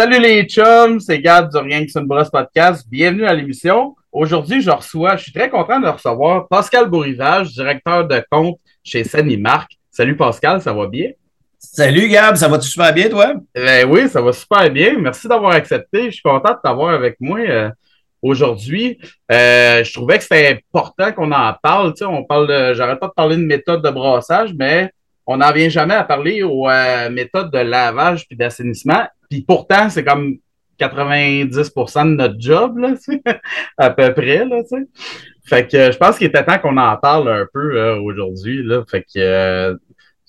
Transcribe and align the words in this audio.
Salut 0.00 0.18
les 0.18 0.44
chums, 0.44 0.98
c'est 0.98 1.18
Gab 1.18 1.52
du 1.52 1.58
Rien 1.58 1.84
que 1.84 1.98
une 1.98 2.06
brosse 2.06 2.30
podcast. 2.30 2.86
Bienvenue 2.88 3.26
à 3.26 3.34
l'émission. 3.34 3.94
Aujourd'hui, 4.10 4.62
je 4.62 4.70
reçois, 4.70 5.16
je 5.16 5.24
suis 5.24 5.32
très 5.32 5.50
content 5.50 5.78
de 5.78 5.88
recevoir 5.88 6.48
Pascal 6.48 6.88
Bourrivage, 6.88 7.52
directeur 7.52 8.08
de 8.08 8.24
compte 8.30 8.58
chez 8.82 9.04
Sanimark. 9.04 9.70
Salut 9.90 10.16
Pascal, 10.16 10.62
ça 10.62 10.72
va 10.72 10.86
bien? 10.86 11.10
Salut 11.58 12.08
Gab, 12.08 12.36
ça 12.36 12.48
va-tu 12.48 12.66
super 12.66 12.94
bien 12.94 13.10
toi? 13.10 13.34
Ben 13.54 13.86
oui, 13.90 14.08
ça 14.08 14.22
va 14.22 14.32
super 14.32 14.70
bien. 14.70 14.96
Merci 14.98 15.28
d'avoir 15.28 15.52
accepté. 15.52 16.06
Je 16.06 16.12
suis 16.12 16.22
content 16.22 16.54
de 16.54 16.58
t'avoir 16.64 16.94
avec 16.94 17.16
moi 17.20 17.40
euh, 17.40 17.68
aujourd'hui. 18.22 18.98
Euh, 19.30 19.84
je 19.84 19.92
trouvais 19.92 20.16
que 20.16 20.22
c'était 20.22 20.48
important 20.48 21.12
qu'on 21.12 21.30
en 21.30 21.52
parle. 21.62 21.92
Tu 21.92 21.98
sais, 21.98 22.04
on 22.06 22.24
parle 22.24 22.48
de, 22.48 22.72
j'arrête 22.72 23.00
pas 23.00 23.08
de 23.08 23.12
parler 23.12 23.36
de 23.36 23.44
méthode 23.44 23.84
de 23.84 23.90
brassage, 23.90 24.54
mais 24.58 24.90
on 25.26 25.36
n'en 25.38 25.52
vient 25.52 25.68
jamais 25.68 25.94
à 25.94 26.04
parler 26.04 26.42
aux 26.42 26.68
euh, 26.68 27.10
méthodes 27.10 27.52
de 27.52 27.58
lavage 27.58 28.26
puis 28.26 28.36
d'assainissement. 28.36 29.06
Puis 29.28 29.42
pourtant, 29.42 29.88
c'est 29.90 30.04
comme 30.04 30.38
90% 30.78 32.04
de 32.04 32.14
notre 32.16 32.40
job, 32.40 32.78
là, 32.78 32.94
à 33.78 33.90
peu 33.90 34.12
près. 34.14 34.44
Là, 34.44 34.62
fait 35.44 35.68
que 35.68 35.92
je 35.92 35.96
pense 35.96 36.18
qu'il 36.18 36.26
était 36.26 36.44
temps 36.44 36.58
qu'on 36.58 36.76
en 36.76 36.96
parle 36.96 37.28
un 37.28 37.46
peu 37.52 37.76
euh, 37.76 38.00
aujourd'hui. 38.00 38.66
Fait 38.90 39.02
que, 39.02 39.18
euh, 39.18 39.76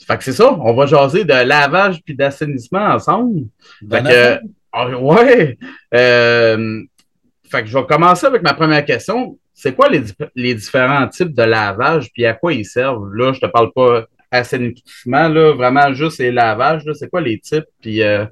fait 0.05 0.17
que 0.17 0.23
c'est 0.23 0.33
ça, 0.33 0.53
on 0.59 0.73
va 0.73 0.85
jaser 0.85 1.23
de 1.23 1.33
lavage 1.33 2.01
puis 2.03 2.15
d'assainissement 2.15 2.85
ensemble. 2.85 3.45
Fait 3.89 4.03
que, 4.03 4.39
ah, 4.73 4.89
ouais. 4.89 5.57
fait 5.91 7.61
que 7.61 7.67
je 7.67 7.77
vais 7.77 7.85
commencer 7.85 8.25
avec 8.25 8.41
ma 8.41 8.53
première 8.53 8.85
question. 8.85 9.37
C'est 9.53 9.73
quoi 9.73 9.89
les, 9.89 10.01
les, 10.35 10.55
différents 10.55 11.07
types 11.07 11.35
de 11.35 11.43
lavage 11.43 12.09
puis 12.13 12.25
à 12.25 12.33
quoi 12.33 12.51
ils 12.53 12.65
servent? 12.65 13.13
Là, 13.13 13.31
je 13.31 13.39
te 13.39 13.45
parle 13.45 13.71
pas 13.73 14.05
assainissement, 14.31 15.27
là, 15.27 15.53
vraiment 15.53 15.93
juste 15.93 16.19
les 16.19 16.31
lavages, 16.31 16.83
c'est 16.93 17.09
quoi 17.09 17.21
les 17.21 17.39
types, 17.39 17.65
puis 17.81 18.01
euh, 18.01 18.25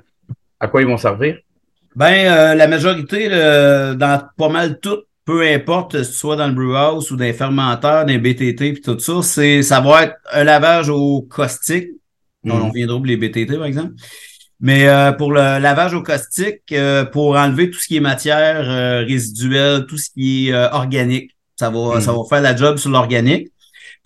à 0.60 0.68
quoi 0.68 0.82
ils 0.82 0.88
vont 0.88 0.98
servir? 0.98 1.38
Ben, 1.96 2.26
euh, 2.26 2.56
la 2.56 2.68
majorité, 2.68 3.28
dans 3.30 4.22
pas 4.38 4.50
mal 4.50 4.80
tout, 4.80 5.00
peu 5.26 5.46
importe 5.46 6.02
si 6.02 6.12
tu 6.12 6.18
sois 6.18 6.36
dans 6.36 6.48
le 6.48 6.54
brew 6.54 6.76
house 6.76 7.12
ou 7.12 7.18
dans 7.18 7.26
les 7.26 7.34
fermenteurs, 7.34 8.06
dans 8.06 8.12
les 8.12 8.18
BTT 8.18 8.74
puis 8.74 8.82
tout 8.82 8.98
ça, 8.98 9.22
c'est 9.22 9.62
ça 9.62 9.80
va 9.82 10.04
être 10.04 10.16
un 10.32 10.44
lavage 10.44 10.90
au 10.90 11.22
caustique. 11.30 11.90
Mm. 12.44 12.52
On 12.52 12.70
viendra 12.70 12.98
pour 12.98 13.06
les 13.06 13.18
BTT, 13.18 13.58
par 13.58 13.66
exemple. 13.66 13.94
Mais 14.62 14.88
euh, 14.88 15.12
pour 15.12 15.32
le 15.32 15.60
lavage 15.60 15.94
au 15.94 16.02
caustique, 16.02 16.74
pour 17.12 17.36
enlever 17.36 17.70
tout 17.70 17.80
ce 17.80 17.88
qui 17.88 17.98
est 17.98 18.02
matière 18.02 19.06
résiduelle, 19.06 19.86
tout 19.86 19.98
ce 19.98 20.10
qui 20.10 20.50
est 20.50 20.54
organique, 20.72 21.36
ça 21.58 21.70
va, 21.70 22.02
ça 22.02 22.12
mm. 22.12 22.16
va 22.16 22.22
faire 22.30 22.42
la 22.42 22.56
job 22.56 22.78
sur 22.78 22.90
l'organique. 22.90 23.50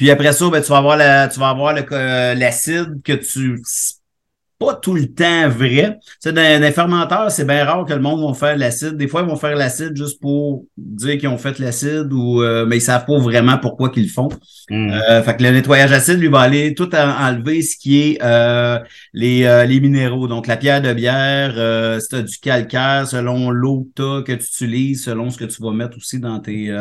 Puis 0.04 0.12
après 0.12 0.34
ça, 0.34 0.50
ben, 0.50 0.62
tu 0.62 0.68
vas 0.70 0.80
avoir 0.80 0.98
euh, 1.00 2.36
l'acide 2.36 3.02
que 3.06 3.14
tu 3.14 3.62
pas 4.64 4.76
tout 4.76 4.94
le 4.94 5.08
temps 5.14 5.50
vrai. 5.50 5.98
Tu 6.02 6.08
sais, 6.20 6.34
dans 6.34 6.62
les 6.62 6.72
fermenteurs, 6.72 7.32
c'est 7.32 7.46
bien 7.46 7.66
rare 7.66 7.86
que 7.86 7.94
le 7.94 8.02
monde 8.02 8.26
va 8.26 8.34
faire 8.34 8.58
l'acide. 8.58 8.98
Des 8.98 9.08
fois, 9.08 9.22
ils 9.22 9.28
vont 9.28 9.36
faire 9.36 9.56
l'acide 9.56 9.96
juste 9.96 10.22
pour 10.22 10.66
dire 10.78 11.18
qu'ils 11.18 11.30
ont 11.30 11.38
fait 11.38 11.60
l'acide 11.60 12.12
ou 12.12 12.42
euh, 12.42 12.66
mais 12.66 12.78
ils 12.78 12.82
savent 12.82 13.06
pas 13.06 13.18
vraiment 13.18 13.58
pourquoi 13.58 13.90
qu'ils 13.90 14.04
le 14.04 14.10
font. 14.10 14.30
Mm. 14.70 14.92
Euh, 14.92 15.24
fait 15.24 15.38
que 15.38 15.44
le 15.44 15.52
nettoyage 15.52 15.92
acide, 15.92 16.20
lui, 16.20 16.28
va 16.28 16.42
aller 16.42 16.74
tout 16.74 16.94
enlever 16.96 17.62
ce 17.62 17.78
qui 17.78 18.02
est 18.02 18.24
euh, 18.24 18.80
les, 19.14 19.66
les 19.68 19.80
minéraux. 19.80 20.28
Donc, 20.28 20.48
la 20.48 20.58
pierre 20.58 20.82
de 20.82 20.94
bière, 20.94 21.54
si 22.02 22.10
tu 22.10 22.16
as 22.16 22.22
du 22.22 22.38
calcaire, 22.38 23.08
selon 23.08 23.50
l'eau 23.52 23.90
que 23.96 24.22
tu 24.22 24.34
utilises, 24.34 25.04
selon 25.04 25.30
ce 25.30 25.38
que 25.38 25.46
tu 25.46 25.62
vas 25.62 25.72
mettre 25.72 25.98
aussi 25.98 26.20
dans 26.20 26.40
tes 26.40 26.72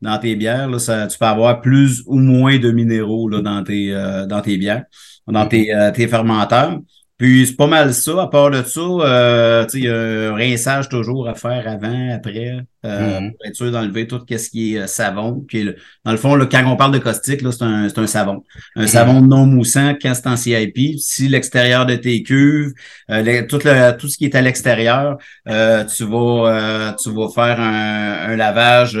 dans 0.00 0.18
tes 0.18 0.36
bières. 0.36 0.68
Là, 0.68 0.78
ça, 0.78 1.06
tu 1.06 1.18
peux 1.18 1.26
avoir 1.26 1.60
plus 1.60 2.02
ou 2.06 2.18
moins 2.18 2.58
de 2.58 2.70
minéraux 2.70 3.28
là, 3.28 3.40
dans, 3.40 3.62
tes, 3.62 3.92
euh, 3.92 4.26
dans 4.26 4.40
tes 4.40 4.56
bières, 4.56 4.84
dans 5.26 5.46
tes, 5.46 5.74
euh, 5.74 5.90
tes 5.90 6.08
fermenteurs. 6.08 6.78
Puis 7.20 7.46
c'est 7.46 7.56
pas 7.56 7.66
mal 7.66 7.92
ça. 7.92 8.22
À 8.22 8.28
part 8.28 8.50
de 8.50 8.62
ça, 8.62 8.80
euh, 8.80 9.66
il 9.74 9.84
y 9.84 9.88
a 9.90 9.94
un 9.94 10.34
rinçage 10.34 10.88
toujours 10.88 11.28
à 11.28 11.34
faire 11.34 11.68
avant, 11.68 12.14
après, 12.14 12.62
euh, 12.86 13.20
mm-hmm. 13.20 13.32
pour 13.32 13.46
être 13.46 13.54
sûr 13.56 13.70
d'enlever 13.70 14.06
tout 14.06 14.22
ce 14.26 14.48
qui 14.48 14.74
est 14.74 14.78
euh, 14.78 14.86
savon. 14.86 15.44
Puis 15.46 15.68
dans 16.06 16.12
le 16.12 16.16
fond, 16.16 16.34
là, 16.34 16.46
quand 16.46 16.64
on 16.64 16.76
parle 16.76 16.92
de 16.92 16.98
caustique, 16.98 17.40
c'est 17.42 17.62
un, 17.62 17.88
un 17.94 18.06
savon. 18.06 18.42
Un 18.74 18.84
mm-hmm. 18.84 18.86
savon 18.86 19.20
non 19.20 19.44
moussant 19.44 19.92
quand 20.00 20.14
c'est 20.14 20.28
en 20.28 20.36
CIP. 20.36 20.98
Si 20.98 21.28
l'extérieur 21.28 21.84
de 21.84 21.96
tes 21.96 22.22
cuves, 22.22 22.72
euh, 23.10 23.42
tout, 23.46 23.58
le, 23.66 23.94
tout 23.98 24.08
ce 24.08 24.16
qui 24.16 24.24
est 24.24 24.34
à 24.34 24.40
l'extérieur, 24.40 25.18
euh, 25.46 25.84
tu 25.84 26.04
vas 26.04 26.96
tu 26.98 27.10
vas 27.10 27.28
faire 27.28 27.60
un, 27.60 28.30
un 28.32 28.36
lavage 28.36 28.98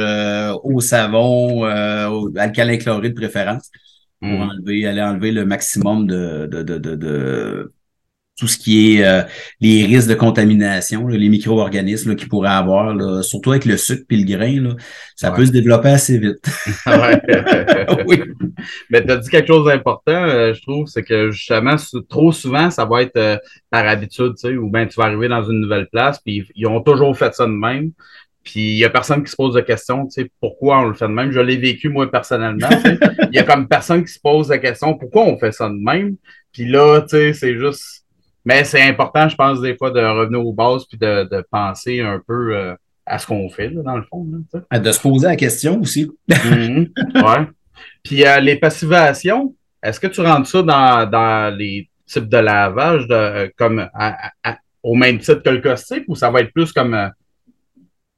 au 0.62 0.80
savon, 0.80 1.62
au 1.62 2.30
alcalin 2.36 2.76
chloré 2.76 3.08
de 3.08 3.14
préférence 3.14 3.70
pour 4.20 4.28
mm-hmm. 4.28 4.50
enlever, 4.50 4.86
aller 4.86 5.00
enlever 5.00 5.32
le 5.32 5.46
maximum 5.46 6.06
de, 6.06 6.46
de, 6.52 6.62
de, 6.62 6.76
de 6.96 7.72
tout 8.40 8.48
ce 8.48 8.56
qui 8.56 8.96
est 8.96 9.04
euh, 9.04 9.22
les 9.60 9.84
risques 9.84 10.08
de 10.08 10.14
contamination, 10.14 11.06
les 11.06 11.28
micro-organismes 11.28 12.16
qui 12.16 12.24
pourraient 12.24 12.48
avoir, 12.48 13.22
surtout 13.22 13.50
avec 13.50 13.66
le 13.66 13.76
sucre 13.76 14.04
et 14.08 14.16
le 14.16 14.24
grain, 14.24 14.76
ça 15.14 15.30
peut 15.30 15.44
se 15.44 15.52
développer 15.52 15.90
assez 15.90 16.18
vite. 16.18 16.38
oui. 18.06 18.22
Mais 18.88 19.04
tu 19.04 19.12
as 19.12 19.16
dit 19.18 19.28
quelque 19.28 19.48
chose 19.48 19.66
d'important, 19.66 20.24
euh, 20.24 20.54
je 20.54 20.62
trouve, 20.62 20.86
c'est 20.86 21.02
que 21.02 21.30
justement, 21.30 21.76
trop 22.08 22.32
souvent, 22.32 22.70
ça 22.70 22.86
va 22.86 23.02
être 23.02 23.16
euh, 23.16 23.36
par 23.68 23.86
habitude, 23.86 24.32
tu 24.34 24.48
sais, 24.48 24.56
ou 24.56 24.70
bien 24.70 24.86
tu 24.86 24.98
vas 24.98 25.04
arriver 25.04 25.28
dans 25.28 25.44
une 25.44 25.60
nouvelle 25.60 25.88
place, 25.92 26.18
puis 26.18 26.46
ils 26.54 26.66
ont 26.66 26.80
toujours 26.80 27.16
fait 27.16 27.34
ça 27.34 27.44
de 27.44 27.52
même. 27.52 27.92
Puis 28.42 28.72
il 28.72 28.78
y 28.78 28.84
a 28.86 28.90
personne 28.90 29.22
qui 29.22 29.30
se 29.30 29.36
pose 29.36 29.54
la 29.54 29.62
question, 29.62 30.06
tu 30.06 30.22
sais, 30.22 30.30
pourquoi 30.40 30.80
on 30.80 30.88
le 30.88 30.94
fait 30.94 31.06
de 31.06 31.12
même? 31.12 31.30
Je 31.30 31.40
l'ai 31.40 31.58
vécu 31.58 31.90
moi 31.90 32.10
personnellement. 32.10 32.70
Il 33.30 33.36
y 33.36 33.38
a 33.38 33.42
comme 33.42 33.68
personne 33.68 34.02
qui 34.02 34.12
se 34.12 34.18
pose 34.18 34.48
la 34.48 34.58
question, 34.58 34.96
pourquoi 34.96 35.24
on 35.24 35.38
fait 35.38 35.52
ça 35.52 35.68
de 35.68 35.74
même? 35.74 36.16
Puis 36.52 36.66
là, 36.66 37.02
tu 37.02 37.10
sais, 37.10 37.32
c'est 37.34 37.58
juste 37.58 37.99
mais 38.44 38.64
c'est 38.64 38.82
important, 38.82 39.28
je 39.28 39.36
pense, 39.36 39.60
des 39.60 39.76
fois, 39.76 39.90
de 39.90 40.00
revenir 40.00 40.44
aux 40.44 40.52
bases 40.52 40.86
puis 40.86 40.98
de, 40.98 41.28
de 41.30 41.44
penser 41.50 42.00
un 42.00 42.20
peu 42.26 42.56
euh, 42.56 42.74
à 43.04 43.18
ce 43.18 43.26
qu'on 43.26 43.48
fait, 43.50 43.68
là, 43.68 43.82
dans 43.82 43.96
le 43.96 44.02
fond. 44.02 44.26
Là, 44.70 44.78
de 44.78 44.92
se 44.92 45.00
poser 45.00 45.26
la 45.26 45.36
question 45.36 45.80
aussi. 45.80 46.10
Mhm. 46.28 46.90
ouais. 47.16 47.46
Puis 48.02 48.26
euh, 48.26 48.40
les 48.40 48.56
passivations, 48.56 49.54
est-ce 49.82 50.00
que 50.00 50.06
tu 50.06 50.20
rentres 50.20 50.48
ça 50.48 50.62
dans, 50.62 51.10
dans 51.10 51.54
les 51.56 51.88
types 52.06 52.28
de 52.28 52.36
lavage 52.38 53.06
de, 53.06 53.14
euh, 53.14 53.48
comme 53.56 53.88
au 54.82 54.94
même 54.94 55.18
titre 55.18 55.42
que 55.42 55.50
le 55.50 55.60
caustique 55.60 56.04
ou 56.08 56.14
ça 56.14 56.30
va 56.30 56.40
être 56.40 56.52
plus 56.52 56.72
comme 56.72 57.10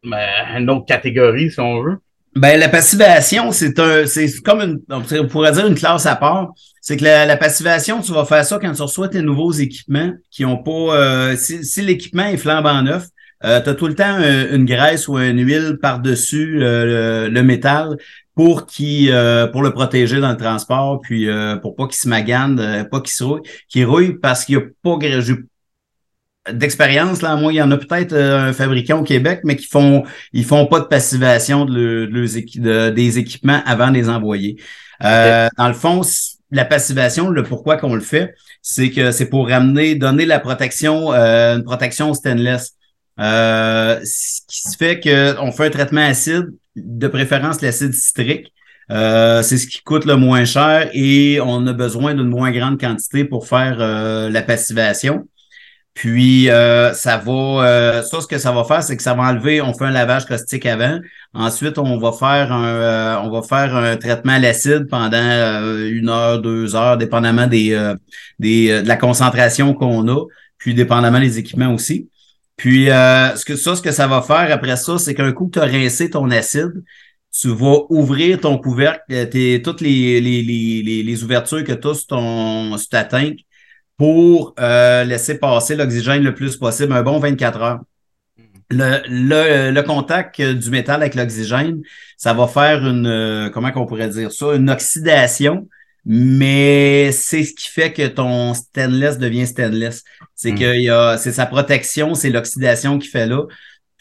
une 0.04 0.70
autre 0.70 0.86
catégorie, 0.86 1.50
si 1.50 1.60
on 1.60 1.82
veut? 1.82 1.98
Ben, 2.34 2.58
la 2.58 2.68
passivation, 2.68 3.52
c'est 3.52 3.78
un, 3.78 4.06
c'est 4.06 4.28
comme 4.42 4.60
une, 4.60 4.80
on 4.90 5.26
pourrait 5.26 5.52
dire 5.52 5.66
une 5.66 5.74
classe 5.74 6.06
à 6.06 6.16
part. 6.16 6.52
C'est 6.80 6.96
que 6.96 7.04
la, 7.04 7.36
passivation, 7.36 8.00
tu 8.00 8.12
vas 8.12 8.24
faire 8.24 8.44
ça 8.44 8.58
quand 8.58 8.72
tu 8.72 8.82
reçois 8.82 9.08
tes 9.08 9.22
nouveaux 9.22 9.52
équipements 9.52 10.12
qui 10.30 10.44
ont 10.44 10.56
pas, 10.56 10.96
euh, 10.96 11.36
si, 11.36 11.82
l'équipement 11.82 12.24
est 12.24 12.38
flambant 12.38 12.82
neuf, 12.82 13.06
euh, 13.44 13.60
tu 13.60 13.68
as 13.68 13.74
tout 13.74 13.86
le 13.86 13.94
temps 13.94 14.18
une 14.18 14.64
graisse 14.64 15.08
ou 15.08 15.18
une 15.18 15.44
huile 15.44 15.78
par-dessus 15.80 16.58
le, 16.58 17.42
métal 17.42 17.96
pour 18.34 18.66
qui 18.66 19.10
euh, 19.10 19.46
pour 19.46 19.62
le 19.62 19.72
protéger 19.72 20.20
dans 20.20 20.30
le 20.30 20.36
transport, 20.36 21.00
puis 21.00 21.28
euh, 21.28 21.56
pour 21.56 21.76
pas 21.76 21.86
qu'il 21.86 21.96
se 21.96 22.08
magane, 22.08 22.88
pas 22.90 23.00
qu'il 23.00 23.12
se 23.12 23.24
rouille, 23.24 23.42
qu'il 23.68 23.84
rouille 23.84 24.18
parce 24.18 24.44
qu'il 24.44 24.56
n'y 24.56 24.62
a 24.62 24.66
pas 24.82 24.96
d'expérience, 26.50 27.22
là, 27.22 27.36
moi, 27.36 27.52
il 27.52 27.56
y 27.56 27.62
en 27.62 27.70
a 27.70 27.76
peut-être 27.76 28.12
euh, 28.12 28.48
un 28.48 28.52
fabricant 28.52 29.00
au 29.00 29.04
Québec, 29.04 29.40
mais 29.44 29.56
qui 29.56 29.66
font 29.66 30.04
ils 30.32 30.44
font 30.44 30.66
pas 30.66 30.80
de 30.80 30.86
passivation 30.86 31.64
de, 31.64 32.90
des 32.90 33.18
équipements 33.18 33.62
avant 33.64 33.90
de 33.90 33.94
les 33.94 34.08
envoyer. 34.08 34.56
Euh, 35.04 35.48
dans 35.56 35.68
le 35.68 35.74
fond, 35.74 36.02
la 36.50 36.64
passivation, 36.64 37.28
le 37.28 37.42
pourquoi 37.42 37.76
qu'on 37.76 37.94
le 37.94 38.00
fait, 38.00 38.34
c'est 38.60 38.90
que 38.90 39.12
c'est 39.12 39.26
pour 39.26 39.48
ramener, 39.48 39.94
donner 39.94 40.26
la 40.26 40.40
protection, 40.40 41.12
euh, 41.12 41.56
une 41.56 41.64
protection 41.64 42.12
stainless. 42.14 42.72
ce 43.18 44.40
qui 44.48 44.62
se 44.62 44.76
fait 44.76 45.00
qu'on 45.00 45.52
fait 45.52 45.66
un 45.66 45.70
traitement 45.70 46.04
acide, 46.04 46.48
de 46.74 47.06
préférence 47.06 47.60
l'acide 47.60 47.92
citrique. 47.94 48.52
c'est 48.88 49.58
ce 49.58 49.66
qui 49.66 49.82
coûte 49.82 50.06
le 50.06 50.16
moins 50.16 50.44
cher 50.44 50.90
et 50.92 51.38
on 51.40 51.66
a 51.66 51.72
besoin 51.72 52.14
d'une 52.14 52.28
moins 52.28 52.50
grande 52.50 52.80
quantité 52.80 53.24
pour 53.24 53.46
faire 53.46 53.78
la 53.78 54.42
passivation. 54.42 55.26
Puis 55.94 56.48
euh, 56.48 56.94
ça 56.94 57.18
va, 57.18 57.32
euh, 57.32 58.02
ça 58.02 58.20
ce 58.22 58.26
que 58.26 58.38
ça 58.38 58.50
va 58.50 58.64
faire, 58.64 58.82
c'est 58.82 58.96
que 58.96 59.02
ça 59.02 59.12
va 59.12 59.24
enlever, 59.24 59.60
on 59.60 59.74
fait 59.74 59.84
un 59.84 59.90
lavage 59.90 60.24
caustique 60.24 60.64
avant. 60.64 60.98
Ensuite, 61.34 61.78
on 61.78 61.98
va 61.98 62.12
faire 62.12 62.50
un, 62.50 62.64
euh, 62.64 63.16
on 63.22 63.30
va 63.30 63.42
faire 63.42 63.76
un 63.76 63.96
traitement 63.96 64.32
à 64.32 64.38
l'acide 64.38 64.88
pendant 64.88 65.18
une 65.18 66.08
heure, 66.08 66.40
deux 66.40 66.74
heures, 66.74 66.96
dépendamment 66.96 67.46
des, 67.46 67.70
des 68.38 68.82
de 68.82 68.88
la 68.88 68.96
concentration 68.96 69.74
qu'on 69.74 70.08
a, 70.08 70.24
puis 70.56 70.74
dépendamment 70.74 71.20
des 71.20 71.38
équipements 71.38 71.74
aussi. 71.74 72.08
Puis 72.56 72.86
ce 72.86 73.44
que 73.44 73.56
ça, 73.56 73.76
ce 73.76 73.82
que 73.82 73.92
ça 73.92 74.06
va 74.06 74.22
faire 74.22 74.50
après 74.50 74.76
ça, 74.76 74.98
c'est 74.98 75.14
qu'un 75.14 75.32
coup 75.32 75.48
que 75.48 75.58
tu 75.58 75.60
as 75.60 75.68
rincé 75.68 76.08
ton 76.10 76.30
acide, 76.30 76.82
tu 77.38 77.48
vas 77.48 77.80
ouvrir 77.90 78.40
ton 78.40 78.58
couvercle, 78.58 79.28
tes, 79.28 79.60
toutes 79.62 79.80
les, 79.80 80.20
les, 80.20 80.42
les, 80.42 81.02
les, 81.02 81.24
ouvertures 81.24 81.64
que 81.64 81.72
tu 81.72 81.88
as 81.88 81.94
sur, 81.94 82.06
ton, 82.06 82.76
pour 83.96 84.54
euh, 84.60 85.04
laisser 85.04 85.38
passer 85.38 85.76
l'oxygène 85.76 86.22
le 86.22 86.34
plus 86.34 86.56
possible, 86.56 86.92
un 86.92 87.02
bon 87.02 87.18
24 87.18 87.60
heures. 87.62 87.80
Le, 88.70 89.02
le, 89.06 89.70
le 89.70 89.82
contact 89.82 90.40
du 90.40 90.70
métal 90.70 91.02
avec 91.02 91.14
l'oxygène, 91.14 91.82
ça 92.16 92.32
va 92.32 92.46
faire 92.48 92.86
une, 92.86 93.06
euh, 93.06 93.50
comment 93.50 93.70
qu'on 93.70 93.86
pourrait 93.86 94.08
dire 94.08 94.32
ça, 94.32 94.54
une 94.54 94.70
oxydation 94.70 95.68
mais 96.04 97.12
c'est 97.12 97.44
ce 97.44 97.54
qui 97.54 97.68
fait 97.68 97.92
que 97.92 98.08
ton 98.08 98.54
stainless 98.54 99.18
devient 99.18 99.46
stainless. 99.46 100.02
C'est 100.34 100.50
Mm. 100.52 100.58
que 100.58 100.74
il 100.74 100.82
y 100.82 100.90
a, 100.90 101.16
c'est 101.16 101.30
sa 101.30 101.46
protection, 101.46 102.14
c'est 102.14 102.30
l'oxydation 102.30 102.98
qui 102.98 103.06
fait 103.06 103.26
là. 103.26 103.44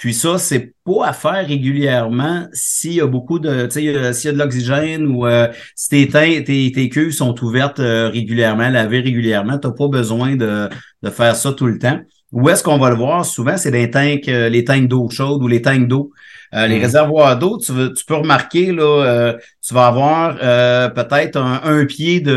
Puis 0.02 0.16
ça, 0.16 0.40
c'est 0.40 0.74
pas 0.84 1.06
à 1.10 1.14
faire 1.14 1.46
régulièrement 1.46 2.48
s'il 2.54 2.94
y 2.94 3.02
a 3.02 3.06
beaucoup 3.06 3.38
de, 3.38 3.68
tu 3.68 3.72
sais, 3.82 3.88
euh, 3.96 4.14
s'il 4.14 4.30
y 4.30 4.30
a 4.30 4.34
de 4.34 4.40
l'oxygène 4.40 5.06
ou 5.06 5.28
euh, 5.28 5.48
si 5.76 5.90
tes, 5.90 6.08
teins- 6.08 6.42
tes, 6.44 6.72
tes 6.72 6.90
cuves 6.90 7.12
sont 7.12 7.36
ouvertes 7.44 7.80
euh, 7.80 8.10
régulièrement, 8.10 8.68
lavées 8.70 9.02
régulièrement, 9.02 9.60
t'as 9.60 9.70
pas 9.70 9.88
besoin 9.90 10.36
de, 10.36 10.70
de 11.04 11.10
faire 11.12 11.36
ça 11.36 11.54
tout 11.54 11.68
le 11.68 11.78
temps. 11.78 12.00
Où 12.32 12.50
est-ce 12.50 12.64
qu'on 12.64 12.80
va 12.80 12.90
le 12.90 12.96
voir 12.96 13.24
souvent? 13.26 13.58
C'est 13.58 13.70
les 13.70 13.92
tanks, 13.92 14.28
euh, 14.28 14.50
les 14.50 14.64
tanks 14.64 14.88
d'eau 14.88 15.08
chaude 15.12 15.44
ou 15.44 15.48
les 15.48 15.62
tanks 15.62 15.88
d'eau. 15.88 16.12
Euh, 16.56 16.66
Les 16.68 16.80
Mm. 16.80 16.82
réservoirs 16.82 17.38
d'eau, 17.38 17.58
tu, 17.60 17.72
tu 17.96 18.04
peux 18.06 18.16
remarquer, 18.16 18.72
là, 18.74 19.06
euh, 19.06 19.34
tu 19.66 19.74
vas 19.76 19.86
avoir 19.88 20.38
euh, 20.42 20.90
peut-être 20.90 21.38
un, 21.38 21.62
un 21.64 21.86
pied 21.86 22.22
de, 22.22 22.32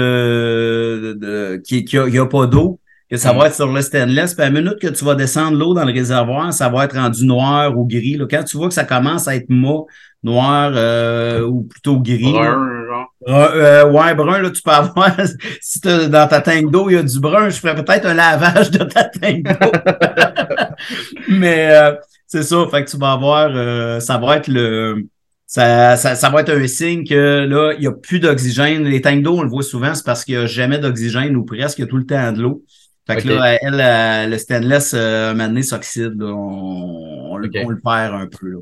de, 1.03 1.13
de- 1.15 1.63
qui, 1.65 1.85
qui 1.85 1.97
a 1.97 2.27
pas 2.27 2.47
d'eau, 2.47 2.79
que 3.15 3.21
ça 3.21 3.33
Mm. 3.33 3.39
va 3.39 3.47
être 3.47 3.55
sur 3.55 3.73
le 3.73 3.83
stainless. 3.83 4.35
Puis 4.35 4.43
à 4.45 4.51
la 4.51 4.61
minute 4.61 4.79
que 4.81 4.89
tu 4.89 5.05
vas 5.05 5.15
descendre 5.15 5.57
l'eau 5.59 5.75
dans 5.75 5.85
le 5.85 5.93
réservoir, 5.93 6.53
ça 6.53 6.69
va 6.69 6.85
être 6.85 6.97
rendu 6.97 7.25
noir 7.27 7.77
ou 7.77 7.87
gris. 7.87 8.17
Là. 8.17 8.27
Quand 8.31 8.45
tu 8.45 8.57
vois 8.57 8.69
que 8.69 8.75
ça 8.75 8.85
commence 8.85 9.27
à 9.29 9.37
être 9.37 9.49
mat, 9.49 9.85
noir 10.23 10.73
euh, 10.75 11.43
ou 11.43 11.63
plutôt 11.65 12.01
gris. 12.01 12.33
Brun, 12.33 12.87
genre. 12.89 13.15
Brun, 13.27 13.49
euh, 13.55 13.91
ouais, 13.91 14.15
brun, 14.15 14.39
là, 14.41 14.51
tu 14.51 14.63
peux 14.63 14.71
avoir. 14.71 15.15
si 15.61 15.81
dans 15.81 16.27
ta 16.29 16.41
tank 16.41 16.71
d'eau, 16.71 16.89
il 16.91 16.95
y 16.95 16.97
a 16.97 17.03
du 17.03 17.21
brun, 17.21 17.51
je 17.51 17.59
ferais 17.61 17.75
peut-être 17.75 18.07
un 18.07 18.15
lavage 18.15 18.71
de 18.71 18.85
ta 18.85 19.05
tank 19.05 19.43
d'eau. 19.43 19.71
Mais 21.29 21.69
euh, 21.73 21.93
c'est 22.27 22.43
ça, 22.43 22.57
fait 22.71 22.85
que 22.85 22.91
tu 22.91 22.97
vas 22.99 23.13
avoir. 23.13 23.51
euh, 23.55 24.01
ça 24.01 24.19
va 24.19 24.37
être 24.37 24.49
le. 24.49 25.07
Ça, 25.47 25.97
ça, 25.97 26.15
ça 26.17 26.31
va 26.31 26.41
être 26.41 26.51
un 26.53 26.67
signe 26.67 27.07
que 27.07 27.45
là, 27.47 27.75
il 27.75 27.81
n'y 27.81 27.87
a 27.87 27.93
plus 27.93 28.19
d'oxygène. 28.19 28.85
Les 28.85 29.01
tanks 29.01 29.23
d'eau, 29.23 29.37
on 29.39 29.43
le 29.43 29.49
voit 29.49 29.63
souvent, 29.63 29.95
c'est 29.95 30.05
parce 30.05 30.25
qu'il 30.25 30.37
n'y 30.37 30.43
a 30.43 30.47
jamais 30.47 30.79
d'oxygène 30.79 31.37
ou 31.37 31.45
presque, 31.45 31.79
il 31.79 31.83
y 31.83 31.85
a 31.85 31.87
tout 31.87 31.99
le 31.99 32.07
temps 32.07 32.33
de 32.33 32.41
l'eau. 32.43 32.63
Fait 33.07 33.17
que 33.23 33.29
là, 33.29 33.59
elle, 33.61 33.81
euh, 33.81 34.31
le 34.31 34.39
stainless, 34.39 34.95
euh, 34.95 35.35
donné, 35.35 35.63
s'oxyde. 35.63 36.23
On, 36.23 37.33
on 37.33 37.37
le- 37.37 37.49
Ok. 37.49 37.57
on 37.65 37.69
le 37.69 37.81
perd 37.81 38.15
un 38.15 38.27
peu. 38.27 38.49
Là. 38.49 38.59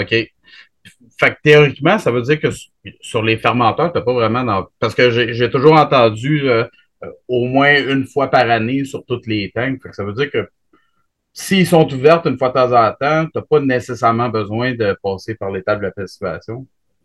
OK. 0.00 0.08
Fait 0.10 1.30
que 1.30 1.36
théoriquement, 1.42 1.98
ça 1.98 2.10
veut 2.10 2.22
dire 2.22 2.40
que 2.40 2.50
su- 2.50 2.70
sur 3.00 3.22
les 3.22 3.36
fermenteurs, 3.38 3.92
t'as 3.92 4.00
pas 4.02 4.12
vraiment 4.12 4.42
dans... 4.42 4.66
Parce 4.80 4.94
que 4.94 5.10
j'ai 5.32 5.50
toujours 5.50 5.74
entendu 5.74 6.48
euh, 6.48 6.64
euh, 7.04 7.10
au 7.28 7.44
moins 7.46 7.74
une 7.80 8.04
fois 8.06 8.28
par 8.30 8.50
année 8.50 8.84
sur 8.84 9.04
toutes 9.06 9.26
les 9.28 9.52
tanks. 9.54 9.80
Fait 9.82 9.90
que 9.90 9.94
ça 9.94 10.04
veut 10.04 10.12
dire 10.12 10.30
que 10.30 10.48
s'ils 11.32 11.66
sont 11.66 11.92
ouverts 11.92 12.26
une 12.26 12.36
fois 12.38 12.48
de 12.48 12.54
temps 12.54 12.72
en 12.72 12.92
temps, 12.92 13.28
t'as 13.32 13.42
pas 13.42 13.60
nécessairement 13.60 14.28
besoin 14.28 14.74
de 14.74 14.96
passer 15.02 15.34
par 15.36 15.50
l'étape 15.52 15.80
de 15.80 15.92
la. 16.20 16.48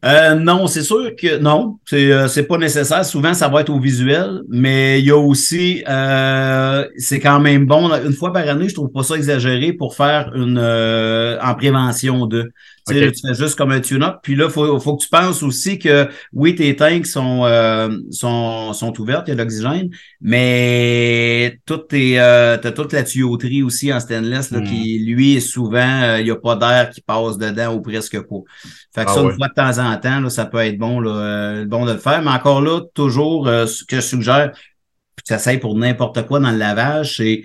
Euh, 0.05 0.35
non, 0.35 0.67
c'est 0.67 0.83
sûr 0.83 1.13
que 1.17 1.39
non, 1.39 1.77
c'est 1.85 2.09
euh, 2.11 2.43
pas 2.47 2.57
nécessaire. 2.57 3.03
Souvent, 3.03 3.33
ça 3.33 3.49
va 3.49 3.61
être 3.61 3.69
au 3.69 3.79
visuel, 3.81 4.43
mais 4.47 4.99
il 5.01 5.05
y 5.05 5.11
a 5.11 5.17
aussi, 5.17 5.83
euh, 5.89 6.87
c'est 6.97 7.19
quand 7.19 7.39
même 7.41 7.65
bon. 7.65 7.91
Une 8.05 8.13
fois 8.13 8.31
par 8.31 8.47
année, 8.47 8.69
je 8.69 8.75
trouve 8.75 8.91
pas 8.91 9.03
ça 9.03 9.15
exagéré 9.15 9.73
pour 9.73 9.95
faire 9.95 10.31
une 10.35 10.57
euh, 10.57 11.37
en 11.41 11.53
prévention 11.53 12.27
de. 12.27 12.49
Tu 12.89 12.97
sais, 12.99 13.07
Ok. 13.07 13.11
tu 13.11 13.27
fais 13.27 13.33
juste 13.35 13.55
comme 13.57 13.71
un 13.71 13.79
tune-up. 13.81 14.17
Puis 14.23 14.35
là, 14.35 14.49
faut, 14.49 14.79
faut 14.79 14.95
que 14.97 15.03
tu 15.03 15.09
penses 15.09 15.43
aussi 15.43 15.79
que 15.79 16.09
oui, 16.33 16.55
tes 16.55 16.75
tanks 16.75 17.05
sont 17.07 17.45
euh, 17.45 17.89
sont, 18.11 18.73
sont 18.73 18.99
ouvertes, 18.99 19.27
il 19.27 19.31
y 19.31 19.33
a 19.33 19.35
de 19.35 19.41
l'oxygène, 19.41 19.89
mais 20.21 21.59
tout 21.65 21.77
tes 21.77 22.19
euh, 22.19 22.57
t'as 22.57 22.71
toute 22.71 22.93
la 22.93 23.03
tuyauterie 23.03 23.63
aussi 23.63 23.91
en 23.93 23.99
stainless 23.99 24.51
là, 24.51 24.61
qui 24.61 24.99
lui 25.05 25.35
est 25.37 25.39
souvent 25.39 26.01
euh, 26.03 26.19
il 26.21 26.27
y 26.27 26.31
a 26.31 26.35
pas 26.35 26.55
d'air 26.55 26.89
qui 26.89 27.01
passe 27.01 27.37
dedans 27.37 27.73
ou 27.75 27.81
presque 27.81 28.19
pas. 28.21 28.35
Fait 28.93 29.05
que 29.05 29.09
Ah 29.09 29.13
ça, 29.13 29.23
ouais. 29.23 29.31
une 29.31 29.33
fois 29.33 29.47
de 29.49 29.53
temps 29.53 29.77
en 29.79 29.97
temps, 29.97 30.19
là, 30.21 30.29
ça 30.29 30.45
peut 30.45 30.59
être 30.59 30.77
bon, 30.77 30.99
là, 30.99 31.11
euh, 31.11 31.65
bon 31.65 31.85
de 31.85 31.93
le 31.93 31.99
faire. 31.99 32.21
Mais 32.21 32.31
encore 32.31 32.61
là, 32.61 32.81
toujours, 32.93 33.47
euh, 33.47 33.65
ce 33.65 33.83
que 33.83 33.97
je 33.97 34.01
suggère, 34.01 34.51
ça 35.23 35.37
sert 35.37 35.59
pour 35.59 35.75
n'importe 35.77 36.25
quoi 36.25 36.39
dans 36.39 36.51
le 36.51 36.57
lavage, 36.57 37.17
c'est 37.17 37.43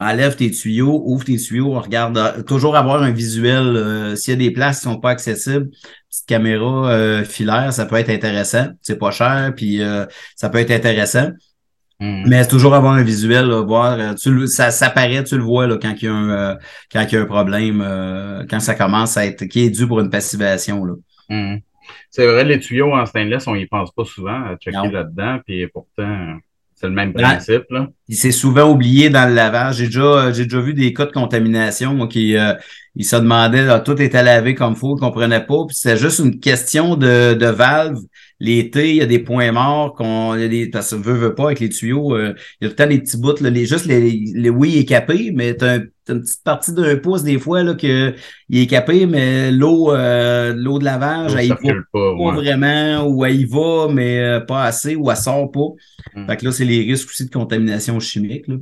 enlève 0.00 0.34
tes 0.36 0.50
tuyaux, 0.50 1.02
ouvre 1.06 1.24
tes 1.24 1.36
tuyaux, 1.36 1.72
regarde, 1.78 2.16
euh, 2.18 2.42
toujours 2.42 2.76
avoir 2.76 3.02
un 3.02 3.10
visuel. 3.12 3.76
euh, 3.76 4.16
S'il 4.16 4.32
y 4.34 4.36
a 4.36 4.38
des 4.48 4.50
places 4.52 4.78
qui 4.78 4.84
sont 4.84 4.98
pas 4.98 5.10
accessibles, 5.10 5.68
petite 6.08 6.26
caméra 6.26 6.90
euh, 6.90 7.24
filaire, 7.24 7.72
ça 7.72 7.86
peut 7.86 7.96
être 7.96 8.10
intéressant. 8.10 8.68
C'est 8.82 8.98
pas 8.98 9.10
cher, 9.10 9.52
puis 9.54 9.82
euh, 9.82 10.06
ça 10.36 10.48
peut 10.48 10.58
être 10.58 10.70
intéressant. 10.70 11.30
Mhm. 12.00 12.24
Mais 12.28 12.42
c'est 12.42 12.48
toujours 12.48 12.74
avoir 12.74 12.94
un 12.94 13.02
visuel, 13.02 13.46
là, 13.46 13.60
voir, 13.62 13.98
euh, 14.00 14.14
tu, 14.14 14.32
le- 14.32 14.46
ça, 14.46 14.70
ça 14.70 14.88
paraît, 14.88 15.22
tu 15.22 15.36
le 15.36 15.42
vois 15.42 15.66
là, 15.66 15.76
quand 15.80 15.92
il 16.00 16.04
y 16.04 16.08
a 16.08 16.14
un, 16.14 16.30
euh, 16.30 16.54
quand 16.90 17.02
il 17.02 17.12
y 17.12 17.16
a 17.18 17.20
un 17.20 17.26
problème, 17.26 17.82
euh, 17.84 18.44
quand 18.48 18.58
ça 18.60 18.74
commence 18.74 19.18
à 19.18 19.26
être, 19.26 19.44
qui 19.44 19.64
est 19.64 19.70
dû 19.70 19.86
pour 19.86 20.00
une 20.00 20.08
passivation. 20.08 20.82
Là. 20.84 20.94
Mhm. 21.28 21.60
C'est 22.10 22.26
vrai, 22.26 22.44
les 22.44 22.58
tuyaux 22.58 22.92
en 22.94 23.04
stainless, 23.04 23.46
on 23.46 23.54
y 23.54 23.66
pense 23.66 23.92
pas 23.92 24.04
souvent 24.04 24.44
à 24.44 24.56
checker 24.56 24.90
là-dedans, 24.90 25.40
puis 25.44 25.66
pourtant, 25.68 26.38
c'est 26.80 26.86
le 26.86 26.92
même 26.94 27.12
principe. 27.12 27.64
Là. 27.70 27.88
Il 28.08 28.16
s'est 28.16 28.30
souvent 28.32 28.70
oublié 28.70 29.10
dans 29.10 29.28
le 29.28 29.34
lavage. 29.34 29.76
J'ai 29.76 29.86
déjà, 29.86 30.32
j'ai 30.32 30.44
déjà 30.44 30.60
vu 30.60 30.72
des 30.74 30.92
cas 30.94 31.06
de 31.06 31.12
contamination 31.12 31.94
moi, 31.94 32.08
qui 32.08 32.36
euh, 32.36 32.54
ils 32.96 33.04
se 33.04 33.16
demandaient 33.16 33.64
là, 33.64 33.80
tout 33.80 34.00
était 34.00 34.22
lavé 34.22 34.54
comme 34.54 34.74
faut, 34.74 34.96
ils 34.96 35.00
comprenaient 35.00 35.44
pas. 35.44 35.66
Puis 35.66 35.76
c'était 35.76 35.96
juste 35.98 36.18
une 36.20 36.40
question 36.40 36.96
de, 36.96 37.34
de 37.34 37.46
valve. 37.46 37.98
L'été, 38.42 38.90
il 38.90 38.96
y 38.96 39.02
a 39.02 39.06
des 39.06 39.18
points 39.18 39.52
morts 39.52 39.92
qu'on 39.92 40.34
il 40.34 40.40
y 40.40 40.44
a 40.44 40.48
des, 40.48 40.70
parce 40.70 40.92
que 40.92 40.96
veut, 40.96 41.12
veut 41.12 41.34
pas 41.34 41.44
avec 41.46 41.60
les 41.60 41.68
tuyaux. 41.68 42.16
euh, 42.16 42.34
il 42.60 42.64
y 42.64 42.66
a 42.66 42.70
tout 42.70 42.76
le 42.78 42.84
temps 42.84 42.86
des 42.86 42.98
petits 42.98 43.18
bouts, 43.18 43.34
là, 43.42 43.50
les, 43.50 43.66
juste 43.66 43.84
les, 43.84 44.00
les 44.34 44.48
oui 44.48 44.78
est 44.78 44.86
capé, 44.86 45.30
mais 45.34 45.52
t'as, 45.54 45.76
un- 45.76 45.82
t'as 45.99 45.99
une 46.10 46.20
petite 46.20 46.42
partie 46.44 46.72
d'un 46.72 46.96
pouce 46.96 47.22
des 47.22 47.38
fois 47.38 47.62
là, 47.62 47.74
que 47.74 48.14
il 48.48 48.58
est 48.58 48.66
capé, 48.66 49.06
mais 49.06 49.50
l'eau, 49.50 49.92
euh, 49.92 50.52
l'eau 50.54 50.78
de 50.78 50.84
lavage, 50.84 51.32
Ça 51.32 51.40
elle 51.40 51.46
y 51.46 51.48
va 51.48 51.56
pas. 51.92 52.12
ouais. 52.14 52.34
vraiment, 52.34 53.06
ou 53.06 53.24
elle 53.24 53.40
y 53.40 53.44
va, 53.44 53.88
mais 53.92 54.20
euh, 54.20 54.40
pas 54.40 54.64
assez, 54.64 54.96
ou 54.96 55.10
elle 55.10 55.16
sort 55.16 55.50
pas. 55.50 55.68
Mm. 56.14 56.26
Fait 56.26 56.36
que 56.36 56.44
là, 56.44 56.52
c'est 56.52 56.64
les 56.64 56.82
risques 56.82 57.08
aussi 57.08 57.26
de 57.26 57.30
contamination 57.30 57.98
chimique. 58.00 58.48
Là. 58.48 58.56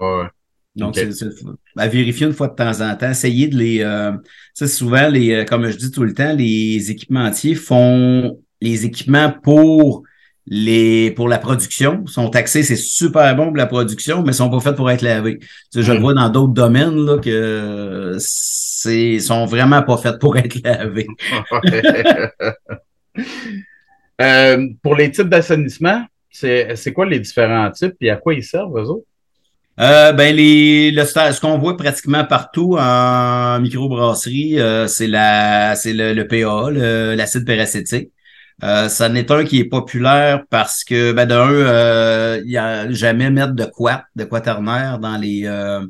Ouais. 0.00 0.28
Donc, 0.76 0.96
c'est, 0.96 1.28
à 1.76 1.86
vérifier 1.86 2.26
une 2.26 2.32
fois 2.32 2.48
de 2.48 2.54
temps 2.54 2.80
en 2.80 2.96
temps. 2.96 3.10
Essayer 3.10 3.46
de 3.46 3.56
les. 3.56 3.80
Euh, 3.82 4.12
sais, 4.54 4.66
souvent, 4.66 5.08
les, 5.08 5.32
euh, 5.32 5.44
comme 5.44 5.68
je 5.68 5.76
dis 5.76 5.90
tout 5.90 6.02
le 6.02 6.14
temps, 6.14 6.34
les 6.34 6.90
équipementiers 6.90 7.54
font 7.54 8.38
les 8.60 8.84
équipements 8.84 9.30
pour 9.30 10.02
les 10.46 11.10
pour 11.12 11.28
la 11.28 11.38
production. 11.38 12.06
sont 12.06 12.28
taxés, 12.30 12.62
c'est 12.62 12.76
super 12.76 13.34
bon 13.36 13.46
pour 13.48 13.56
la 13.56 13.66
production, 13.66 14.22
mais 14.22 14.32
sont 14.32 14.50
pas 14.50 14.60
faits 14.60 14.76
pour 14.76 14.90
être 14.90 15.02
lavés. 15.02 15.38
Tu 15.38 15.46
sais, 15.72 15.82
je 15.82 15.92
le 15.92 15.98
Mm. 15.98 16.00
vois 16.00 16.14
dans 16.14 16.28
d'autres 16.28 16.52
domaines 16.54 16.96
là, 17.06 17.18
que 17.18 18.16
c'est 18.18 19.18
sont 19.20 19.46
vraiment 19.46 19.82
pas 19.82 19.96
faits 19.96 20.18
pour 20.20 20.36
être 20.36 20.56
lavés. 20.64 21.06
Euh, 24.20 24.68
pour 24.82 24.94
les 24.94 25.10
types 25.10 25.28
d'assainissement, 25.28 26.04
c'est 26.30 26.76
c'est 26.76 26.92
quoi 26.92 27.06
les 27.06 27.18
différents 27.20 27.70
types 27.70 27.96
et 28.00 28.10
à 28.10 28.16
quoi 28.16 28.34
ils 28.34 28.44
servent, 28.44 28.76
eux 28.78 28.88
autres? 28.88 29.06
Euh, 29.80 30.12
ben 30.12 30.34
les 30.36 30.92
le 30.92 31.04
ce 31.04 31.40
qu'on 31.40 31.58
voit 31.58 31.76
pratiquement 31.76 32.24
partout 32.24 32.76
en 32.78 33.58
microbrasserie, 33.60 34.60
euh, 34.60 34.86
c'est 34.86 35.08
la 35.08 35.74
c'est 35.74 35.92
le, 35.92 36.12
le 36.14 36.28
PA, 36.28 36.70
l'acide 37.16 37.44
peracétique. 37.44 38.10
Euh, 38.62 38.88
ça 38.88 39.08
n'est 39.08 39.30
un 39.32 39.44
qui 39.44 39.58
est 39.58 39.64
populaire 39.64 40.44
parce 40.48 40.84
que 40.84 41.12
ben 41.12 41.26
d'un, 41.26 41.50
euh, 41.50 42.40
il 42.44 42.52
y 42.52 42.56
a 42.56 42.90
jamais 42.92 43.28
mettre 43.30 43.52
de 43.54 43.64
quat, 43.64 44.04
de 44.14 44.24
quaternaire 44.24 44.98
dans 45.00 45.16
les 45.16 45.44
euh, 45.46 45.84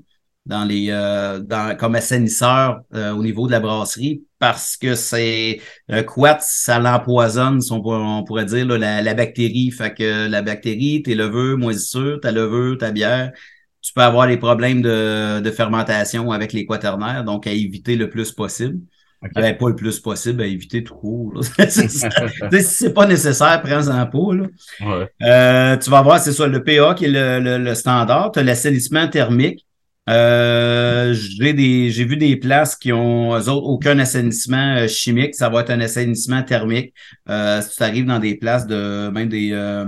dans 0.47 0.64
les 0.64 0.88
euh, 0.90 1.40
dans 1.40 1.76
comme 1.76 1.94
assainisseur 1.94 2.80
euh, 2.94 3.12
au 3.12 3.23
niveau 3.23 3.47
de 3.47 3.52
la 3.52 3.61
brasserie 3.61 4.25
parce 4.38 4.76
que 4.76 4.94
c'est 4.94 5.61
un 5.88 6.02
quat, 6.02 6.38
ça 6.40 6.78
l'empoisonne, 6.78 7.61
on, 7.71 8.25
pourrait- 8.25 8.44
dire 8.44 8.66
là, 8.66 8.76
la, 8.78 9.02
la 9.02 9.14
bactérie. 9.14 9.71
Fait 9.71 9.94
que 9.94 10.28
la 10.28 10.42
bactérie, 10.42 11.02
tes 11.02 11.14
levures, 11.14 11.56
moisissures, 11.59 12.21
ta 12.21 12.30
levure, 12.33 12.76
ta 12.78 12.90
bière, 12.92 13.33
tu 13.80 13.92
peux 13.94 14.02
avoir 14.02 14.26
des 14.26 14.37
problèmes 14.37 14.83
de, 14.83 15.40
de 15.40 15.50
fermentation 15.50 16.30
avec 16.30 16.52
les 16.52 16.66
quaternaires, 16.66 17.25
donc 17.25 17.47
à 17.47 17.52
éviter 17.52 17.97
le 17.97 18.11
plus 18.11 18.33
possible. 18.33 18.80
Ben, 19.35 19.57
pas 19.57 19.69
le 19.69 19.75
plus 19.75 20.00
possible, 20.00 20.43
à 20.43 20.47
éviter 20.47 20.85
tout 20.85 20.95
court. 20.95 21.40
si 21.69 22.62
c'est 22.62 22.93
pas 22.93 23.07
nécessaire, 23.07 23.62
prends-en 23.62 24.07
pas. 24.07 24.35
Là. 24.35 24.47
Ouais. 24.81 25.09
Euh, 25.23 25.76
tu 25.78 25.90
vas 25.90 26.02
voir, 26.02 26.21
c'est 26.21 26.33
ça, 26.33 26.47
le 26.47 26.62
PA 26.62 26.95
qui 26.95 27.07
est 27.07 27.09
le, 27.09 27.40
le, 27.40 27.59
le 27.59 27.75
standard. 27.75 28.33
Tu 28.33 28.40
as 28.40 28.43
l'assainissement 28.43 29.09
thermique. 29.09 29.64
Euh, 30.11 31.14
j'ai 31.14 31.54
des 31.54 31.90
j'ai 31.90 32.04
vu 32.04 32.19
des 32.19 32.37
places 32.37 32.76
qui 32.76 32.93
ont 32.93 33.35
eux 33.35 33.49
autres 33.49 33.66
aucun 33.66 33.99
assainissement 33.99 34.76
euh, 34.76 34.87
chimique, 34.87 35.35
ça 35.35 35.49
va 35.49 35.62
être 35.62 35.71
un 35.71 35.81
assainissement 35.81 36.43
thermique. 36.43 36.93
Euh, 37.31 37.62
si 37.62 37.76
tu 37.76 37.83
arrives 37.83 38.04
dans 38.04 38.19
des 38.19 38.35
places 38.35 38.66
de 38.66 39.09
même 39.09 39.31
des 39.31 39.52
euh, 39.52 39.87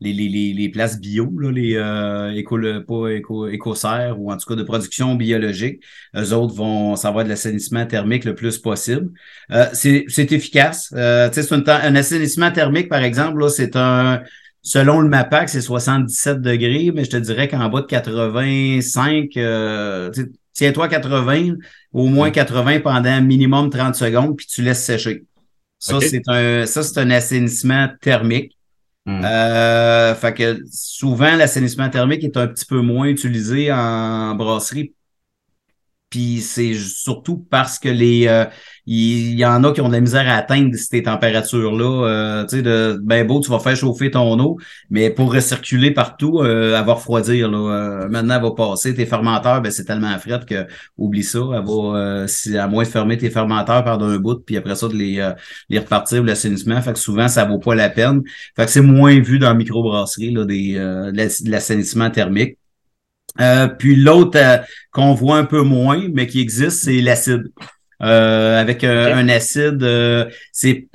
les, 0.00 0.12
les, 0.12 0.28
les, 0.28 0.52
les 0.54 0.68
places 0.70 0.98
bio, 1.00 1.30
là, 1.38 1.50
les 1.50 1.74
euh, 1.76 2.30
éco, 2.32 2.56
le- 2.56 2.84
pas 2.84 3.08
éco, 3.10 3.48
écossaires 3.48 4.18
ou 4.20 4.32
en 4.32 4.36
tout 4.36 4.46
cas 4.48 4.54
de 4.56 4.62
production 4.62 5.14
biologique, 5.14 5.82
eux 6.16 6.32
autres 6.32 6.54
vont 6.54 6.96
ça 6.96 7.10
va 7.10 7.20
être 7.20 7.26
de 7.26 7.30
l'assainissement 7.30 7.86
thermique 7.86 8.24
le 8.24 8.34
plus 8.34 8.58
possible. 8.58 9.10
Euh, 9.52 9.66
c'est 9.72 10.04
c'est 10.08 10.32
efficace. 10.32 10.92
Euh, 10.96 11.28
tu 11.28 11.34
sais, 11.36 11.42
c'est 11.42 11.62
temps- 11.64 11.78
un 11.82 11.94
assainissement 11.96 12.50
thermique, 12.50 12.88
par 12.88 13.02
exemple, 13.02 13.38
là, 13.40 13.48
c'est 13.48 13.76
un 13.76 14.22
Selon 14.62 15.00
le 15.00 15.08
MAPAC, 15.08 15.48
c'est 15.48 15.62
77 15.62 16.42
degrés, 16.42 16.90
mais 16.94 17.04
je 17.04 17.10
te 17.10 17.16
dirais 17.16 17.48
qu'en 17.48 17.70
bas 17.70 17.80
de 17.80 17.86
85, 17.86 19.36
euh, 19.38 20.10
tiens-toi 20.52 20.84
à 20.84 20.88
80, 20.88 21.54
au 21.94 22.06
moins 22.08 22.30
80 22.30 22.80
pendant 22.80 23.22
minimum 23.22 23.70
30 23.70 23.94
secondes, 23.94 24.36
puis 24.36 24.46
tu 24.46 24.60
laisses 24.62 24.84
sécher. 24.84 25.24
Ça, 25.78 25.98
c'est 26.00 26.20
un, 26.28 26.66
ça, 26.66 26.82
c'est 26.82 26.98
un 27.00 27.10
assainissement 27.10 27.88
thermique. 28.02 28.56
Hmm. 29.06 29.24
Euh, 29.24 30.14
fait 30.14 30.34
que 30.34 30.58
souvent, 30.70 31.34
l'assainissement 31.36 31.88
thermique 31.88 32.22
est 32.22 32.36
un 32.36 32.46
petit 32.48 32.66
peu 32.66 32.80
moins 32.80 33.06
utilisé 33.06 33.72
en 33.72 34.34
brasserie 34.34 34.94
puis 36.10 36.40
c'est 36.40 36.74
surtout 36.74 37.46
parce 37.50 37.78
que 37.78 37.88
les 37.88 38.26
euh, 38.28 38.44
il 38.92 39.38
y, 39.38 39.44
en 39.44 39.62
a 39.62 39.72
qui 39.72 39.80
ont 39.80 39.88
de 39.88 39.92
la 39.92 40.00
misère 40.00 40.28
à 40.28 40.32
atteindre 40.34 40.74
ces 40.74 41.04
températures-là. 41.04 42.08
Euh, 42.08 42.44
tu 42.46 42.56
sais, 42.56 42.62
de 42.62 42.98
ben 43.00 43.24
beau, 43.24 43.38
tu 43.38 43.48
vas 43.48 43.60
faire 43.60 43.76
chauffer 43.76 44.10
ton 44.10 44.36
eau, 44.40 44.58
mais 44.90 45.10
pour 45.10 45.32
recirculer 45.32 45.92
partout, 45.92 46.40
euh, 46.40 46.76
elle 46.76 46.84
va 46.84 46.94
refroidir. 46.94 47.48
Là. 47.48 47.58
Euh, 47.58 48.08
maintenant, 48.08 48.34
elle 48.34 48.42
va 48.42 48.50
passer. 48.50 48.92
Tes 48.92 49.06
fermenteurs, 49.06 49.62
ben 49.62 49.70
c'est 49.70 49.84
tellement 49.84 50.18
frais 50.18 50.40
que 50.44 50.66
oublie 50.98 51.22
ça. 51.22 51.38
Elle 51.54 51.64
va, 51.64 52.26
si, 52.26 52.58
à 52.58 52.66
moins 52.66 52.82
de 52.82 52.88
fermer 52.88 53.16
tes 53.16 53.30
fermenteurs 53.30 53.84
par 53.84 53.98
d'un 53.98 54.16
bout, 54.18 54.44
puis 54.44 54.56
après 54.56 54.74
ça, 54.74 54.88
de 54.88 54.94
les, 54.94 55.30
les 55.68 55.78
repartir 55.78 56.24
l'assainissement. 56.24 56.82
Fait 56.82 56.92
que 56.92 56.98
souvent, 56.98 57.28
ça 57.28 57.44
vaut 57.44 57.60
pas 57.60 57.76
la 57.76 57.90
peine. 57.90 58.22
Fait 58.56 58.64
que 58.64 58.72
c'est 58.72 58.80
moins 58.80 59.20
vu 59.20 59.38
dans 59.38 59.48
la 59.50 59.54
microbrasserie 59.54 60.32
là, 60.32 60.44
des, 60.44 60.74
de 60.74 61.50
l'assainissement 61.50 62.10
thermique. 62.10 62.59
Euh, 63.40 63.68
puis 63.68 63.96
l'autre 63.96 64.38
euh, 64.38 64.58
qu'on 64.90 65.14
voit 65.14 65.36
un 65.36 65.44
peu 65.44 65.62
moins, 65.62 66.08
mais 66.12 66.26
qui 66.26 66.40
existe, 66.40 66.84
c'est 66.84 67.00
l'acide. 67.00 67.44
Euh, 68.02 68.58
avec 68.58 68.82
un 68.82 69.28
acide, 69.28 69.86
c'est 70.52 70.88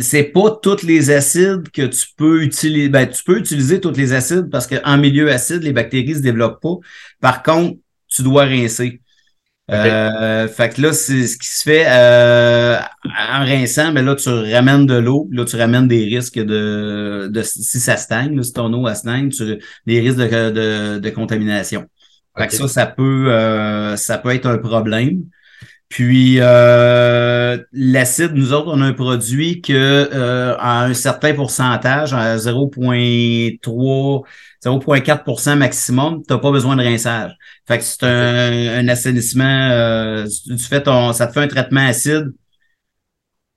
c'est 0.00 0.24
pas 0.24 0.58
tous 0.62 0.82
les 0.84 1.10
acides 1.10 1.70
que 1.70 1.82
tu 1.82 2.06
peux 2.16 2.42
utiliser. 2.42 2.88
Ben, 2.88 3.06
tu 3.06 3.22
peux 3.22 3.38
utiliser 3.38 3.80
tous 3.80 3.92
les 3.92 4.12
acides 4.12 4.48
parce 4.50 4.66
qu'en 4.66 4.96
milieu 4.96 5.30
acide, 5.30 5.62
les 5.62 5.72
bactéries 5.72 6.14
se 6.14 6.20
développent 6.20 6.62
pas. 6.62 6.76
Par 7.20 7.42
contre, 7.42 7.78
tu 8.08 8.22
dois 8.22 8.44
rincer. 8.44 9.00
Euh, 9.70 10.48
fait 10.48 10.74
que 10.74 10.82
là, 10.82 10.92
c'est 10.92 11.26
ce 11.26 11.38
qui 11.38 11.48
se 11.48 11.62
fait 11.62 11.84
euh, 11.86 12.76
en 13.04 13.44
rinçant, 13.44 13.92
mais 13.92 14.02
là, 14.02 14.16
tu 14.16 14.28
ramènes 14.28 14.86
de 14.86 14.94
l'eau, 14.94 15.28
là, 15.30 15.44
tu 15.44 15.56
ramènes 15.56 15.86
des 15.86 16.04
risques 16.04 16.38
de, 16.38 17.28
de 17.30 17.42
si 17.42 17.78
ça 17.78 17.96
stagne, 17.96 18.36
là, 18.36 18.42
si 18.42 18.52
ton 18.52 18.72
eau 18.72 18.92
stagne, 18.94 19.28
tu 19.28 19.58
des 19.86 20.00
risques 20.00 20.18
de, 20.18 20.50
de, 20.50 20.98
de 20.98 21.10
contamination. 21.10 21.86
Fait 22.36 22.48
que 22.48 22.52
ça, 22.54 22.68
ça 22.68 22.86
peut 22.86 23.32
euh, 23.32 23.96
ça 23.96 24.18
peut 24.18 24.34
être 24.34 24.46
un 24.46 24.58
problème. 24.58 25.24
Puis 25.90 26.36
euh, 26.40 27.58
l'acide, 27.72 28.32
nous 28.34 28.52
autres, 28.52 28.68
on 28.72 28.80
a 28.80 28.86
un 28.86 28.92
produit 28.92 29.60
que 29.60 29.72
euh, 29.74 30.56
à 30.58 30.84
un 30.84 30.94
certain 30.94 31.34
pourcentage, 31.34 32.14
à 32.14 32.36
0.3 32.36 34.24
0,4% 34.64 35.56
maximum, 35.56 36.22
tu 36.26 36.32
n'as 36.32 36.38
pas 36.38 36.50
besoin 36.52 36.76
de 36.76 36.82
rinçage. 36.82 37.36
Fait 37.66 37.78
que 37.78 37.84
c'est 37.84 38.04
un, 38.04 38.88
assainissement, 38.88 39.44
euh, 39.72 40.26
tu 40.46 40.58
fais 40.58 40.82
ton, 40.82 41.12
ça 41.12 41.26
te 41.26 41.32
fait 41.32 41.40
un 41.40 41.48
traitement 41.48 41.86
acide. 41.86 42.32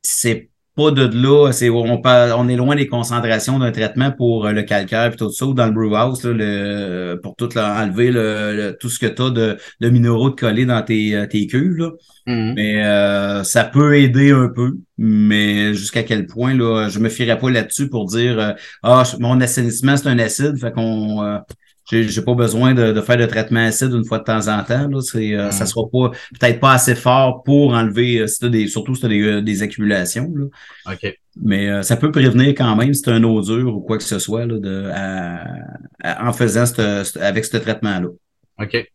C'est 0.01 0.49
pas 0.75 0.91
de 0.91 1.03
là, 1.03 1.51
c'est 1.51 1.69
on, 1.69 2.01
on 2.03 2.47
est 2.49 2.55
loin 2.55 2.75
des 2.75 2.87
concentrations 2.87 3.59
d'un 3.59 3.71
traitement 3.71 4.11
pour 4.11 4.47
euh, 4.47 4.51
le 4.51 4.63
calcaire 4.63 5.13
et 5.13 5.15
tout 5.15 5.31
ça, 5.31 5.45
ou 5.45 5.53
dans 5.53 5.67
le 5.67 5.71
brew 5.71 5.95
house, 5.95 6.23
le, 6.23 7.19
pour 7.21 7.35
tout 7.35 7.55
enlever 7.57 8.11
le, 8.11 8.75
tout 8.79 8.89
ce 8.89 8.97
que 8.97 9.05
tu 9.05 9.21
as 9.21 9.29
de, 9.29 9.57
de, 9.79 9.89
minéraux 9.89 10.31
de 10.31 10.35
coller 10.35 10.65
dans 10.65 10.81
tes, 10.81 11.15
euh, 11.15 11.27
tes 11.27 11.45
cuves. 11.45 11.77
Là. 11.77 11.91
Mm-hmm. 12.27 12.53
Mais 12.55 12.83
euh, 12.83 13.43
ça 13.43 13.65
peut 13.65 13.97
aider 13.97 14.31
un 14.31 14.49
peu, 14.49 14.77
mais 14.97 15.75
jusqu'à 15.75 16.03
quel 16.03 16.25
point, 16.25 16.55
là, 16.55 16.89
je 16.89 16.99
me 16.99 17.09
fierais 17.09 17.37
pas 17.37 17.51
là-dessus 17.51 17.89
pour 17.89 18.07
dire 18.07 18.55
Ah, 18.81 19.03
mon 19.19 19.39
assainissement, 19.41 19.95
c'est 19.95 20.07
un 20.07 20.19
acide, 20.19 20.57
fait 20.59 20.71
qu'on 20.71 21.41
j'ai 21.89 22.21
pas 22.21 22.33
besoin 22.33 22.73
de, 22.73 22.99
faire 23.01 23.17
de 23.17 23.25
traitement 23.25 23.65
acide 23.65 23.91
une 23.91 24.05
fois 24.05 24.19
de 24.19 24.23
temps 24.23 24.47
en 24.47 24.63
temps. 24.63 24.87
Là. 24.87 24.99
Euh, 25.15 25.51
Ça 25.51 25.65
sera 25.65 25.83
pas 25.91 26.11
peut-être 26.39 26.59
pas 26.59 26.73
assez 26.73 26.95
fort 26.95 27.43
pour 27.43 27.73
enlever, 27.73 28.19
euh, 28.19 28.49
des, 28.49 28.67
surtout 28.67 28.95
si 28.95 29.01
tu 29.01 29.05
as 29.05 29.09
des, 29.09 29.21
euh, 29.21 29.41
des, 29.41 29.63
accumulations. 29.63 30.31
Là. 30.35 30.95
Mais 31.41 31.83
ça 31.83 31.97
peut 31.97 32.11
prévenir 32.11 32.49
quand 32.49 32.75
même 32.75 32.93
si 32.93 33.01
tu 33.01 33.09
un 33.09 33.23
odeur 33.23 33.75
ou 33.75 33.81
quoi 33.81 33.97
que 33.97 34.03
ce 34.03 34.19
soit 34.19 34.45
là, 34.45 34.59
de, 34.59 34.91
en 36.03 36.33
faisant 36.33 36.65
avec 37.19 37.45
ce 37.45 37.57
traitement-là. 37.57 38.09
OK. 38.59 38.91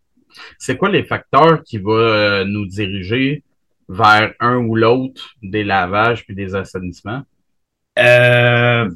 C'est 0.56 0.76
quoi 0.76 0.88
les 0.88 1.02
facteurs 1.02 1.62
qui 1.64 1.78
vont 1.78 2.44
nous 2.44 2.66
diriger 2.66 3.42
vers 3.88 4.34
un 4.38 4.56
ou 4.56 4.76
l'autre 4.76 5.30
des 5.42 5.64
lavages 5.64 6.24
puis 6.24 6.36
des 6.36 6.54
assainissements? 6.54 7.22
Euh, 7.98 8.88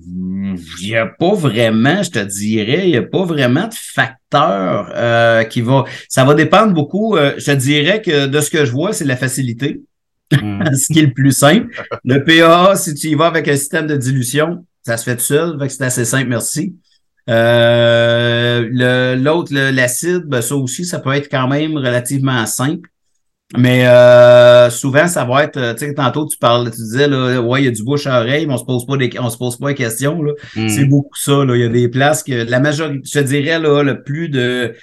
il 0.81 0.89
n'y 0.89 0.97
a 0.97 1.07
pas 1.07 1.35
vraiment, 1.35 2.03
je 2.03 2.11
te 2.11 2.19
dirais, 2.19 2.83
il 2.85 2.91
n'y 2.91 2.97
a 2.97 3.03
pas 3.03 3.25
vraiment 3.25 3.67
de 3.67 3.75
facteur 3.75 4.93
euh, 4.95 5.45
qui 5.45 5.61
va. 5.61 5.85
Ça 6.09 6.25
va 6.25 6.35
dépendre 6.35 6.73
beaucoup. 6.73 7.17
Euh, 7.17 7.35
je 7.39 7.47
te 7.47 7.51
dirais 7.53 8.03
que 8.03 8.27
de 8.27 8.41
ce 8.41 8.51
que 8.51 8.65
je 8.65 8.71
vois, 8.71 8.93
c'est 8.93 9.05
la 9.05 9.17
facilité. 9.17 9.81
Hmm. 10.31 10.63
ce 10.75 10.93
qui 10.93 11.01
est 11.01 11.07
le 11.07 11.13
plus 11.13 11.33
simple. 11.33 11.69
Le 12.05 12.25
PAA, 12.25 12.77
si 12.77 12.95
tu 12.95 13.09
y 13.09 13.15
vas 13.15 13.27
avec 13.27 13.49
un 13.49 13.57
système 13.57 13.87
de 13.87 13.97
dilution, 13.97 14.65
ça 14.83 14.97
se 14.97 15.05
fait 15.05 15.17
tout 15.17 15.23
seul, 15.23 15.59
c'est 15.69 15.85
assez 15.85 16.05
simple, 16.05 16.29
merci. 16.29 16.75
L'autre, 17.29 19.53
l'acide, 19.53 20.25
ben, 20.27 20.43
ça 20.43 20.57
aussi, 20.57 20.85
ça 20.85 21.01
peut 21.01 21.13
être 21.13 21.31
quand 21.31 21.49
même 21.49 21.77
relativement 21.77 22.45
simple. 22.47 22.89
Mais 23.57 23.87
euh, 23.87 24.71
souvent, 24.71 25.07
ça 25.09 25.25
va 25.25 25.45
être, 25.45 25.75
tu 25.75 25.87
sais, 25.87 25.95
tantôt 25.95 26.27
tu 26.27 26.39
parles, 26.39 26.71
tu 26.71 26.79
disais 26.79 27.07
là, 27.07 27.41
ouais, 27.41 27.63
il 27.63 27.65
y 27.67 27.69
a 27.69 27.71
du 27.71 27.83
bouche 27.83 28.07
à 28.07 28.21
oreille, 28.21 28.47
mais 28.47 28.55
on 28.55 28.59
se 28.59 28.65
pose 28.65 28.87
pas 28.87 28.97
des, 28.97 29.11
on 29.19 29.29
se 29.29 29.37
pose 29.37 29.59
pas 29.59 29.69
des 29.69 29.75
questions. 29.75 30.23
Là. 30.23 30.33
Hmm. 30.57 30.69
C'est 30.69 30.87
beaucoup 30.87 31.17
ça. 31.17 31.45
Là. 31.45 31.55
Il 31.55 31.61
y 31.61 31.65
a 31.65 31.69
des 31.69 31.89
places 31.89 32.23
que 32.23 32.33
la 32.33 32.61
majorité, 32.61 33.01
je 33.05 33.19
te 33.19 33.25
dirais 33.25 33.59
là, 33.59 33.83
le 33.83 34.03
plus 34.03 34.29
de 34.29 34.75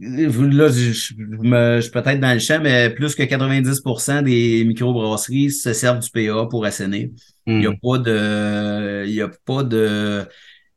là, 0.00 0.68
je, 0.68 0.92
je, 0.92 0.92
je 0.92 1.80
suis 1.80 1.90
peut-être 1.90 2.20
dans 2.20 2.32
le 2.32 2.38
champ, 2.38 2.58
mais 2.62 2.90
plus 2.90 3.14
que 3.14 3.22
90% 3.22 4.22
des 4.22 4.64
microbrasseries 4.64 5.50
se 5.50 5.72
servent 5.72 6.00
du 6.00 6.10
PA 6.10 6.46
pour 6.46 6.64
assainir. 6.64 7.10
Il 7.46 7.58
n'y 7.58 7.66
a 7.66 7.72
pas 7.72 7.98
de. 7.98 9.04
Il 9.06 9.12
y 9.12 9.22
a 9.22 9.30
pas 9.44 9.62
de. 9.62 10.24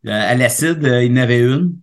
À 0.05 0.35
l'acide, 0.35 0.79
il 0.81 1.11
y 1.11 1.11
en 1.11 1.17
avait 1.17 1.39
une. 1.39 1.75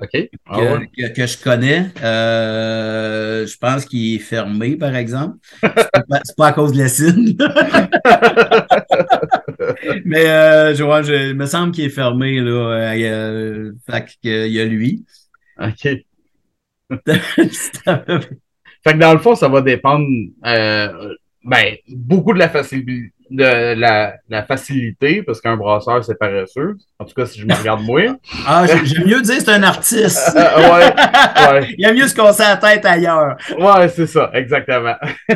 OK. 0.00 0.30
Ah 0.46 0.78
que, 0.96 1.26
je 1.26 1.42
connais. 1.42 1.90
Euh, 2.02 3.44
je 3.46 3.58
pense 3.58 3.84
qu'il 3.84 4.14
est 4.14 4.20
fermé, 4.20 4.76
par 4.76 4.94
exemple. 4.94 5.38
C'est 5.60 6.36
pas, 6.36 6.46
à 6.46 6.52
cause 6.52 6.70
de 6.72 6.78
l'acide. 6.78 7.36
Mais 10.04 10.28
euh, 10.28 10.72
je 10.74 10.84
vois, 10.84 11.02
je, 11.02 11.30
il 11.30 11.34
me 11.34 11.46
semble 11.46 11.72
qu'il 11.72 11.84
est 11.84 11.90
fermé. 11.90 12.38
Là. 12.40 12.92
Euh, 12.94 13.72
fait 13.90 14.06
qu'il 14.22 14.52
y 14.52 14.60
a 14.60 14.66
lui. 14.66 15.04
OK. 15.60 15.80
fait 15.82 16.04
que 18.84 18.98
dans 18.98 19.12
le 19.12 19.18
fond, 19.18 19.34
ça 19.34 19.48
va 19.48 19.62
dépendre 19.62 20.06
ben, 20.42 21.74
beaucoup 21.88 22.34
de 22.34 22.38
la 22.38 22.48
facilité 22.48 23.12
de 23.30 23.74
la, 23.74 24.14
la 24.28 24.42
facilité, 24.42 25.22
parce 25.22 25.40
qu'un 25.40 25.56
brasseur, 25.56 26.04
c'est 26.04 26.18
paresseux. 26.18 26.76
En 26.98 27.04
tout 27.04 27.14
cas, 27.14 27.26
si 27.26 27.40
je 27.40 27.46
me 27.46 27.54
regarde 27.54 27.82
moi. 27.82 28.00
ah, 28.46 28.64
j'aime 28.66 29.06
mieux 29.06 29.22
dire 29.22 29.40
c'est 29.40 29.50
un 29.50 29.62
artiste. 29.62 30.32
ouais, 30.36 31.52
ouais. 31.52 31.74
Il 31.76 31.84
y 31.84 31.86
a 31.86 31.92
mieux 31.92 32.08
se 32.08 32.14
casser 32.14 32.42
la 32.42 32.56
tête 32.56 32.84
ailleurs. 32.84 33.36
Ouais, 33.58 33.88
c'est 33.88 34.06
ça, 34.06 34.30
exactement. 34.34 34.96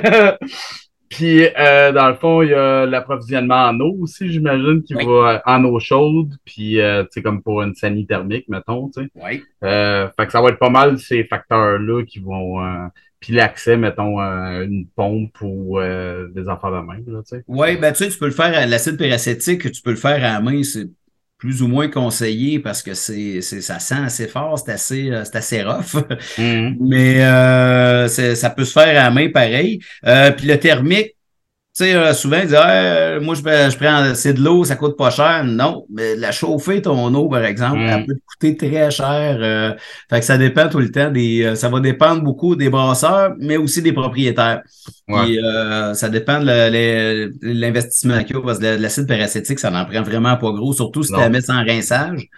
Puis, 1.12 1.46
euh, 1.58 1.92
dans 1.92 2.08
le 2.08 2.14
fond, 2.14 2.40
il 2.40 2.48
y 2.48 2.54
a 2.54 2.86
l'approvisionnement 2.86 3.66
en 3.66 3.78
eau 3.80 3.98
aussi, 4.00 4.32
j'imagine, 4.32 4.82
qui 4.82 4.94
va 4.94 5.42
en 5.44 5.62
eau 5.64 5.78
chaude, 5.78 6.30
puis, 6.46 6.80
euh, 6.80 7.02
tu 7.02 7.08
sais, 7.10 7.22
comme 7.22 7.42
pour 7.42 7.60
une 7.60 7.74
sanie 7.74 8.06
thermique, 8.06 8.48
mettons, 8.48 8.88
tu 8.88 9.02
sais. 9.02 9.08
Oui. 9.16 9.42
Euh, 9.62 10.08
fait 10.16 10.24
que 10.24 10.32
ça 10.32 10.40
va 10.40 10.48
être 10.48 10.58
pas 10.58 10.70
mal 10.70 10.98
ces 10.98 11.24
facteurs-là 11.24 12.04
qui 12.04 12.18
vont, 12.18 12.64
euh, 12.64 12.86
puis 13.22 13.32
l'accès, 13.32 13.76
mettons, 13.76 14.18
à 14.18 14.62
une 14.64 14.86
pompe 14.86 15.40
ou 15.40 15.78
euh, 15.78 16.28
des 16.34 16.48
affaires 16.48 16.72
de 16.72 16.80
main. 16.84 16.98
Oui, 17.46 17.76
ben 17.76 17.92
tu 17.92 18.04
sais, 18.04 18.10
tu 18.10 18.18
peux 18.18 18.26
le 18.26 18.32
faire 18.32 18.54
à 18.58 18.66
l'acide 18.66 18.98
péracétique, 18.98 19.70
tu 19.70 19.80
peux 19.80 19.92
le 19.92 19.96
faire 19.96 20.16
à 20.16 20.32
la 20.32 20.40
main, 20.40 20.62
c'est 20.64 20.88
plus 21.38 21.62
ou 21.62 21.68
moins 21.68 21.88
conseillé 21.88 22.58
parce 22.58 22.82
que 22.82 22.94
c'est, 22.94 23.40
ça 23.40 23.78
sent 23.78 23.94
assez 23.94 24.26
fort, 24.26 24.58
c'est 24.58 24.72
assez, 24.72 25.10
euh, 25.10 25.24
c'est 25.24 25.36
assez 25.36 25.62
rough. 25.62 25.94
Mm-hmm. 26.36 26.76
Mais 26.80 27.24
euh, 27.24 28.08
ça 28.08 28.50
peut 28.50 28.64
se 28.64 28.72
faire 28.72 28.88
à 28.88 28.92
la 28.92 29.10
main 29.10 29.30
pareil. 29.30 29.78
puis 30.36 30.46
le 30.48 30.56
thermique, 30.58 31.16
tu 31.74 31.84
sais, 31.84 31.94
euh, 31.94 32.12
souvent, 32.12 32.36
ils 32.36 32.48
disent 32.48 32.54
ah, 32.54 33.18
moi, 33.18 33.34
je, 33.34 33.40
je 33.40 33.76
prends 33.78 34.14
c'est 34.14 34.34
de 34.34 34.42
l'eau, 34.42 34.62
ça 34.62 34.76
coûte 34.76 34.94
pas 34.94 35.08
cher. 35.08 35.42
Non, 35.42 35.86
mais 35.88 36.16
la 36.16 36.30
chauffer, 36.30 36.82
ton 36.82 37.14
eau, 37.14 37.30
par 37.30 37.46
exemple, 37.46 37.78
elle 37.78 38.02
mm. 38.02 38.06
peut 38.06 38.18
coûter 38.26 38.56
très 38.58 38.90
cher. 38.90 39.38
Euh, 39.40 39.72
fait 40.10 40.20
que 40.20 40.26
ça 40.26 40.36
dépend 40.36 40.68
tout 40.68 40.80
le 40.80 40.90
temps 40.90 41.10
des. 41.10 41.42
Euh, 41.42 41.54
ça 41.54 41.70
va 41.70 41.80
dépendre 41.80 42.22
beaucoup 42.22 42.56
des 42.56 42.68
brasseurs, 42.68 43.32
mais 43.38 43.56
aussi 43.56 43.80
des 43.80 43.94
propriétaires. 43.94 44.60
Ouais. 45.08 45.38
ça 45.94 46.10
dépend 46.10 46.40
de 46.40 47.30
l'investissement 47.40 48.22
qu'il 48.22 48.36
y 48.36 48.38
a, 48.38 48.42
parce 48.42 48.58
que 48.58 48.78
l'acide 48.78 49.06
paracétique, 49.06 49.58
ça 49.58 49.70
n'en 49.70 49.86
prend 49.86 50.02
vraiment 50.02 50.36
pas 50.36 50.52
gros, 50.52 50.74
surtout 50.74 51.02
si 51.02 51.10
tu 51.10 51.18
la 51.18 51.30
mets 51.30 51.40
sans 51.40 51.64
rinçage. 51.64 52.28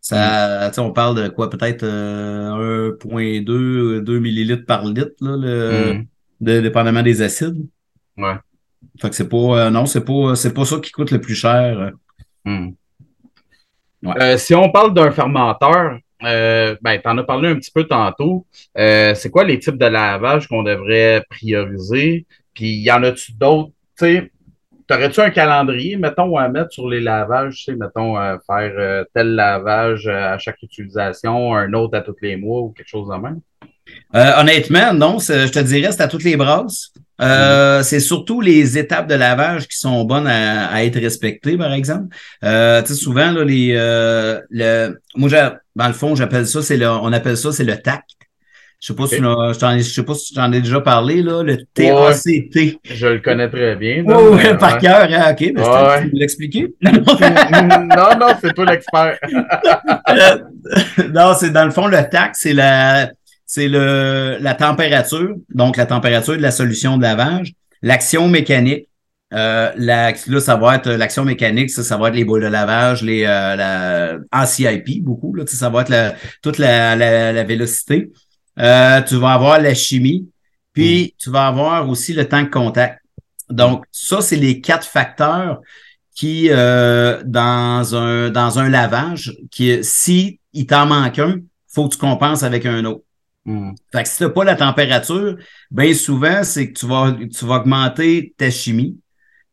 Ça, 0.00 0.70
mm. 0.74 0.80
on 0.80 0.92
parle 0.92 1.22
de 1.22 1.28
quoi, 1.28 1.50
peut-être 1.50 1.84
1.2, 1.84 4.00
2 4.00 4.18
millilitres 4.18 4.64
par 4.64 4.86
litre, 4.86 5.12
là, 5.20 5.36
le, 5.36 5.92
mm. 5.92 6.06
de, 6.40 6.60
dépendamment 6.60 7.02
des 7.02 7.20
acides. 7.20 7.58
Ouais. 8.16 8.36
Fait 8.98 9.10
que 9.10 9.16
c'est 9.16 9.28
pas. 9.28 9.36
Euh, 9.36 9.70
non, 9.70 9.86
c'est 9.86 10.04
pas, 10.04 10.34
c'est 10.34 10.54
pas 10.54 10.64
ça 10.64 10.78
qui 10.78 10.90
coûte 10.90 11.10
le 11.10 11.20
plus 11.20 11.34
cher. 11.34 11.92
Hmm. 12.44 12.70
Euh, 14.04 14.36
si 14.36 14.54
on 14.54 14.70
parle 14.70 14.94
d'un 14.94 15.10
fermenteur, 15.10 15.98
euh, 16.22 16.76
ben, 16.80 16.98
tu 17.00 17.08
en 17.08 17.18
as 17.18 17.22
parlé 17.22 17.48
un 17.48 17.56
petit 17.56 17.70
peu 17.70 17.84
tantôt. 17.84 18.46
c'est 18.74 19.30
quoi 19.30 19.44
les 19.44 19.58
types 19.58 19.78
de 19.78 19.86
lavage 19.86 20.48
qu'on 20.48 20.62
devrait 20.62 21.24
prioriser? 21.28 22.26
Puis 22.54 22.76
y 22.80 22.90
en 22.90 23.02
a-tu 23.02 23.32
d'autres? 23.32 23.70
Tu 23.98 24.04
sais, 24.06 24.32
T'aurais-tu 24.86 25.20
un 25.20 25.30
calendrier, 25.30 25.96
mettons, 25.96 26.36
à 26.36 26.48
mettre 26.48 26.72
sur 26.72 26.88
les 26.88 26.98
lavages, 26.98 27.64
tu 27.64 27.76
mettons, 27.76 28.16
faire 28.44 29.04
tel 29.14 29.36
lavage 29.36 30.08
à 30.08 30.36
chaque 30.36 30.60
utilisation, 30.64 31.54
un 31.54 31.72
autre 31.74 31.96
à 31.96 32.00
tous 32.00 32.16
les 32.20 32.36
mois 32.36 32.62
ou 32.62 32.70
quelque 32.70 32.88
chose 32.88 33.08
de 33.08 33.14
même? 33.14 33.40
honnêtement, 34.12 34.92
non. 34.92 35.20
Je 35.20 35.48
te 35.48 35.60
dirais, 35.60 35.92
c'est 35.92 36.02
à 36.02 36.08
toutes 36.08 36.24
les 36.24 36.36
brasses. 36.36 36.89
Euh, 37.20 37.82
c'est 37.82 38.00
surtout 38.00 38.40
les 38.40 38.78
étapes 38.78 39.06
de 39.06 39.14
lavage 39.14 39.68
qui 39.68 39.78
sont 39.78 40.04
bonnes 40.04 40.26
à, 40.26 40.84
être 40.84 40.98
respectées, 40.98 41.56
par 41.56 41.72
exemple. 41.72 42.14
Euh, 42.44 42.80
tu 42.82 42.88
sais, 42.88 42.94
souvent, 42.94 43.30
là, 43.32 43.44
les, 43.44 43.74
euh, 43.74 44.40
le, 44.50 45.00
moi, 45.14 45.28
dans 45.76 45.86
le 45.86 45.92
fond, 45.92 46.14
j'appelle 46.14 46.46
ça, 46.46 46.62
c'est 46.62 46.76
le, 46.76 46.88
on 46.88 47.12
appelle 47.12 47.36
ça, 47.36 47.52
c'est 47.52 47.64
le 47.64 47.76
TAC. 47.76 48.04
Je 48.80 48.86
sais 48.86 48.94
pas 48.94 49.06
si 49.06 49.16
je 49.16 49.82
sais 49.82 50.02
pas 50.04 50.14
si 50.14 50.34
j'en 50.34 50.50
ai 50.52 50.62
déjà 50.62 50.80
parlé, 50.80 51.22
là, 51.22 51.42
le 51.42 51.58
TACT. 51.74 52.78
je 52.82 53.06
le 53.06 53.18
connais 53.18 53.50
très 53.50 53.76
bien. 53.76 54.02
Oh, 54.06 54.38
par 54.58 54.78
cœur, 54.78 55.06
hein, 55.10 55.32
OK. 55.32 55.52
Ben, 55.52 55.62
ouais. 55.62 56.08
Tu 56.08 56.16
l'expliquer? 56.16 56.74
non, 56.80 58.18
non, 58.18 58.28
c'est 58.40 58.54
toi 58.54 58.64
l'expert. 58.64 59.18
non, 61.12 61.34
c'est 61.38 61.50
dans 61.50 61.66
le 61.66 61.70
fond, 61.72 61.88
le 61.88 62.08
TAC, 62.08 62.30
c'est 62.36 62.54
la, 62.54 63.10
c'est 63.50 63.66
le, 63.66 64.38
la 64.40 64.54
température, 64.54 65.34
donc 65.52 65.76
la 65.76 65.84
température 65.84 66.36
de 66.36 66.40
la 66.40 66.52
solution 66.52 66.96
de 66.96 67.02
lavage, 67.02 67.52
l'action 67.82 68.28
mécanique. 68.28 68.86
Euh, 69.34 69.72
là, 69.76 70.14
ça 70.38 70.54
va 70.54 70.76
être 70.76 70.88
l'action 70.88 71.24
mécanique, 71.24 71.70
ça, 71.70 71.82
ça 71.82 71.96
va 71.96 72.10
être 72.10 72.14
les 72.14 72.24
boules 72.24 72.42
de 72.42 72.46
lavage, 72.46 73.02
les 73.02 73.24
euh, 73.24 73.56
la, 73.56 74.18
en 74.30 74.46
CIP, 74.46 75.02
beaucoup, 75.02 75.34
là, 75.34 75.42
ça 75.48 75.68
va 75.68 75.82
être 75.82 75.88
la, 75.88 76.14
toute 76.42 76.58
la, 76.58 76.94
la, 76.94 77.42
vélocité. 77.42 78.12
Euh, 78.60 79.02
tu 79.02 79.16
vas 79.16 79.32
avoir 79.32 79.60
la 79.60 79.74
chimie, 79.74 80.28
puis 80.72 81.06
mm. 81.06 81.20
tu 81.20 81.30
vas 81.30 81.48
avoir 81.48 81.88
aussi 81.88 82.12
le 82.12 82.28
temps 82.28 82.44
de 82.44 82.50
contact. 82.50 83.00
Donc, 83.48 83.84
ça, 83.90 84.20
c'est 84.20 84.36
les 84.36 84.60
quatre 84.60 84.86
facteurs 84.86 85.60
qui, 86.14 86.50
euh, 86.50 87.20
dans, 87.24 87.96
un, 87.96 88.30
dans 88.30 88.60
un 88.60 88.68
lavage, 88.68 89.36
qui, 89.50 89.82
si 89.82 90.38
il 90.52 90.66
t'en 90.66 90.86
manque 90.86 91.18
un, 91.18 91.38
faut 91.66 91.88
que 91.88 91.94
tu 91.94 91.98
compenses 91.98 92.44
avec 92.44 92.64
un 92.64 92.84
autre. 92.84 93.02
Fait 93.92 94.02
que 94.02 94.08
si 94.08 94.18
tu 94.18 94.22
n'as 94.24 94.30
pas 94.30 94.44
la 94.44 94.56
température, 94.56 95.36
bien 95.70 95.94
souvent, 95.94 96.42
c'est 96.44 96.72
que 96.72 96.78
tu 96.78 96.86
vas, 96.86 97.12
tu 97.12 97.44
vas 97.44 97.56
augmenter 97.56 98.34
ta 98.36 98.50
chimie, 98.50 98.98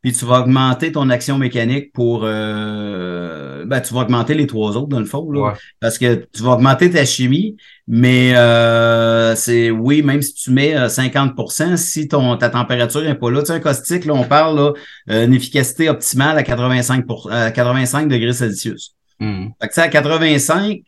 puis 0.02 0.14
tu 0.14 0.26
vas 0.26 0.42
augmenter 0.42 0.92
ton 0.92 1.10
action 1.10 1.38
mécanique 1.38 1.92
pour 1.92 2.22
euh, 2.24 3.66
ben, 3.66 3.82
tu 3.82 3.94
vas 3.94 4.02
augmenter 4.02 4.36
les 4.36 4.46
trois 4.46 4.78
autres 4.78 4.88
dans 4.88 5.00
le 5.00 5.06
fond. 5.06 5.30
Là, 5.32 5.54
Parce 5.80 5.98
que 5.98 6.28
tu 6.32 6.44
vas 6.44 6.52
augmenter 6.52 6.90
ta 6.92 7.04
chimie, 7.04 7.58
mais 7.88 8.36
euh, 8.36 9.36
c'est 9.36 9.72
oui, 9.72 10.04
même 10.04 10.22
si 10.22 10.34
tu 10.34 10.52
mets 10.52 10.76
50%, 10.76 11.74
euh, 11.74 11.78
si 11.78 12.08
ton 12.08 12.38
ta 12.38 12.50
température 12.50 13.02
n'est 13.02 13.16
pas 13.16 13.32
là, 13.32 13.40
tu 13.42 13.48
sais, 13.48 13.54
un 13.54 13.60
caustique, 13.60 14.06
là, 14.06 14.14
on 14.14 14.24
parle 14.24 14.74
là, 15.08 15.24
une 15.26 15.34
efficacité 15.34 15.90
optimale 15.90 16.38
à 16.38 16.44
85 16.44 17.06
à 17.32 17.52
85 17.52 18.08
degrés 18.08 18.34
Celsius. 18.34 18.96
Hmm. 19.20 19.48
Fait 19.60 19.68
que 19.68 19.80
à 19.80 19.88
85, 19.88 20.82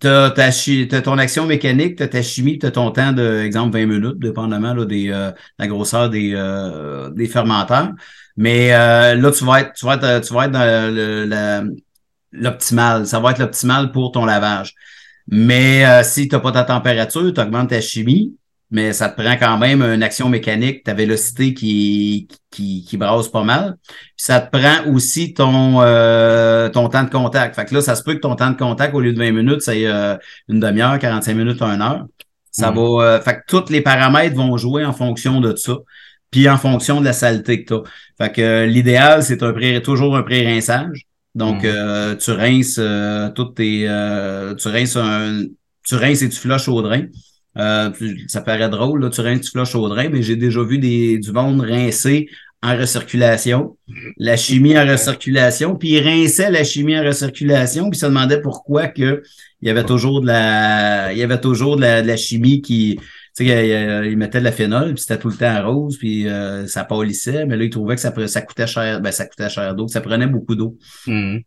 tu 0.00 0.06
as, 0.08 1.02
ton 1.02 1.18
action 1.18 1.46
mécanique, 1.46 1.96
tu 1.96 2.02
as 2.02 2.08
ta 2.08 2.22
chimie, 2.22 2.58
tu 2.58 2.66
as 2.66 2.70
ton 2.70 2.90
temps 2.90 3.12
de, 3.12 3.42
exemple, 3.42 3.78
20 3.78 3.86
minutes, 3.86 4.18
dépendamment 4.18 4.74
là, 4.74 4.84
des, 4.84 5.10
euh, 5.10 5.32
la 5.58 5.66
grosseur 5.66 6.10
des, 6.10 6.32
euh, 6.34 7.10
des 7.10 7.26
fermenteurs. 7.26 7.90
Mais 8.36 8.72
euh, 8.74 9.14
là, 9.14 9.30
tu 9.30 9.44
vas 9.44 9.60
être, 9.60 9.72
tu 9.74 9.86
vas 9.86 9.94
être, 9.94 10.26
tu 10.26 10.34
vas 10.34 10.46
être 10.46 10.52
dans 10.52 11.76
l'optimal. 12.32 13.06
Ça 13.06 13.20
va 13.20 13.32
être 13.32 13.38
l'optimal 13.38 13.92
pour 13.92 14.12
ton 14.12 14.24
lavage. 14.24 14.74
Mais 15.28 15.84
si 16.04 16.28
tu 16.28 16.34
n'as 16.34 16.40
pas 16.40 16.52
ta 16.52 16.64
température, 16.64 17.32
tu 17.32 17.40
augmentes 17.40 17.70
ta 17.70 17.80
chimie, 17.80 18.34
mais 18.70 18.92
ça 18.92 19.08
te 19.08 19.20
prend 19.20 19.36
quand 19.36 19.58
même 19.58 19.82
une 19.82 20.02
action 20.02 20.28
mécanique, 20.28 20.84
ta 20.84 20.94
vélocité 20.94 21.54
qui, 21.54 22.28
qui, 22.50 22.84
qui 22.84 22.96
brasse 22.96 23.28
pas 23.28 23.42
mal. 23.42 23.76
Puis 23.88 23.96
ça 24.16 24.40
te 24.40 24.56
prend 24.56 24.88
aussi 24.92 25.34
ton, 25.34 25.82
euh, 25.82 26.68
ton 26.68 26.88
temps 26.88 27.02
de 27.02 27.10
contact. 27.10 27.56
Fait 27.56 27.64
que 27.64 27.74
là, 27.74 27.80
ça 27.80 27.96
se 27.96 28.04
peut 28.04 28.14
que 28.14 28.20
ton 28.20 28.36
temps 28.36 28.50
de 28.50 28.56
contact, 28.56 28.94
au 28.94 29.00
lieu 29.00 29.12
de 29.12 29.18
20 29.18 29.32
minutes, 29.32 29.62
c'est 29.62 29.86
euh, 29.86 30.16
une 30.48 30.60
demi-heure, 30.60 30.98
45 31.00 31.34
minutes, 31.34 31.60
une 31.62 31.82
heure. 31.82 32.06
Ça 32.52 32.70
mm. 32.70 32.74
va. 32.76 33.04
Euh, 33.04 33.20
fait 33.20 33.34
que 33.34 33.40
tous 33.48 33.70
les 33.70 33.80
paramètres 33.80 34.36
vont 34.36 34.56
jouer 34.56 34.84
en 34.84 34.92
fonction 34.92 35.40
de 35.40 35.56
ça. 35.56 35.76
Puis 36.30 36.48
en 36.48 36.56
fonction 36.56 37.00
de 37.00 37.06
la 37.06 37.12
saleté 37.12 37.64
que 37.64 37.68
tu 37.68 37.74
as. 37.74 37.82
Fait 38.18 38.32
que 38.32 38.64
l'idéal, 38.66 39.24
c'est 39.24 39.42
un 39.42 39.52
pré, 39.52 39.82
toujours 39.82 40.16
un 40.16 40.22
pré-rinçage. 40.22 41.06
Donc, 41.34 41.64
mm. 41.64 42.18
tu 42.18 42.30
rinces 42.30 42.80
toutes 43.34 43.56
tes. 43.56 43.88
tu 44.58 44.68
rinces 44.68 44.96
un. 44.96 45.42
Tu 45.82 45.96
rinces 45.96 46.22
et 46.22 46.28
tu 46.28 46.36
flushes 46.36 46.68
au 46.68 46.82
drain. 46.82 47.06
Euh, 47.60 47.90
ça 48.26 48.40
paraît 48.40 48.68
drôle, 48.68 49.02
là, 49.02 49.10
tu 49.10 49.20
rinces, 49.20 49.42
tu 49.42 49.50
flushes 49.50 49.74
au 49.74 49.88
drain, 49.88 50.08
mais 50.08 50.22
j'ai 50.22 50.36
déjà 50.36 50.62
vu 50.62 50.78
des, 50.78 51.18
du 51.18 51.32
monde 51.32 51.60
rincer 51.60 52.28
en 52.62 52.76
recirculation, 52.76 53.76
la 54.18 54.36
chimie 54.36 54.78
en 54.78 54.86
recirculation, 54.86 55.76
puis 55.76 55.92
il 55.92 56.00
rinçait 56.00 56.50
la 56.50 56.62
chimie 56.62 56.98
en 56.98 57.02
recirculation, 57.02 57.88
puis 57.88 57.98
se 57.98 58.06
demandait 58.06 58.40
pourquoi 58.40 58.88
que 58.88 59.22
il 59.62 59.68
y 59.68 59.70
avait 59.70 59.84
toujours 59.84 60.20
de 60.20 60.26
la, 60.26 61.12
il 61.12 61.18
y 61.18 61.22
avait 61.22 61.40
toujours 61.40 61.76
de 61.76 61.82
la, 61.82 62.16
chimie 62.16 62.62
qui, 62.62 62.98
tu 63.36 63.46
sais, 63.46 64.04
il, 64.10 64.16
mettait 64.16 64.40
de 64.40 64.44
la 64.44 64.52
phénol, 64.52 64.94
puis 64.94 65.02
c'était 65.02 65.18
tout 65.18 65.28
le 65.28 65.36
temps 65.36 65.66
rose, 65.66 65.96
puis 65.98 66.28
euh, 66.28 66.66
ça 66.66 66.84
polissait, 66.84 67.46
mais 67.46 67.56
là, 67.56 67.64
il 67.64 67.70
trouvait 67.70 67.94
que 67.94 68.00
ça, 68.00 68.12
ça 68.26 68.42
coûtait 68.42 68.66
cher, 68.66 69.00
ben, 69.00 69.12
ça 69.12 69.26
coûtait 69.26 69.50
cher 69.50 69.74
d'eau, 69.74 69.88
ça 69.88 70.00
prenait 70.00 70.26
beaucoup 70.26 70.54
d'eau. 70.54 70.76
Mmh. 71.06 71.38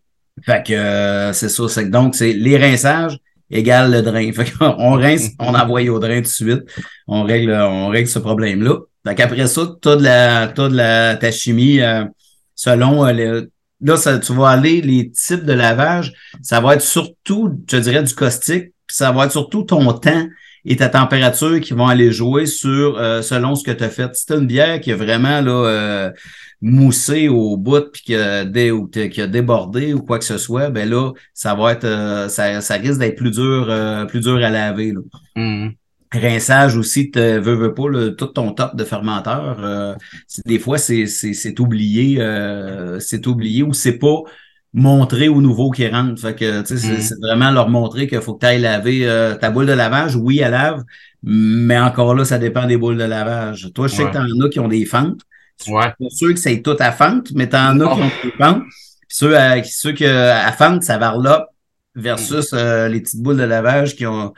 Fait 0.42 0.66
que 0.66 0.74
euh, 0.74 1.34
c'est 1.34 1.50
ça, 1.50 1.68
c'est 1.68 1.90
donc 1.90 2.16
c'est 2.16 2.34
les 2.34 2.58
rinçages, 2.58 3.18
égale 3.50 3.92
le 3.92 4.02
drain. 4.02 4.30
on 4.78 4.94
rince, 4.94 5.30
on 5.40 5.54
envoie 5.54 5.84
au 5.90 6.00
drain 6.00 6.18
tout 6.18 6.24
de 6.24 6.28
suite. 6.28 6.64
On 7.08 7.24
règle, 7.24 7.52
on 7.52 7.90
règle 7.90 8.08
ce 8.08 8.20
problème-là. 8.20 8.78
Donc 9.06 9.20
après 9.20 9.48
ça, 9.48 9.62
tu 9.82 9.90
as 9.90 9.96
de 9.96 10.04
la, 10.04 10.42
as 10.44 10.54
de 10.54 10.76
la, 10.76 11.16
ta 11.18 11.32
chimie 11.32 11.82
euh, 11.82 12.06
selon 12.56 13.06
euh, 13.06 13.42
là, 13.82 13.98
ça, 13.98 14.18
tu 14.18 14.34
vas 14.34 14.50
aller, 14.50 14.82
les 14.82 15.12
types 15.12 15.44
de 15.44 15.54
lavage, 15.54 16.14
ça 16.42 16.62
va 16.62 16.76
être 16.76 16.82
surtout, 16.82 17.52
je 17.70 17.78
dirais, 17.78 18.04
du 18.04 18.16
caustique, 18.16 18.72
puis 18.88 18.96
ça 18.96 19.12
va 19.12 19.26
être 19.26 19.32
surtout 19.32 19.64
ton 19.64 19.92
temps 19.94 20.28
et 20.66 20.78
ta 20.78 20.88
température 20.88 21.60
qui 21.60 21.74
vont 21.74 21.88
aller 21.88 22.14
jouer 22.14 22.46
sur 22.46 22.98
euh, 22.98 23.22
selon 23.22 23.56
ce 23.56 23.66
que 23.66 23.72
tu 23.72 23.84
as 23.84 23.90
fait. 23.90 24.16
Si 24.16 24.26
tu 24.26 24.34
une 24.34 24.48
bière 24.48 24.80
qui 24.80 24.92
est 24.92 24.96
vraiment 24.96 25.42
là, 25.42 26.14
moussé 26.64 27.28
au 27.28 27.58
bout 27.58 27.92
puis 27.92 28.02
qui 28.04 28.16
a, 28.16 28.46
débordé 28.46 29.94
ou 29.94 30.02
quoi 30.02 30.18
que 30.18 30.24
ce 30.24 30.38
soit, 30.38 30.70
ben 30.70 30.90
là, 30.90 31.12
ça 31.34 31.56
va 31.56 31.74
être 31.74 31.84
euh, 31.84 32.30
ça, 32.30 32.62
ça, 32.62 32.76
risque 32.76 33.00
d'être 33.00 33.18
plus 33.18 33.32
dur, 33.32 33.68
euh, 33.70 34.06
plus 34.06 34.22
dur 34.22 34.38
à 34.38 34.50
laver. 34.50 34.94
Là. 34.94 35.02
Mm-hmm. 35.36 35.76
Rinçage 36.14 36.78
aussi, 36.78 37.12
tu 37.12 37.20
veux, 37.20 37.56
veux 37.56 37.74
pas 37.74 37.84
tout 38.18 38.28
ton 38.28 38.54
top 38.54 38.78
de 38.78 38.84
fermenteur. 38.86 39.58
Euh, 39.60 39.96
des 40.46 40.58
fois, 40.58 40.78
c'est, 40.78 41.06
c'est, 41.06 41.60
oublié, 41.60 42.18
c'est 43.00 43.28
oublié 43.28 43.64
ou 43.64 43.74
c'est 43.74 43.98
pas 43.98 44.22
montré 44.74 45.28
aux 45.28 45.42
nouveaux 45.42 45.70
qui 45.70 45.86
rentrent. 45.88 46.22
Fait 46.22 46.36
que 46.36 46.62
mm-hmm. 46.62 47.00
c'est, 47.02 47.20
vraiment 47.20 47.52
leur 47.52 47.68
montrer 47.68 48.08
qu'il 48.08 48.22
faut 48.22 48.36
que 48.36 48.42
tu 48.42 48.46
ailles 48.46 48.62
laver 48.62 49.36
ta 49.42 49.50
boule 49.50 49.66
de 49.66 49.74
lavage. 49.74 50.16
Oui, 50.16 50.40
elle 50.40 50.52
lave, 50.52 50.84
mais 51.24 51.80
encore 51.80 52.16
là, 52.16 52.24
ça 52.24 52.38
dépend 52.38 52.68
des 52.68 52.78
boules 52.78 52.98
de 52.98 53.04
lavage. 53.04 53.70
Toi, 53.74 53.88
je 53.88 53.96
sais 53.96 54.06
que 54.06 54.12
tu 54.12 54.18
en 54.18 54.46
as 54.46 54.50
qui 54.50 54.60
ont 54.62 54.70
des 54.70 54.86
fentes. 54.86 55.20
Ouais. 55.68 55.94
Pour 55.98 56.12
ceux 56.12 56.34
que 56.34 56.40
c'est 56.40 56.62
tout 56.62 56.76
à 56.80 56.92
fente, 56.92 57.32
mais 57.34 57.48
t'en 57.48 57.80
as 57.80 57.96
qui 57.96 58.02
ont 58.02 58.12
des 58.24 58.32
fentes. 58.32 58.64
Ceux, 59.08 59.38
à, 59.38 59.64
ceux 59.64 59.94
que 59.94 60.06
à 60.06 60.52
fente, 60.52 60.84
ça 60.84 60.98
varlope 60.98 61.48
versus 61.96 62.52
euh, 62.54 62.88
les 62.88 63.02
petites 63.02 63.22
boules 63.22 63.38
de 63.38 63.44
lavage 63.44 63.96
qui 63.96 64.06
ont. 64.06 64.34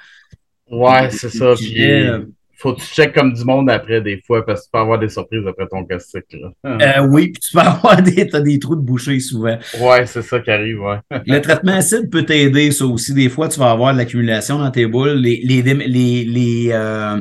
Ouais, 0.69 1.09
c'est 1.11 1.29
ça. 1.29 1.53
Puis, 1.55 1.81
euh, 1.81 2.21
faut 2.57 2.73
que 2.73 2.81
tu 2.81 2.87
checkes 2.87 3.13
comme 3.13 3.33
du 3.33 3.43
monde 3.43 3.69
après 3.69 4.01
des 4.01 4.21
fois 4.25 4.45
parce 4.45 4.61
que 4.61 4.65
tu 4.65 4.71
peux 4.71 4.79
avoir 4.79 4.97
des 4.99 5.09
surprises 5.09 5.45
après 5.47 5.67
ton 5.67 5.85
caustique. 5.85 6.23
Euh, 6.65 7.05
oui, 7.07 7.29
puis 7.29 7.39
tu 7.39 7.51
peux 7.53 7.59
avoir 7.65 8.01
des, 8.01 8.29
as 8.33 8.41
des 8.41 8.59
trous 8.59 8.75
de 8.75 8.81
boucher 8.81 9.19
souvent. 9.19 9.57
Ouais, 9.79 10.05
c'est 10.05 10.21
ça 10.21 10.39
qui 10.39 10.49
arrive, 10.49 10.81
ouais. 10.81 10.97
le 11.25 11.39
traitement 11.39 11.73
acide 11.73 12.09
peut 12.09 12.23
t'aider, 12.23 12.71
ça 12.71 12.85
aussi. 12.85 13.13
Des 13.13 13.29
fois, 13.29 13.47
tu 13.47 13.59
vas 13.59 13.71
avoir 13.71 13.93
de 13.93 13.99
l'accumulation 13.99 14.57
dans 14.57 14.71
tes 14.71 14.87
boules. 14.87 15.13
Les, 15.13 15.41
les, 15.43 15.61
les, 15.61 16.25
les, 16.25 17.19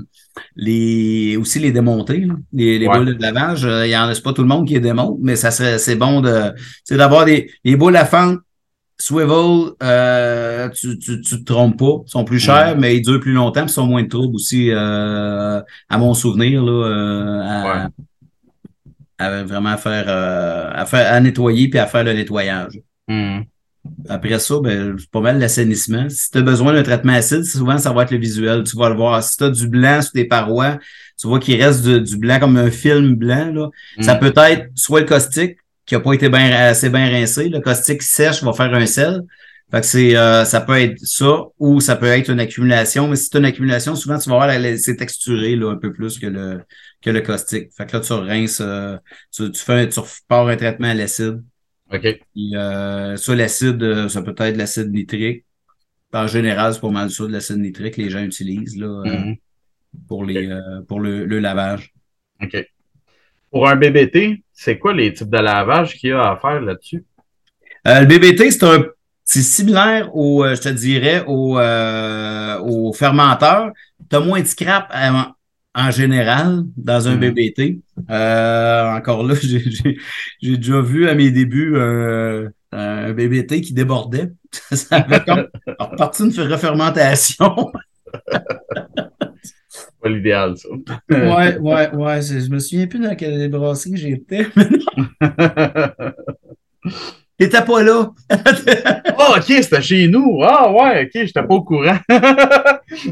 les 0.57 1.37
aussi 1.37 1.59
les 1.59 1.73
démonter, 1.73 2.27
les, 2.53 2.79
les 2.79 2.89
boules 2.89 3.17
de 3.17 3.23
lavage. 3.23 3.65
Euh, 3.65 3.87
il 3.87 3.91
y 3.91 3.97
en 3.97 4.09
a 4.09 4.15
pas 4.21 4.33
tout 4.33 4.43
le 4.43 4.49
monde 4.49 4.67
qui 4.67 4.75
les 4.75 4.81
démonte, 4.81 5.19
mais 5.21 5.37
ça 5.37 5.51
serait 5.51 5.79
c'est 5.79 5.97
bon 5.97 6.21
de 6.21 6.53
c'est 6.85 6.97
d'avoir 6.97 7.25
des 7.25 7.51
les 7.65 7.77
boules 7.77 7.97
à 7.97 8.05
fente 8.05 8.41
swivel, 8.97 9.73
euh, 9.83 10.69
tu, 10.71 10.99
tu, 10.99 11.21
tu 11.21 11.45
te 11.45 11.53
trompes 11.53 11.79
pas. 11.79 12.03
Ils 12.07 12.11
sont 12.11 12.25
plus 12.25 12.39
chers, 12.39 12.77
mais 12.79 12.97
ils 12.97 13.03
durent 13.03 13.21
plus 13.21 13.33
longtemps, 13.33 13.63
ils 13.65 13.69
sont 13.69 13.87
moins 13.87 14.05
de 14.05 14.09
troubles 14.09 14.37
aussi, 14.37 14.71
euh, 14.71 15.61
à 15.89 15.99
mon 15.99 16.15
souvenir, 16.15 16.63
là, 16.63 17.91
à, 19.19 19.43
vraiment 19.43 19.77
faire, 19.77 20.09
à 20.09 20.87
faire 20.87 21.13
à 21.13 21.21
nettoyer 21.21 21.69
puis 21.69 21.79
à 21.81 21.87
faire 21.87 22.05
le 22.05 22.13
nettoyage. 22.13 22.81
Hmm. 23.09 23.41
Après 24.09 24.39
ça, 24.39 24.55
ben, 24.63 24.97
c'est 24.99 25.11
pas 25.11 25.21
mal 25.21 25.39
l'assainissement. 25.39 26.09
Si 26.09 26.31
tu 26.31 26.39
as 26.39 26.43
besoin 26.43 26.73
d'un 26.73 26.83
traitement 26.83 27.13
acide, 27.13 27.45
souvent, 27.45 27.79
ça 27.79 27.93
va 27.93 28.03
être 28.03 28.11
le 28.11 28.19
visuel. 28.19 28.65
Tu 28.65 28.77
vas 28.77 28.89
le 28.89 28.97
voir. 28.97 29.23
Si 29.23 29.37
tu 29.37 29.45
as 29.45 29.51
du 29.51 29.69
blanc 29.69 30.01
sur 30.03 30.13
tes 30.13 30.25
parois, 30.25 30.79
tu 31.21 31.27
vois 31.27 31.39
qu'il 31.39 31.63
reste 31.63 31.87
du, 31.87 32.17
blanc 32.17 32.39
comme 32.41 32.57
un 32.57 32.71
film 32.71 33.15
blanc. 33.15 33.53
Là. 33.53 33.69
Ça 34.01 34.15
mm. 34.15 34.21
peut 34.21 34.33
être 34.37 34.67
soit 34.75 35.01
le 35.01 35.07
caustique, 35.07 35.59
qui 35.87 35.95
n'a 35.95 36.01
pas 36.01 36.13
été 36.15 36.29
bien, 36.29 36.51
assez 36.51 36.89
bien 36.89 37.09
rincé. 37.11 37.49
Le 37.49 37.61
caustique 37.61 38.03
sèche 38.03 38.43
va 38.43 38.53
faire 38.53 38.73
un 38.75 38.87
sel. 38.87 39.23
Fait 39.71 39.81
que 39.81 39.87
c'est, 39.87 40.17
euh, 40.17 40.45
ça 40.45 40.61
peut 40.61 40.79
être 40.79 40.99
ça 41.03 41.45
ou 41.59 41.81
ça 41.81 41.97
peut 41.97 42.07
être 42.07 42.31
une 42.31 42.41
accumulation. 42.41 43.09
Mais 43.09 43.17
si 43.17 43.29
c'est 43.31 43.39
une 43.39 43.45
accumulation, 43.45 43.97
souvent, 43.97 44.19
tu 44.19 44.31
vas 44.31 44.37
voir, 44.37 44.79
c'est 44.79 44.97
texturé 44.97 45.57
là, 45.57 45.73
un 45.73 45.77
peu 45.77 45.93
plus 45.93 46.19
que 46.19 46.27
le, 46.27 46.61
que 47.03 47.11
le 47.11 47.21
caustique. 47.21 47.71
Fait 47.77 47.87
que 47.87 47.97
là, 47.97 48.01
tu 48.01 48.13
rinces, 48.13 48.61
euh, 48.61 48.97
tu, 49.35 49.51
tu, 49.51 49.61
fais, 49.61 49.89
tu 49.89 50.01
repars 50.01 50.49
un 50.49 50.57
traitement 50.57 50.89
à 50.89 50.95
l'acide. 50.95 51.43
OK. 51.95 52.21
euh, 52.55 53.17
ça, 53.17 53.35
l'acide, 53.35 54.09
ça 54.09 54.23
peut 54.23 54.35
être 54.39 54.57
l'acide 54.57 54.93
nitrique. 54.93 55.45
En 56.13 56.27
général, 56.27 56.75
c'est 56.75 56.81
pas 56.81 56.91
mal 56.91 57.11
ça 57.11 57.25
de 57.25 57.33
l'acide 57.33 57.59
nitrique 57.59 57.95
que 57.95 58.03
les 58.03 58.11
gens 58.11 58.23
utilisent 58.23 58.77
là, 58.77 59.03
mm-hmm. 59.05 59.39
pour, 60.09 60.25
les, 60.25 60.49
pour 60.87 61.01
le, 61.01 61.25
le 61.25 61.39
lavage. 61.41 61.93
OK. 62.43 62.67
Pour 63.51 63.69
un 63.69 63.77
BBT, 63.77 64.43
c'est 64.53 64.79
quoi 64.79 64.93
les 64.93 65.13
types 65.13 65.31
de 65.31 65.39
lavage 65.39 65.95
qu'il 65.95 66.11
y 66.11 66.13
a 66.13 66.33
à 66.33 66.37
faire 66.37 66.61
là-dessus? 66.61 67.05
Euh, 67.87 68.01
le 68.01 68.07
BBT, 68.07 68.51
c'est 68.51 68.65
un 68.65 68.85
c'est 69.25 69.43
similaire 69.43 70.15
au, 70.15 70.45
euh, 70.45 70.55
je 70.55 70.61
te 70.61 70.69
dirais, 70.69 71.25
au, 71.27 71.59
euh, 71.59 72.59
au 72.61 72.93
fermenteur. 72.93 73.73
Tu 74.11 74.17
as 74.17 74.21
moins 74.21 74.41
de 74.41 74.47
scrap 74.47 74.93
en, 74.95 75.34
en 75.75 75.91
général 75.91 76.65
dans 76.77 77.09
un 77.09 77.17
mm-hmm. 77.17 77.33
BBT. 77.33 77.83
Euh, 78.11 78.93
encore 78.93 79.25
là, 79.27 79.35
j'ai 79.43 80.57
déjà 80.57 80.81
vu 80.81 81.09
à 81.09 81.15
mes 81.15 81.31
débuts 81.31 81.75
euh, 81.77 82.49
un 82.73 83.13
BBT 83.13 83.61
qui 83.61 83.73
débordait. 83.73 84.33
Ça 84.73 84.97
avait 84.97 85.21
comme 85.21 85.49
reparti 85.79 86.25
une 86.25 86.53
refermentation. 86.53 87.73
pas 90.01 90.09
l'idéal, 90.09 90.57
ça. 90.57 90.69
ouais, 91.11 91.59
ouais, 91.59 91.91
ouais. 91.93 92.23
Je 92.23 92.51
me 92.51 92.59
souviens 92.59 92.87
plus 92.87 93.01
dans 93.01 93.17
quelle 93.17 93.51
brasserie 93.51 93.97
j'étais. 93.97 94.47
T'étais 97.39 97.63
pas 97.63 97.83
là. 97.83 98.11
oh, 98.31 99.35
ok, 99.37 99.43
c'était 99.45 99.83
chez 99.83 100.07
nous. 100.07 100.41
Ah, 100.43 100.71
ouais, 100.71 101.05
ok, 101.05 101.11
j'étais 101.27 101.43
pas 101.43 101.55
au 101.55 101.65
courant. 101.65 101.99
Je 102.89 103.11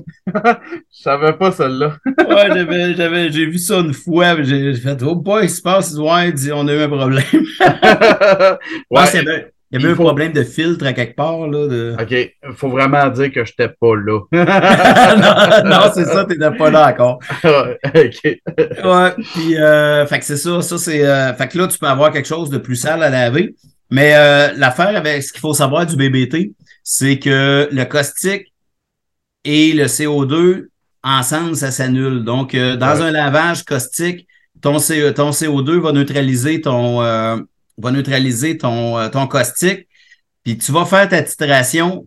savais 0.90 1.32
pas 1.32 1.50
celle-là. 1.50 1.96
ouais, 2.06 2.48
j'avais, 2.54 2.94
j'avais, 2.94 3.32
j'ai 3.32 3.46
vu 3.46 3.58
ça 3.58 3.78
une 3.78 3.92
fois, 3.92 4.40
j'ai 4.42 4.74
fait, 4.74 5.02
oh 5.02 5.16
boy, 5.16 5.44
il 5.44 5.50
se 5.50 5.60
passe, 5.60 5.96
ouais, 5.96 6.32
on 6.52 6.68
a 6.68 6.72
eu 6.72 6.82
un 6.82 6.88
problème. 6.88 7.24
ouais. 8.90 9.04
Il 9.74 9.80
y 9.80 9.84
avait 9.84 9.94
un 9.94 9.96
problème 9.96 10.32
de 10.32 10.42
filtre 10.42 10.84
à 10.84 10.92
quelque 10.92 11.16
part. 11.16 11.48
Là, 11.48 11.66
de... 11.66 11.96
OK. 11.98 12.10
Il 12.10 12.54
faut 12.54 12.68
vraiment 12.68 13.08
dire 13.08 13.32
que 13.32 13.42
je 13.42 13.52
n'étais 13.58 13.74
pas 13.80 13.96
là. 13.96 14.20
non, 15.64 15.70
non 15.70 15.90
c'est 15.94 16.04
ça, 16.04 16.26
tu 16.26 16.36
n'étais 16.36 16.56
pas 16.58 16.70
là 16.70 16.90
encore. 16.92 17.20
OK. 17.42 18.20
ouais. 18.24 19.10
Puis, 19.34 19.56
euh, 19.56 20.06
fait 20.06 20.18
que 20.18 20.24
c'est 20.26 20.36
ça. 20.36 20.60
ça 20.60 20.76
c'est, 20.76 21.06
euh, 21.06 21.32
fait 21.32 21.48
que 21.48 21.56
là, 21.56 21.66
tu 21.68 21.78
peux 21.78 21.86
avoir 21.86 22.12
quelque 22.12 22.28
chose 22.28 22.50
de 22.50 22.58
plus 22.58 22.76
sale 22.76 23.02
à 23.02 23.08
laver. 23.08 23.54
Mais 23.92 24.14
euh, 24.14 24.52
l'affaire 24.56 24.96
avec 24.96 25.22
ce 25.22 25.32
qu'il 25.32 25.40
faut 25.40 25.54
savoir 25.54 25.86
du 25.86 25.96
BBT, 25.96 26.54
c'est 26.82 27.18
que 27.18 27.68
le 27.70 27.84
caustique 27.84 28.52
et 29.44 29.72
le 29.72 29.84
CO2, 29.84 30.66
ensemble, 31.04 31.54
ça 31.56 31.70
s'annule. 31.70 32.24
Donc, 32.24 32.54
euh, 32.54 32.76
dans 32.76 33.02
un 33.02 33.10
lavage 33.10 33.64
caustique, 33.64 34.26
ton, 34.60 34.78
ton 34.78 35.30
CO2 35.30 35.78
va 35.78 35.92
neutraliser 35.92 36.60
ton 36.60 37.00
va 37.78 37.90
neutraliser 37.90 38.58
ton, 38.58 38.98
euh, 38.98 39.08
ton 39.08 39.26
caustique, 39.26 39.88
puis 40.44 40.58
tu 40.58 40.72
vas 40.72 40.84
faire 40.84 41.08
ta 41.08 41.22
titration, 41.22 42.06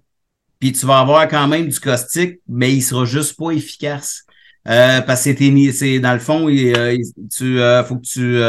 puis 0.60 0.72
tu 0.72 0.86
vas 0.86 1.00
avoir 1.00 1.28
quand 1.28 1.48
même 1.48 1.68
du 1.68 1.80
caustique, 1.80 2.40
mais 2.48 2.74
il 2.74 2.82
sera 2.82 3.06
juste 3.06 3.38
pas 3.38 3.52
efficace. 3.52 4.24
Euh, 4.68 5.02
parce 5.02 5.24
que 5.24 5.72
c'est 5.72 6.00
dans 6.00 6.14
le 6.14 6.20
fond, 6.20 6.50
il, 6.50 6.76
euh, 6.76 6.98
tu, 7.32 7.60
faut 7.88 7.98
que 7.98 8.06
tu 8.06 8.40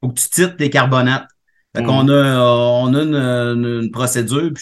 faut 0.00 0.08
que 0.08 0.20
tu 0.20 0.28
titres 0.28 0.56
tes 0.56 0.70
carbonates. 0.70 1.28
Fait 1.76 1.82
qu'on 1.82 2.04
mm. 2.04 2.10
a, 2.10 2.44
on 2.44 2.94
a 2.94 3.02
une, 3.02 3.90
procédure, 3.90 4.52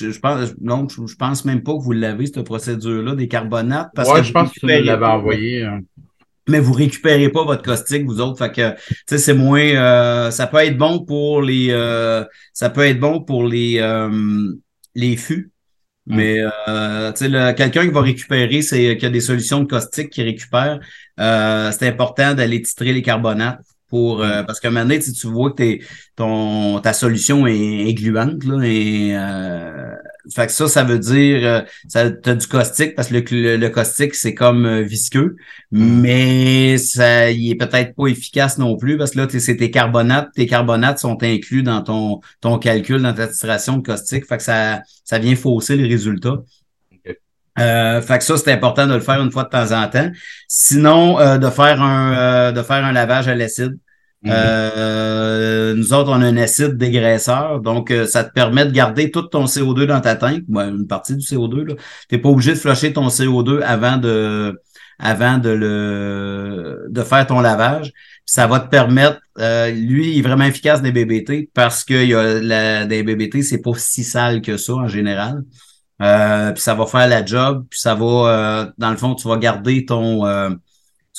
je, 0.00 0.18
pense, 0.18 0.54
non, 0.60 0.86
je, 0.88 1.14
pense 1.16 1.44
même 1.44 1.62
pas 1.62 1.74
que 1.74 1.82
vous 1.82 1.92
l'avez, 1.92 2.26
cette 2.26 2.42
procédure-là, 2.42 3.14
des 3.14 3.28
carbonates. 3.28 3.90
Parce 3.94 4.10
ouais, 4.10 4.24
je 4.24 4.32
pense 4.32 4.52
que 4.52 4.60
tu 4.60 4.66
l'avais 4.66 5.06
envoyé. 5.06 5.64
Hein 5.64 5.80
mais 6.48 6.60
vous 6.60 6.72
récupérez 6.72 7.28
pas 7.28 7.44
votre 7.44 7.62
caustique, 7.62 8.04
vous 8.04 8.20
autres. 8.20 8.38
Fait 8.38 8.50
que, 8.50 8.74
tu 8.74 8.94
sais, 9.08 9.18
c'est 9.18 9.34
moins. 9.34 9.60
Euh, 9.60 10.30
ça 10.30 10.46
peut 10.46 10.58
être 10.58 10.76
bon 10.76 11.04
pour 11.04 11.42
les. 11.42 11.68
Euh, 11.70 12.24
ça 12.52 12.70
peut 12.70 12.86
être 12.86 12.98
bon 12.98 13.22
pour 13.22 13.46
les 13.46 13.78
euh, 13.78 14.52
les 14.94 15.16
fûts. 15.16 15.52
Mm. 16.06 16.16
Mais 16.16 16.38
euh, 16.68 17.12
tu 17.12 17.30
sais, 17.30 17.54
quelqu'un 17.54 17.86
qui 17.86 17.92
va 17.92 18.00
récupérer, 18.00 18.62
c'est 18.62 18.96
qui 18.96 19.06
a 19.06 19.10
des 19.10 19.20
solutions 19.20 19.60
de 19.60 19.66
caustique 19.66 20.10
qui 20.10 20.22
récupère. 20.22 20.80
c'est 21.16 21.88
important 21.88 22.34
d'aller 22.34 22.62
titrer 22.62 22.92
les 22.92 23.02
carbonates 23.02 23.60
pour 23.88 24.18
mm. 24.18 24.44
parce 24.46 24.60
que 24.60 24.68
maintenant, 24.68 25.00
si 25.00 25.12
tu 25.12 25.26
vois 25.26 25.52
que 25.52 25.78
ton 26.16 26.80
ta 26.80 26.92
solution 26.92 27.46
est, 27.46 27.94
gluante 27.94 28.44
là, 28.44 28.60
et 28.64 29.14
fait 30.34 30.46
que 30.46 30.52
ça, 30.52 30.68
ça 30.68 30.84
veut 30.84 30.98
dire 30.98 31.40
euh, 31.42 31.62
ça 31.88 32.10
t'as 32.10 32.34
du 32.34 32.46
caustique 32.46 32.94
parce 32.94 33.08
que 33.08 33.34
le, 33.34 33.56
le, 33.56 33.68
caustique, 33.70 34.14
c'est 34.14 34.34
comme 34.34 34.66
euh, 34.66 34.82
visqueux, 34.82 35.36
mm. 35.70 36.00
mais 36.00 36.78
ça 36.78 37.30
il 37.30 37.50
est 37.50 37.54
peut-être 37.54 37.94
pas 37.94 38.06
efficace 38.08 38.58
non 38.58 38.76
plus 38.76 38.98
parce 38.98 39.12
que 39.12 39.18
là, 39.18 39.26
c'est 39.30 39.56
tes 39.56 39.70
carbonates. 39.70 40.28
Tes 40.34 40.46
carbonates 40.46 40.98
sont 40.98 41.22
inclus 41.22 41.62
dans 41.62 41.82
ton, 41.82 42.20
ton 42.40 42.58
calcul, 42.58 43.02
dans 43.02 43.14
ta 43.14 43.28
titration 43.28 43.78
de 43.78 43.86
caustique. 43.86 44.26
Fait 44.26 44.36
que 44.36 44.42
ça, 44.42 44.82
ça 45.04 45.18
vient 45.18 45.36
fausser 45.36 45.76
les 45.76 45.88
résultats. 45.88 46.42
Euh, 47.58 48.00
fait 48.02 48.18
que 48.18 48.24
ça, 48.24 48.36
c'est 48.36 48.52
important 48.52 48.86
de 48.86 48.94
le 48.94 49.00
faire 49.00 49.20
une 49.22 49.30
fois 49.30 49.44
de 49.44 49.48
temps 49.48 49.72
en 49.72 49.88
temps. 49.88 50.10
Sinon, 50.48 51.18
euh, 51.18 51.38
de 51.38 51.50
faire 51.50 51.82
un 51.82 52.52
de 52.52 52.62
faire 52.62 52.84
un 52.84 52.92
lavage 52.92 53.28
à 53.28 53.34
l'acide. 53.34 53.78
Mhm. 54.22 54.32
Euh, 54.34 55.74
nous 55.74 55.92
autres, 55.92 56.10
on 56.10 56.20
a 56.20 56.26
un 56.26 56.36
acide 56.38 56.76
dégraisseur, 56.76 57.60
donc 57.60 57.92
euh, 57.92 58.04
ça 58.04 58.24
te 58.24 58.32
permet 58.32 58.66
de 58.66 58.72
garder 58.72 59.12
tout 59.12 59.22
ton 59.22 59.44
CO2 59.44 59.86
dans 59.86 60.00
ta 60.00 60.16
tank, 60.16 60.42
une 60.48 60.88
partie 60.88 61.14
du 61.14 61.24
CO2. 61.24 61.66
Tu 62.08 62.16
n'es 62.16 62.20
pas 62.20 62.28
obligé 62.28 62.52
de 62.52 62.58
flusher 62.58 62.92
ton 62.92 63.08
CO2 63.08 63.62
avant 63.62 63.96
de 63.96 64.60
avant 64.98 65.38
de 65.38 65.50
le 65.50 66.86
de 66.90 67.02
faire 67.04 67.26
ton 67.28 67.40
lavage. 67.40 67.92
ça 68.26 68.46
va 68.46 68.60
te 68.60 68.68
permettre, 68.68 69.20
euh, 69.38 69.70
lui, 69.70 70.10
il 70.12 70.18
est 70.18 70.22
vraiment 70.22 70.44
efficace 70.44 70.82
des 70.82 70.92
BBT 70.92 71.50
parce 71.54 71.84
que 71.84 71.94
y 72.04 72.14
a 72.14 72.40
la, 72.40 72.84
des 72.86 73.02
BBT, 73.04 73.42
c'est 73.42 73.62
pas 73.62 73.72
si 73.76 74.04
sale 74.04 74.42
que 74.42 74.56
ça 74.56 74.74
en 74.74 74.88
général. 74.88 75.44
Puis 75.98 76.62
ça 76.62 76.74
va 76.74 76.86
faire 76.86 77.08
la 77.08 77.24
job, 77.24 77.66
puis 77.68 77.80
ça 77.80 77.94
va, 77.94 78.72
dans 78.78 78.90
le 78.90 78.96
fond, 78.96 79.14
tu 79.14 79.28
vas 79.28 79.36
garder 79.36 79.84
ton 79.84 80.24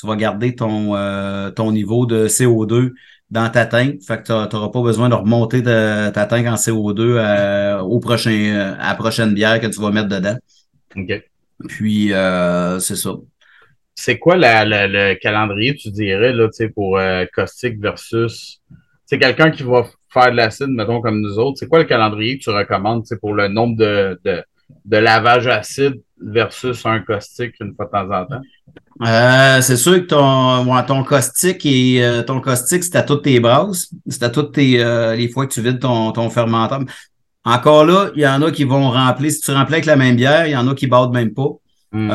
tu 0.00 0.06
vas 0.06 0.16
garder 0.16 0.54
ton, 0.54 0.96
euh, 0.96 1.50
ton 1.50 1.72
niveau 1.72 2.06
de 2.06 2.26
CO2 2.26 2.92
dans 3.30 3.50
ta 3.50 3.66
tank. 3.66 4.00
Fait 4.00 4.18
que 4.18 4.22
tu 4.22 4.32
n'auras 4.32 4.70
pas 4.70 4.82
besoin 4.82 5.10
de 5.10 5.14
remonter 5.14 5.62
ta 5.62 6.10
tank 6.10 6.46
en 6.46 6.54
CO2 6.54 7.00
euh, 7.00 7.80
au 7.80 8.00
prochain, 8.00 8.30
euh, 8.30 8.74
à 8.78 8.90
la 8.90 8.94
prochaine 8.94 9.34
bière 9.34 9.60
que 9.60 9.66
tu 9.66 9.80
vas 9.80 9.90
mettre 9.90 10.08
dedans. 10.08 10.36
OK. 10.96 11.22
Puis, 11.68 12.12
c'est 12.80 12.96
ça. 12.96 13.10
C'est 13.94 14.18
quoi 14.18 14.36
le 14.38 15.14
calendrier, 15.14 15.74
tu 15.74 15.90
dirais, 15.90 16.32
là, 16.32 16.48
pour 16.74 16.98
caustique 17.34 17.78
versus. 17.78 18.62
C'est 19.04 19.18
quelqu'un 19.18 19.50
qui 19.50 19.64
va 19.64 19.84
faire 20.08 20.30
de 20.30 20.36
l'acide, 20.36 20.68
mettons, 20.68 21.02
comme 21.02 21.20
nous 21.20 21.38
autres. 21.38 21.58
C'est 21.58 21.66
quoi 21.66 21.80
le 21.80 21.84
calendrier 21.84 22.38
que 22.38 22.44
tu 22.44 22.50
recommandes 22.50 23.04
pour 23.20 23.34
le 23.34 23.48
nombre 23.48 23.76
de, 23.76 24.18
de, 24.24 24.42
de 24.84 24.96
lavage 24.96 25.46
acide 25.46 26.00
versus 26.20 26.84
un 26.86 27.00
caustique 27.00 27.54
une 27.60 27.74
fois 27.74 27.86
de 27.86 27.90
temps 27.90 28.10
en 28.10 28.26
temps? 28.26 28.42
Euh, 29.02 29.60
c'est 29.62 29.76
sûr 29.76 29.94
que 29.94 30.06
ton, 30.06 30.82
ton 30.86 31.04
caustique 31.04 31.64
et 31.64 32.04
euh, 32.04 32.22
ton 32.22 32.40
caustique, 32.40 32.84
c'est 32.84 32.96
à 32.96 33.02
toutes 33.02 33.24
tes 33.24 33.40
brasses. 33.40 33.90
C'est 34.06 34.22
à 34.22 34.30
toutes 34.30 34.52
tes 34.52 34.82
euh, 34.82 35.16
les 35.16 35.28
fois 35.28 35.46
que 35.46 35.52
tu 35.52 35.62
vides 35.62 35.78
ton, 35.80 36.12
ton 36.12 36.28
fermenteur. 36.28 36.80
Encore 37.44 37.86
là, 37.86 38.10
il 38.14 38.22
y 38.22 38.28
en 38.28 38.42
a 38.42 38.50
qui 38.50 38.64
vont 38.64 38.90
remplir. 38.90 39.30
Si 39.32 39.40
tu 39.40 39.52
remplis 39.52 39.74
avec 39.74 39.86
la 39.86 39.96
même 39.96 40.16
bière, 40.16 40.46
il 40.46 40.52
y 40.52 40.56
en 40.56 40.68
a 40.68 40.74
qui 40.74 40.86
battent 40.86 41.12
même 41.12 41.32
pas. 41.32 41.48
Hmm. 41.92 42.10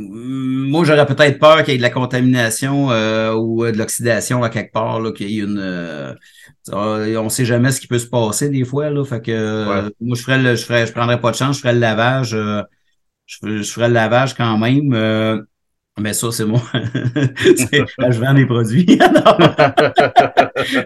Moi, 0.00 0.84
j'aurais 0.84 1.06
peut-être 1.06 1.38
peur 1.38 1.62
qu'il 1.62 1.72
y 1.72 1.74
ait 1.74 1.78
de 1.78 1.82
la 1.82 1.90
contamination 1.90 2.88
ou 3.36 3.64
de 3.64 3.76
l'oxydation 3.76 4.42
à 4.42 4.48
quelque 4.48 4.72
part, 4.72 5.00
qu'il 5.14 5.30
y 5.30 5.40
ait 5.40 5.42
une. 5.42 6.16
on 6.72 7.28
sait 7.28 7.44
jamais 7.44 7.72
ce 7.72 7.80
qui 7.80 7.86
peut 7.86 7.98
se 7.98 8.06
passer 8.06 8.48
des 8.48 8.64
fois. 8.64 8.90
Là, 8.90 9.04
fait 9.04 9.22
que 9.22 9.90
moi, 10.00 10.16
je 10.16 10.22
ferais 10.22 10.38
le, 10.38 10.56
je 10.56 10.64
ferais, 10.64 10.86
je 10.86 10.92
prendrais 10.92 11.20
pas 11.20 11.30
de 11.30 11.36
chance, 11.36 11.56
je 11.56 11.60
ferais 11.60 11.74
le 11.74 11.80
lavage 11.80 12.36
je, 13.30 13.62
ferais 13.62 13.88
le 13.88 13.94
lavage 13.94 14.34
quand 14.34 14.58
même. 14.58 14.92
Euh, 14.92 15.40
mais 15.98 16.12
ça, 16.12 16.30
c'est 16.32 16.44
moi. 16.44 16.62
je 16.74 18.20
vends 18.20 18.34
des 18.34 18.46
produits. 18.46 18.86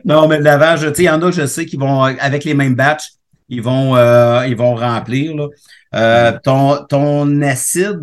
non. 0.04 0.28
mais 0.28 0.38
le 0.38 0.44
lavage, 0.44 0.80
tu 0.80 0.86
sais, 0.86 1.02
il 1.02 1.06
y 1.06 1.10
en 1.10 1.22
a, 1.22 1.30
je 1.30 1.46
sais, 1.46 1.66
qui 1.66 1.76
vont, 1.76 2.02
avec 2.02 2.44
les 2.44 2.54
mêmes 2.54 2.74
batchs, 2.74 3.12
ils 3.48 3.62
vont, 3.62 3.96
euh, 3.96 4.46
ils 4.46 4.56
vont 4.56 4.74
remplir. 4.74 5.36
Là. 5.36 5.48
Euh, 5.94 6.38
ton, 6.42 6.84
ton 6.88 7.40
acide, 7.42 8.00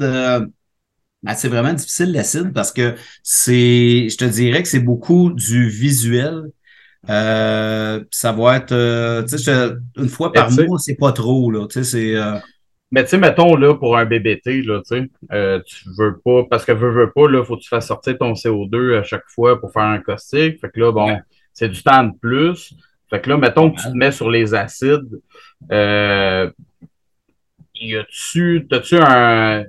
ben, 1.23 1.33
c'est 1.35 1.49
vraiment 1.49 1.73
difficile 1.73 2.11
l'acide 2.11 2.53
parce 2.53 2.71
que 2.71 2.95
c'est, 3.23 4.09
je 4.09 4.17
te 4.17 4.25
dirais 4.25 4.61
que 4.63 4.67
c'est 4.67 4.79
beaucoup 4.79 5.31
du 5.31 5.69
visuel. 5.69 6.43
ça 7.07 8.31
va 8.31 8.57
être, 8.57 9.25
tu 9.27 9.37
sais, 9.37 9.69
une 9.97 10.09
fois 10.09 10.31
par 10.31 10.51
mois, 10.51 10.79
c'est 10.79 10.95
pas 10.95 11.11
trop, 11.11 11.51
là. 11.51 11.67
Tu 11.67 11.83
sais, 11.83 11.83
c'est. 11.83 12.41
Mais 12.93 13.03
tu 13.03 13.11
sais, 13.11 13.17
mettons 13.17 13.55
là, 13.55 13.73
pour 13.73 13.97
un 13.97 14.05
BBT, 14.05 14.63
là, 14.65 14.81
tu 14.85 14.97
sais, 14.97 15.09
euh, 15.31 15.61
tu 15.65 15.85
veux 15.97 16.19
pas, 16.19 16.43
parce 16.49 16.65
que 16.65 16.73
veux, 16.73 16.91
veux 16.91 17.11
pas, 17.11 17.29
là, 17.29 17.43
faut 17.43 17.55
que 17.55 17.61
tu 17.61 17.69
fasses 17.69 17.87
sortir 17.87 18.17
ton 18.17 18.33
CO2 18.33 18.99
à 18.99 19.03
chaque 19.03 19.23
fois 19.29 19.59
pour 19.61 19.71
faire 19.71 19.83
un 19.83 19.99
caustique. 19.99 20.59
Fait 20.59 20.69
que 20.69 20.79
là, 20.79 20.91
bon, 20.91 21.17
c'est 21.53 21.69
du 21.69 21.81
temps 21.81 22.03
de 22.03 22.11
plus. 22.19 22.73
Fait 23.09 23.21
que 23.21 23.29
là, 23.29 23.37
mettons 23.37 23.71
que 23.71 23.81
tu 23.81 23.87
te 23.87 23.95
mets 23.95 24.11
sur 24.11 24.29
les 24.29 24.53
acides, 24.53 25.21
euh, 25.71 26.51
y 27.75 27.95
a-tu, 27.95 28.67
t'as-tu 28.69 28.97
un, 28.97 29.63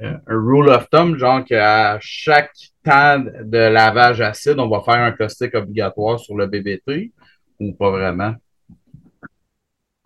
un, 0.00 0.20
un, 0.26 0.36
rule 0.36 0.68
of 0.68 0.88
thumb, 0.90 1.16
genre 1.16 1.44
qu'à 1.44 1.98
chaque 2.00 2.52
temps 2.84 3.18
de 3.18 3.58
lavage 3.58 4.20
acide, 4.20 4.58
on 4.58 4.68
va 4.68 4.80
faire 4.80 5.02
un 5.02 5.12
caustique 5.12 5.54
obligatoire 5.54 6.18
sur 6.18 6.36
le 6.36 6.46
BBT 6.46 7.12
ou 7.58 7.72
pas 7.72 7.90
vraiment? 7.90 8.34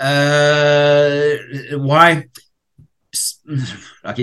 Euh, 0.03 1.37
ouais. 1.79 2.29
OK. 4.05 4.21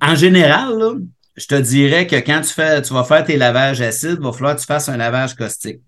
En 0.00 0.14
général, 0.16 0.76
là, 0.76 0.92
je 1.36 1.46
te 1.46 1.54
dirais 1.54 2.06
que 2.06 2.16
quand 2.16 2.40
tu 2.40 2.52
fais, 2.52 2.82
tu 2.82 2.92
vas 2.92 3.04
faire 3.04 3.24
tes 3.24 3.36
lavages 3.36 3.80
acides, 3.80 4.18
il 4.18 4.24
va 4.24 4.32
falloir 4.32 4.56
que 4.56 4.60
tu 4.60 4.66
fasses 4.66 4.88
un 4.88 4.96
lavage 4.96 5.34
caustique. 5.34 5.80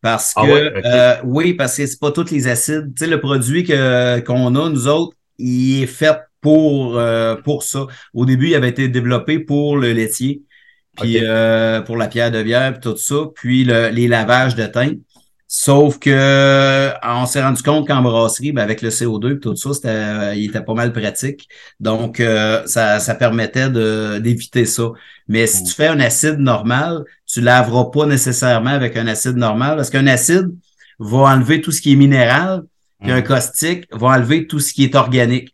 Parce 0.00 0.34
ah 0.36 0.42
que, 0.44 0.72
euh, 0.84 1.20
oui, 1.24 1.54
parce 1.54 1.76
que 1.76 1.86
c'est 1.86 1.98
pas 1.98 2.10
tous 2.10 2.30
les 2.30 2.46
acides. 2.46 2.92
Tu 2.94 3.04
sais, 3.04 3.10
le 3.10 3.20
produit 3.20 3.64
que, 3.64 4.20
qu'on 4.20 4.54
a, 4.54 4.68
nous 4.68 4.86
autres, 4.86 5.16
il 5.38 5.82
est 5.82 5.86
fait 5.86 6.18
pour, 6.44 6.98
euh, 6.98 7.36
pour 7.36 7.62
ça. 7.62 7.86
Au 8.12 8.26
début, 8.26 8.48
il 8.48 8.54
avait 8.54 8.68
été 8.68 8.86
développé 8.88 9.38
pour 9.38 9.78
le 9.78 9.94
laitier, 9.94 10.42
puis 10.94 11.16
euh, 11.22 11.80
pour 11.80 11.96
la 11.96 12.06
pierre 12.06 12.30
de 12.30 12.42
bière, 12.42 12.70
puis 12.74 12.82
tout 12.82 12.98
ça, 12.98 13.14
puis 13.34 13.64
les 13.64 14.08
lavages 14.08 14.54
de 14.54 14.66
teint. 14.66 14.92
Sauf 15.46 15.98
que 15.98 16.90
on 17.02 17.24
s'est 17.24 17.42
rendu 17.42 17.62
compte 17.62 17.88
qu'en 17.88 18.02
brasserie, 18.02 18.52
ben 18.52 18.62
avec 18.62 18.82
le 18.82 18.90
CO2 18.90 19.36
et 19.36 19.40
tout 19.40 19.56
ça, 19.56 19.72
c'était, 19.72 20.38
il 20.38 20.50
était 20.50 20.62
pas 20.62 20.74
mal 20.74 20.92
pratique. 20.92 21.48
Donc, 21.80 22.22
ça, 22.66 23.00
ça 23.00 23.14
permettait 23.14 23.70
de, 23.70 24.18
d'éviter 24.18 24.66
ça. 24.66 24.90
Mais 25.28 25.46
si 25.46 25.64
tu 25.64 25.72
fais 25.72 25.86
un 25.86 26.00
acide 26.00 26.38
normal, 26.38 27.04
tu 27.26 27.40
laveras 27.40 27.86
pas 27.86 28.04
nécessairement 28.04 28.70
avec 28.70 28.98
un 28.98 29.06
acide 29.06 29.36
normal 29.36 29.76
parce 29.76 29.88
qu'un 29.88 30.08
acide 30.08 30.50
va 30.98 31.18
enlever 31.18 31.62
tout 31.62 31.72
ce 31.72 31.80
qui 31.80 31.92
est 31.92 31.96
minéral, 31.96 32.64
puis 33.00 33.12
un 33.12 33.22
caustique 33.22 33.86
va 33.92 34.08
enlever 34.08 34.46
tout 34.46 34.60
ce 34.60 34.74
qui 34.74 34.84
est 34.84 34.94
organique. 34.94 35.53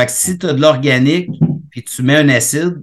Fait 0.00 0.06
que 0.06 0.12
si 0.12 0.38
tu 0.38 0.46
as 0.46 0.54
de 0.54 0.62
l'organique, 0.62 1.28
puis 1.68 1.84
tu 1.84 2.02
mets 2.02 2.16
un 2.16 2.30
acide, 2.30 2.82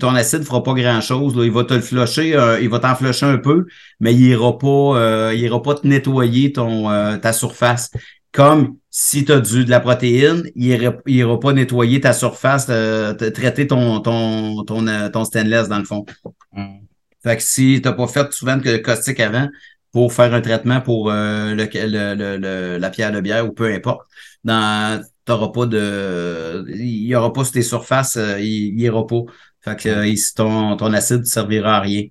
ton 0.00 0.16
acide 0.16 0.40
ne 0.40 0.44
fera 0.44 0.64
pas 0.64 0.74
grand-chose. 0.74 1.34
Il 1.36 1.52
va 1.52 1.62
te 1.62 1.74
le 1.74 1.80
flusher, 1.80 2.34
euh, 2.34 2.58
il 2.60 2.68
va 2.68 2.80
t'en 2.80 2.96
flusher 2.96 3.26
un 3.26 3.38
peu, 3.38 3.66
mais 4.00 4.12
il 4.12 4.22
ira 4.22 4.58
pas, 4.58 4.66
euh, 4.66 5.32
ira 5.32 5.62
pas 5.62 5.74
te 5.74 5.86
nettoyer 5.86 6.52
ton, 6.52 6.90
euh, 6.90 7.18
ta 7.18 7.32
surface. 7.32 7.92
Comme 8.32 8.78
si 8.90 9.24
tu 9.24 9.30
as 9.30 9.38
du, 9.38 9.64
de 9.64 9.70
la 9.70 9.78
protéine, 9.78 10.50
il 10.56 10.64
ira, 10.66 10.94
ira 11.06 11.38
pas 11.38 11.52
nettoyer 11.52 12.00
ta 12.00 12.12
surface, 12.12 12.66
traiter 12.66 13.68
ton, 13.68 14.00
ton, 14.00 14.64
ton, 14.64 14.84
ton, 15.12 15.24
stainless 15.24 15.68
dans 15.68 15.78
le 15.78 15.84
fond. 15.84 16.04
Mm. 16.52 16.80
Fait 17.22 17.36
que 17.36 17.42
si 17.44 17.80
tu 17.80 17.88
n'as 17.88 17.94
pas 17.94 18.08
fait 18.08 18.32
souvent 18.32 18.56
de 18.56 18.76
caustique 18.78 19.20
avant 19.20 19.48
pour 19.92 20.12
faire 20.12 20.34
un 20.34 20.40
traitement 20.40 20.80
pour 20.80 21.12
le, 21.12 21.54
le, 21.54 22.76
la 22.76 22.90
pierre 22.90 23.12
de 23.12 23.20
bière 23.20 23.46
ou 23.46 23.52
peu 23.52 23.72
importe, 23.72 24.08
dans 24.42 25.00
t'auras 25.24 25.48
pas 25.48 25.66
de. 25.66 26.64
Il 26.68 27.06
y 27.06 27.14
aura 27.14 27.32
pas 27.32 27.44
sur 27.44 27.52
tes 27.54 27.62
surfaces, 27.62 28.16
euh, 28.16 28.40
il, 28.40 28.74
n'y 28.76 28.82
ira 28.82 29.06
pas. 29.06 29.22
Fait 29.60 29.76
que 29.76 29.88
euh, 29.88 30.14
ton, 30.36 30.76
ton 30.76 30.92
acide 30.92 31.20
ne 31.20 31.24
servira 31.24 31.76
à 31.76 31.80
rien. 31.80 32.04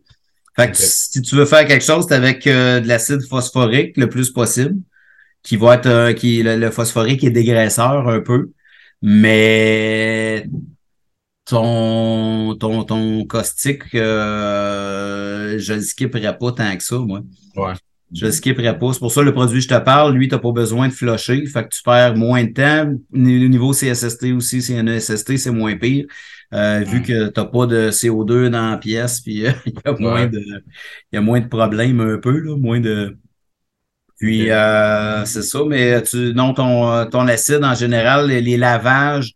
Fait 0.56 0.69
que 0.71 0.78
si 0.78 1.21
tu 1.21 1.36
veux 1.36 1.45
faire 1.45 1.65
quelque 1.67 1.84
chose, 1.84 2.06
c'est 2.08 2.15
avec 2.15 2.45
euh, 2.47 2.80
de 2.80 2.88
l'acide 2.88 3.21
phosphorique 3.28 3.97
le 3.97 4.10
plus 4.10 4.32
possible, 4.32 4.76
qui 5.41 5.58
va 5.58 5.76
être 5.76 6.12
qui 6.13 6.43
le, 6.43 6.69
phosphorique 6.71 7.23
est 7.23 7.32
dégraisseur 7.32 8.08
un 8.08 8.21
peu, 8.21 8.52
mais 9.02 10.47
ton 11.45 12.56
ton 12.56 12.84
ton 12.84 13.26
caustique, 13.26 13.84
je 13.93 15.73
le 15.73 15.82
skipperais 15.82 16.38
pas 16.38 16.52
tant 16.52 16.78
que 16.78 16.84
ça, 16.84 16.97
moi. 16.97 17.21
Ouais. 17.56 17.73
Je 18.13 18.26
le 18.26 18.32
skipperais 18.32 18.78
pas. 18.78 18.93
C'est 18.93 18.99
pour 18.99 19.12
ça 19.12 19.23
le 19.23 19.34
produit 19.34 19.62
je 19.62 19.67
te 19.67 19.80
parle, 19.80 20.13
lui, 20.13 20.28
tu 20.28 20.36
n'as 20.36 20.39
pas 20.39 20.52
besoin 20.52 20.88
de 20.88 20.93
flusher. 20.93 21.45
Fait 21.47 21.63
que 21.63 21.69
tu 21.69 21.82
perds 21.82 22.15
moins 22.15 22.43
de 22.43 22.54
temps. 22.54 22.93
Au 23.13 23.17
niveau 23.17 23.71
CSST 23.71 24.34
aussi, 24.34 24.62
CNESST, 24.62 25.38
c'est 25.38 25.52
moins 25.52 25.76
pire. 25.76 26.06
Euh, 26.54 26.84
vu 26.86 27.02
que 27.02 27.30
tu 27.30 27.39
n'as 27.39 27.45
pas 27.45 27.65
de 27.65 27.89
CO2 27.89 28.49
dans 28.49 28.71
la 28.71 28.78
pièce, 28.78 29.21
puis 29.21 29.47
euh, 29.47 29.52
il 29.65 29.73
y 29.86 29.89
a 29.89 29.93
moins 29.93 30.28
de 30.28 30.39
il 30.39 31.15
y 31.15 31.17
a 31.17 31.21
moins 31.21 31.39
de 31.39 31.47
problèmes 31.47 31.99
un 31.99 32.17
peu, 32.19 32.38
là, 32.39 32.56
moins 32.56 32.80
de. 32.80 33.17
Puis 34.19 34.52
euh, 34.52 35.26
c'est 35.26 35.41
ça, 35.41 35.60
mais 35.67 36.04
tu 36.04 36.34
non, 36.36 36.54
ton, 36.54 37.10
ton 37.10 37.28
acide 37.28 37.63
en 37.63 37.73
général, 37.73 38.28
les, 38.28 38.58
lavages 38.58 39.34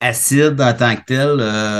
acides 0.00 0.60
en 0.60 0.74
tant 0.74 0.94
que 0.94 1.04
tel, 1.06 1.38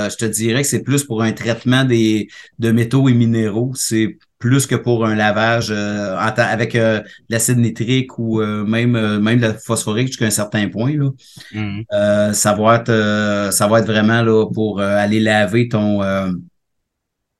je 0.09 0.15
te 0.17 0.25
dirais 0.25 0.63
que 0.63 0.67
c'est 0.67 0.83
plus 0.83 1.03
pour 1.03 1.21
un 1.21 1.31
traitement 1.31 1.85
des 1.85 2.27
de 2.57 2.71
métaux 2.71 3.07
et 3.07 3.13
minéraux. 3.13 3.71
C'est 3.75 4.17
plus 4.39 4.65
que 4.65 4.75
pour 4.75 5.05
un 5.05 5.15
lavage 5.15 5.69
euh, 5.69 6.15
avec 6.17 6.75
euh, 6.75 7.01
l'acide 7.27 7.57
nitrique 7.57 8.17
ou 8.17 8.41
euh, 8.41 8.63
même 8.63 9.19
même 9.19 9.39
la 9.39 9.53
phosphorique 9.53 10.07
jusqu'à 10.07 10.25
un 10.25 10.31
certain 10.31 10.69
point 10.69 10.95
là. 10.95 11.09
Mm-hmm. 11.53 12.33
ça 12.33 12.53
va 12.53 12.75
être 12.77 13.51
ça 13.51 13.67
va 13.67 13.79
être 13.79 13.87
vraiment 13.87 14.21
là 14.21 14.45
pour 14.47 14.79
aller 14.79 15.19
laver 15.19 15.67
ton 15.67 16.01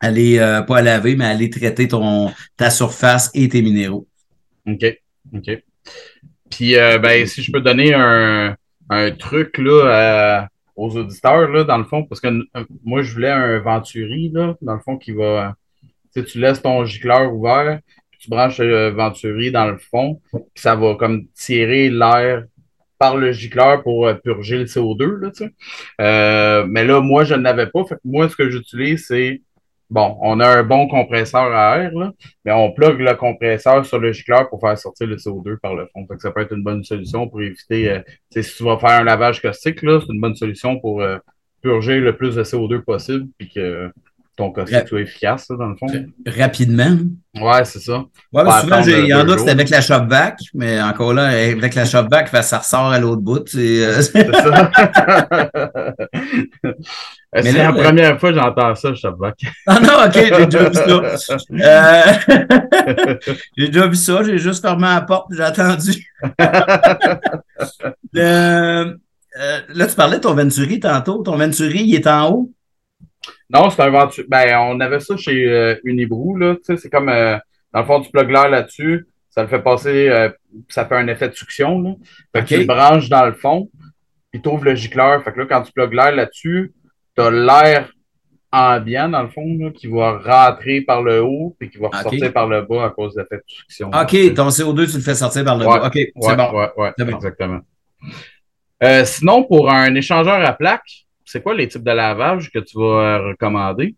aller 0.02 0.62
pas 0.68 0.82
laver 0.82 1.16
mais 1.16 1.26
aller 1.26 1.50
traiter 1.50 1.88
ton 1.88 2.32
ta 2.58 2.70
surface 2.70 3.32
et 3.34 3.48
tes 3.48 3.62
minéraux. 3.62 4.06
OK. 4.68 4.86
OK. 5.34 5.64
Puis 6.50 6.74
ben 6.74 7.26
si 7.26 7.42
je 7.42 7.52
peux 7.52 7.62
donner 7.62 7.94
un, 7.94 8.56
un 8.90 9.12
truc 9.12 9.58
là 9.58 10.48
aux 10.76 10.98
auditeurs 10.98 11.50
là 11.50 11.64
dans 11.64 11.78
le 11.78 11.86
fond 11.86 12.04
parce 12.04 12.20
que 12.20 12.28
moi 12.84 13.04
je 13.04 13.14
voulais 13.14 13.32
un 13.32 13.60
Venturi 13.60 14.32
là 14.34 14.56
dans 14.62 14.74
le 14.74 14.82
fond 14.82 14.98
qui 14.98 15.12
va 15.12 15.56
tu 16.14 16.40
laisses 16.40 16.62
ton 16.62 16.86
gicleur 16.86 17.34
ouvert, 17.34 17.80
puis 18.12 18.20
tu 18.20 18.30
branches 18.30 18.60
le 18.60 18.90
venturi 18.90 19.52
dans 19.52 19.68
le 19.68 19.78
fond, 19.78 20.22
puis 20.32 20.44
ça 20.56 20.76
va 20.76 20.96
comme 20.96 21.28
tirer 21.36 21.90
l'air 21.90 22.44
par 23.00 23.16
le 23.16 23.32
gicleur 23.32 23.82
pour 23.82 24.06
euh, 24.06 24.14
purger 24.14 24.58
le 24.58 24.66
CO2. 24.66 25.06
Là, 25.20 25.32
euh, 26.02 26.66
mais 26.68 26.84
là, 26.84 27.02
moi, 27.02 27.24
je 27.24 27.34
ne 27.34 27.42
l'avais 27.42 27.68
pas. 27.68 27.84
Fait 27.86 27.96
moi, 28.04 28.30
ce 28.30 28.36
que 28.36 28.50
j'utilise, 28.50 29.06
c'est 29.08 29.42
bon, 29.90 30.18
on 30.22 30.40
a 30.42 30.48
un 30.48 30.64
bon 30.64 30.88
compresseur 30.88 31.52
à 31.56 31.80
air, 31.80 31.92
là, 31.94 32.12
mais 32.46 32.52
on 32.52 32.72
plug 32.74 33.00
le 33.00 33.16
compresseur 33.16 33.86
sur 33.86 34.00
le 34.00 34.12
gicleur 34.12 34.50
pour 34.50 34.60
faire 34.60 34.78
sortir 34.78 35.08
le 35.08 35.16
CO2 35.16 35.58
par 35.58 35.74
le 35.76 35.88
fond. 35.94 36.06
ça 36.20 36.32
peut 36.32 36.42
être 36.42 36.54
une 36.54 36.64
bonne 36.64 36.84
solution 36.84 37.28
pour 37.28 37.42
éviter, 37.42 37.90
euh, 37.90 38.00
si 38.32 38.56
tu 38.58 38.64
vas 38.64 38.78
faire 38.78 39.00
un 39.00 39.04
lavage 39.06 39.42
caustique, 39.42 39.80
c'est 39.80 40.14
une 40.14 40.22
bonne 40.22 40.36
solution 40.36 40.80
pour 40.80 41.02
purger 41.62 42.00
le 42.00 42.16
plus 42.16 42.36
de 42.36 42.44
CO2 42.44 42.82
possible, 42.82 43.28
puis 43.38 43.50
que 43.50 43.90
ton 44.40 44.52
caustique 44.52 44.88
soit 44.88 45.02
efficace, 45.02 45.48
dans 45.50 45.68
le 45.68 45.76
fond. 45.76 45.88
Rapidement. 46.26 46.98
Ouais, 47.40 47.66
c'est 47.66 47.80
ça. 47.80 48.06
Ouais, 48.32 48.44
souvent, 48.62 48.82
il 48.82 49.08
y 49.08 49.14
en 49.14 49.28
a 49.30 49.36
que 49.36 49.42
c'est 49.42 49.50
avec 49.50 49.70
la 49.70 49.82
shop 49.82 50.06
vac, 50.08 50.40
mais 50.54 50.82
encore 50.82 51.14
là, 51.14 51.28
avec 51.28 51.76
la 51.76 51.84
shop 51.86 52.08
vac, 52.10 52.30
ça 52.30 52.60
ressort 52.60 52.92
à 52.92 53.00
l'autre 53.00 53.22
bout. 53.22 53.54
Euh, 53.56 54.02
c'est 54.02 54.34
ça. 54.34 54.72
c'est 57.42 57.52
la 57.52 57.74
première 57.74 58.20
fois 58.20 58.30
que 58.32 58.40
j'entends 58.40 58.74
ça, 58.76 58.96
shop 58.96 59.18
vac? 59.20 59.36
Ah 59.68 59.80
non, 59.82 60.06
ok, 60.06 60.14
j'ai 60.14 60.46
déjà 60.46 60.70
vu 60.70 60.76
ça. 61.18 61.38
Euh, 61.52 62.04
j'ai 63.58 63.68
déjà 63.68 63.88
vu 63.88 63.96
ça, 63.96 64.24
j'ai 64.24 64.38
juste 64.38 64.62
fermé 64.62 64.88
la 64.88 65.02
porte, 65.02 65.28
j'ai 65.32 65.44
attendu. 65.44 66.14
Euh, 69.40 69.60
là, 69.70 69.88
tu 69.88 69.96
parlais 69.96 70.18
de 70.18 70.22
ton 70.22 70.34
Venturi 70.34 70.80
tantôt. 70.80 71.22
Ton 71.22 71.38
Venturi, 71.38 71.84
il 71.84 71.96
est 71.96 72.08
en 72.08 72.32
haut? 72.32 72.52
Non, 73.50 73.70
c'est 73.70 73.82
un 73.82 73.90
Venturi. 73.90 74.28
Ben, 74.30 74.58
on 74.60 74.80
avait 74.80 75.00
ça 75.00 75.18
chez 75.18 75.46
euh, 75.46 75.76
Unibrou, 75.84 76.38
là. 76.38 76.56
Tu 76.56 76.62
sais, 76.66 76.78
c'est 76.78 76.90
comme, 76.90 77.10
euh, 77.10 77.38
dans 77.74 77.80
le 77.80 77.86
fond, 77.86 78.02
tu 78.02 78.12
plugues 78.12 78.30
l'air 78.30 78.50
là-dessus, 78.50 79.08
ça 79.30 79.42
le 79.42 79.48
fait 79.48 79.60
passer, 79.60 80.10
euh, 80.10 80.30
ça 80.68 80.86
fait 80.86 80.96
un 80.96 81.08
effet 81.08 81.30
de 81.30 81.34
succion, 81.34 81.82
là. 81.82 81.96
Fait 82.34 82.44
que 82.44 82.48
tu 82.48 82.58
le 82.58 82.66
branches 82.66 83.10
dans 83.10 83.26
le 83.26 83.34
fond, 83.34 83.70
puis 84.32 84.42
tu 84.42 84.50
ouvres 84.50 84.66
le 84.66 84.76
gicleur. 84.76 85.24
Fait 85.24 85.32
que 85.32 85.40
là, 85.40 85.46
quand 85.48 85.64
tu 85.64 85.72
plugues 85.72 85.94
l'air 85.94 86.12
là-dessus, 86.12 86.74
tu 87.16 87.22
as 87.24 87.32
l'air 87.32 87.92
ambiant, 88.52 89.10
dans 89.10 89.24
le 89.24 89.30
fond, 89.30 89.58
là, 89.60 89.72
qui 89.72 89.88
va 89.88 90.20
rentrer 90.20 90.82
par 90.82 91.02
le 91.02 91.24
haut, 91.24 91.56
puis 91.60 91.70
qui 91.70 91.80
va 91.80 91.90
ressortir 91.90 92.32
par 92.32 92.48
le 92.48 92.62
bas 92.62 92.86
à 92.86 92.90
cause 92.92 93.16
de 93.16 93.22
l'effet 93.22 93.38
de 93.38 93.44
succion. 93.48 93.88
OK, 93.88 94.34
ton 94.36 94.50
CO2, 94.50 94.90
tu 94.90 94.98
le 94.98 95.04
fais 95.04 95.16
sortir 95.16 95.44
par 95.44 95.58
le 95.58 95.66
bas. 95.66 95.88
OK, 95.88 95.94
c'est 95.96 96.36
bon. 96.36 96.52
Ouais, 96.54 96.70
ouais, 96.78 96.94
exactement. 97.00 97.62
sinon, 99.06 99.44
pour 99.44 99.72
un 99.72 99.96
échangeur 99.96 100.46
à 100.46 100.54
plaques, 100.54 101.08
c'est 101.30 101.44
quoi 101.44 101.54
les 101.54 101.68
types 101.68 101.84
de 101.84 101.92
lavage 101.92 102.50
que 102.52 102.58
tu 102.58 102.80
vas 102.80 103.20
recommander? 103.20 103.96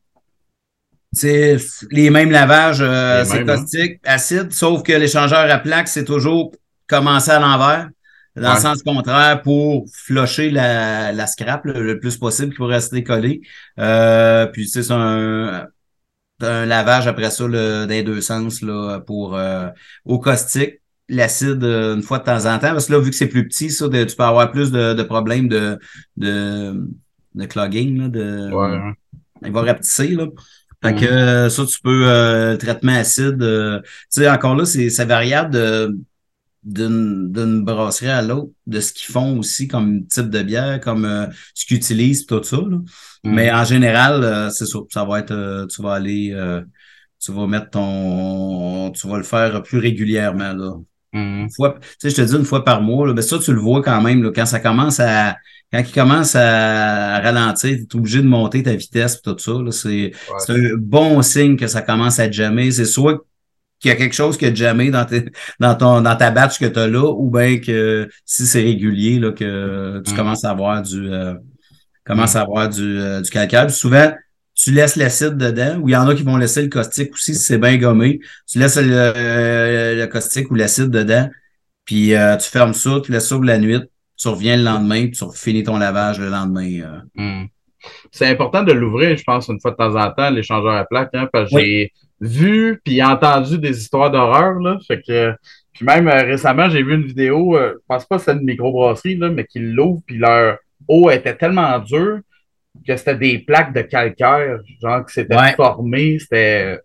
C'est 1.14 1.56
les 1.90 2.10
mêmes 2.10 2.30
lavages, 2.30 2.82
euh, 2.82 3.24
c'est 3.24 3.46
caustique, 3.46 4.00
acide, 4.04 4.52
sauf 4.52 4.84
que 4.84 4.92
l'échangeur 4.92 5.50
à 5.50 5.58
plaque, 5.58 5.88
c'est 5.88 6.04
toujours 6.04 6.52
commencer 6.88 7.32
à 7.32 7.40
l'envers, 7.40 7.90
dans 8.36 8.54
le 8.54 8.60
sens 8.60 8.84
contraire, 8.84 9.42
pour 9.42 9.86
flusher 9.94 10.52
la, 10.52 11.14
la 11.14 11.26
scrap 11.26 11.64
le, 11.64 12.00
plus 12.00 12.18
possible 12.18 12.52
qui 12.52 12.58
pourrait 12.58 12.76
rester 12.76 13.02
collé. 13.04 13.42
Euh, 13.80 14.46
puis 14.48 14.68
c'est 14.68 14.92
un, 14.92 15.68
un 16.42 16.66
lavage 16.66 17.08
après 17.08 17.30
ça 17.30 17.48
dans 17.48 17.90
les 17.90 18.04
deux 18.04 18.20
sens 18.20 18.62
là, 18.62 19.00
pour 19.00 19.38
euh, 19.38 19.68
au 20.04 20.20
caustique 20.20 20.82
l'acide 21.08 21.64
une 21.64 22.02
fois 22.02 22.20
de 22.20 22.24
temps 22.24 22.46
en 22.46 22.58
temps, 22.58 22.72
parce 22.72 22.88
que 22.88 22.94
là, 22.94 23.00
vu 23.00 23.10
que 23.10 23.16
c'est 23.16 23.28
plus 23.28 23.48
petit, 23.48 23.70
ça, 23.70 23.88
tu 23.90 24.16
peux 24.16 24.24
avoir 24.24 24.50
plus 24.52 24.72
de, 24.72 24.94
de 24.94 25.04
problèmes 25.04 25.50
de, 25.50 25.78
de, 26.16 26.88
de 27.36 27.46
clogging, 27.46 28.00
là, 28.00 28.08
de. 28.10 28.52
Ouais. 28.52 28.94
Il 29.44 29.52
va 29.52 29.62
rapetisser, 29.62 30.10
là. 30.10 30.28
Fait 30.84 30.96
que 30.96 31.06
euh, 31.06 31.50
ça, 31.50 31.66
tu 31.66 31.80
peux, 31.80 32.08
euh, 32.08 32.58
traitement 32.58 32.94
acide, 32.94 33.42
euh, 33.44 33.82
tu 33.82 33.88
sais, 34.10 34.30
encore 34.30 34.56
là, 34.56 34.66
c'est 34.66 35.06
variable 35.06 35.52
de, 35.52 35.96
d'une 36.64 37.64
brasserie 37.64 38.10
à 38.10 38.22
l'autre, 38.22 38.52
de 38.66 38.80
ce 38.80 38.94
qu'ils 38.94 39.12
font 39.12 39.38
aussi 39.38 39.68
comme 39.68 40.08
type 40.08 40.30
de 40.30 40.42
bière, 40.42 40.80
comme 40.80 41.06
euh, 41.06 41.28
ce 41.54 41.66
qu'ils 41.66 41.78
utilisent, 41.78 42.26
tout 42.26 42.42
ça. 42.44 42.58
Là. 42.58 42.78
Mm. 42.78 42.84
Mais 43.24 43.52
en 43.52 43.64
général, 43.64 44.24
euh, 44.24 44.50
c'est 44.50 44.66
ça. 44.66 44.80
Ça 44.90 45.06
va 45.06 45.20
être, 45.20 45.32
euh, 45.32 45.68
tu 45.68 45.82
vas 45.82 45.94
aller, 45.94 46.36
tu 47.20 47.32
vas 47.32 47.46
mettre 47.46 47.70
ton, 47.72 48.92
tu 48.92 49.08
vas 49.08 49.18
le 49.18 49.24
faire 49.24 49.62
plus 49.62 49.78
régulièrement. 49.78 50.54
Là. 50.54 50.74
Une 51.14 51.50
fois, 51.54 51.78
tu 51.82 51.88
sais, 52.00 52.10
je 52.10 52.16
te 52.16 52.22
dis 52.22 52.36
une 52.36 52.46
fois 52.46 52.64
par 52.64 52.82
mois, 52.82 53.06
là, 53.06 53.14
ben 53.14 53.22
ça, 53.22 53.38
tu 53.38 53.54
le 53.54 53.60
vois 53.60 53.82
quand 53.82 54.02
même, 54.02 54.24
là, 54.24 54.32
quand 54.34 54.46
ça 54.46 54.62
commence 54.62 55.00
à, 55.02 55.36
quand 55.72 55.80
il 55.80 55.92
commence 55.92 56.36
à 56.36 57.20
ralentir, 57.20 57.78
tu 57.78 57.98
es 57.98 58.00
obligé 58.00 58.22
de 58.22 58.28
monter 58.28 58.64
ta 58.64 58.76
vitesse 58.76 59.16
et 59.16 59.22
tout 59.22 59.38
ça. 59.38 59.52
C'est 59.72 60.14
un 60.50 60.76
bon 60.78 61.22
signe 61.22 61.58
que 61.58 61.68
ça 61.68 61.82
commence 61.82 62.20
à 62.20 62.32
jammer. 62.32 62.72
C'est 62.72 62.86
soit 62.86 63.26
qu'il 63.80 63.90
y 63.90 63.92
a 63.94 63.98
quelque 63.98 64.16
chose 64.16 64.38
qui 64.38 64.46
a 64.46 64.54
jamais 64.54 64.92
dans, 64.92 65.06
dans, 65.60 65.76
ton, 65.76 66.02
dans 66.02 66.16
ta 66.16 66.30
batch 66.32 66.60
que 66.60 66.66
tu 66.66 66.80
as 66.80 66.88
là, 66.88 67.10
ou 67.12 67.30
bien 67.30 67.58
que 67.60 68.08
si 68.26 68.46
c'est 68.46 68.62
régulier, 68.62 69.20
là, 69.20 69.32
que 69.32 70.02
tu 70.06 70.14
mm. 70.14 70.16
commences 70.16 70.46
à 70.46 70.52
avoir 70.52 70.82
du 70.82 71.12
euh, 71.12 71.34
commences 72.06 72.36
mm. 72.36 72.38
à 72.38 72.42
avoir 72.42 72.70
du, 72.70 73.00
euh, 73.00 73.22
du 73.22 73.30
calcaire. 73.30 73.70
souvent, 73.72 74.12
tu 74.62 74.72
laisses 74.72 74.96
l'acide 74.96 75.38
dedans, 75.38 75.80
ou 75.80 75.90
il 75.90 75.94
y 75.94 75.96
en 75.96 76.08
a 76.08 76.14
qui 76.14 76.24
vont 76.24 76.38
laisser 76.38 76.62
le 76.62 76.70
caustique 76.70 77.14
aussi 77.14 77.34
si 77.34 77.42
c'est 77.42 77.58
bien 77.58 77.78
gommé. 77.78 78.20
Tu 78.48 78.60
laisses 78.60 78.78
le, 78.78 78.92
euh, 78.94 79.96
le 79.96 80.08
caustique 80.08 80.52
ou 80.52 80.56
l'acide 80.56 80.90
dedans, 80.90 81.30
puis 81.86 82.14
euh, 82.14 82.38
tu 82.38 82.50
fermes 82.50 82.74
ça, 82.74 83.00
tu 83.04 83.12
laisses 83.12 83.28
ça 83.28 83.36
pour 83.36 83.46
la 83.46 83.58
nuit, 83.58 83.80
tu 84.18 84.28
reviens 84.28 84.58
le 84.58 84.64
lendemain, 84.64 85.08
puis 85.08 85.18
tu 85.18 85.26
finis 85.34 85.64
ton 85.64 85.78
lavage 85.78 86.20
le 86.20 86.30
lendemain. 86.30 87.02
Mm. 87.16 87.46
C'est 88.12 88.28
important 88.28 88.64
de 88.64 88.72
l'ouvrir, 88.72 89.18
je 89.18 89.24
pense, 89.24 89.48
une 89.48 89.60
fois 89.60 89.72
de 89.72 89.78
temps 89.78 89.96
en 89.96 90.12
temps, 90.12 90.30
l'échangeur 90.30 90.74
à 90.74 90.86
plaques, 90.86 91.10
hein, 91.14 91.28
parce 91.32 91.50
que 91.50 91.60
j'ai 91.60 91.92
vu 92.20 92.80
puis 92.84 93.02
entendu 93.02 93.58
des 93.58 93.80
histoires 93.80 94.12
d'horreur. 94.12 94.60
Là. 94.60 94.78
Fait 94.88 95.02
que, 95.02 95.34
puis 95.74 95.86
même 95.86 96.08
euh, 96.08 96.24
récemment, 96.24 96.70
j'ai 96.70 96.84
vu 96.84 96.94
une 96.94 97.06
vidéo, 97.06 97.58
euh, 97.58 97.74
je 97.76 97.86
pense 97.88 98.06
pas 98.06 98.18
que 98.18 98.22
c'était 98.24 98.38
une 98.38 98.46
microbrasserie, 98.46 99.18
là, 99.18 99.30
mais 99.30 99.46
qu'ils 99.46 99.74
l'ouvrent, 99.74 100.02
puis 100.06 100.18
leur 100.18 100.58
eau 100.88 101.10
était 101.10 101.36
tellement 101.36 101.80
dure 101.80 102.20
que 102.86 102.96
c'était 102.98 103.16
des 103.16 103.40
plaques 103.40 103.74
de 103.74 103.82
calcaire, 103.82 104.60
genre 104.82 105.06
qui 105.06 105.14
s'étaient 105.14 105.54
formées. 105.56 106.18
C'était 106.20 106.80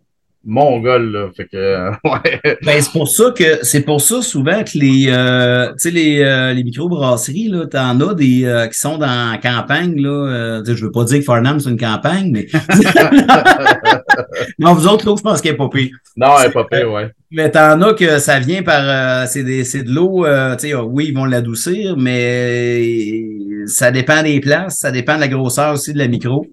mongol, 0.46 1.11
là. 1.11 1.28
Fait 1.37 1.46
que, 1.46 1.90
ouais. 2.04 2.56
Ben, 2.64 2.80
c'est 2.80 2.92
pour 2.92 3.09
ça 3.09 3.32
que, 3.37 3.59
c'est 3.62 3.82
pour 3.82 4.00
ça 4.00 4.22
souvent 4.22 4.62
que 4.62 4.78
les, 4.78 5.06
euh, 5.09 5.72
tu 5.72 5.78
sais, 5.78 5.90
les, 5.90 6.22
euh, 6.22 6.54
les 6.54 6.64
microbrasseries, 6.64 7.48
là, 7.48 7.66
t'en 7.66 8.00
as 8.00 8.14
des, 8.14 8.44
euh, 8.44 8.66
qui 8.68 8.78
sont 8.78 8.96
dans 8.96 9.32
la 9.32 9.38
campagne, 9.38 10.00
là. 10.00 10.09
Euh, 10.09 10.62
je 10.64 10.85
veux 10.85 10.92
pas 10.92 11.04
dire 11.04 11.18
que 11.18 11.24
Farnham, 11.24 11.61
c'est 11.61 11.70
une 11.70 11.78
campagne, 11.78 12.30
mais. 12.32 12.46
non, 14.59 14.74
vous 14.74 14.87
autres, 14.87 15.09
là, 15.09 15.14
je 15.18 15.22
pense 15.22 15.40
qu'elle 15.40 15.54
est 15.54 15.56
pas 15.56 15.68
pire. 15.68 15.90
Non, 16.16 16.35
elle 16.40 16.48
est 16.48 16.52
pas 16.52 16.64
pire, 16.64 16.92
ouais. 16.92 17.11
Mais 17.32 17.50
t'en 17.50 17.80
as 17.82 17.94
que 17.94 18.18
ça 18.18 18.38
vient 18.38 18.62
par, 18.62 19.26
c'est 19.26 19.42
de 19.42 19.92
l'eau, 19.92 20.24
tu 20.56 20.68
sais, 20.68 20.74
oui, 20.74 21.06
ils 21.09 21.14
vont 21.14 21.24
l'adoucir, 21.24 21.96
mais 21.96 23.24
ça 23.66 23.90
dépend 23.90 24.22
des 24.22 24.40
places, 24.40 24.78
ça 24.78 24.92
dépend 24.92 25.16
de 25.16 25.20
la 25.20 25.28
grosseur 25.28 25.74
aussi 25.74 25.92
de 25.92 25.98
la 25.98 26.06
micro. 26.06 26.46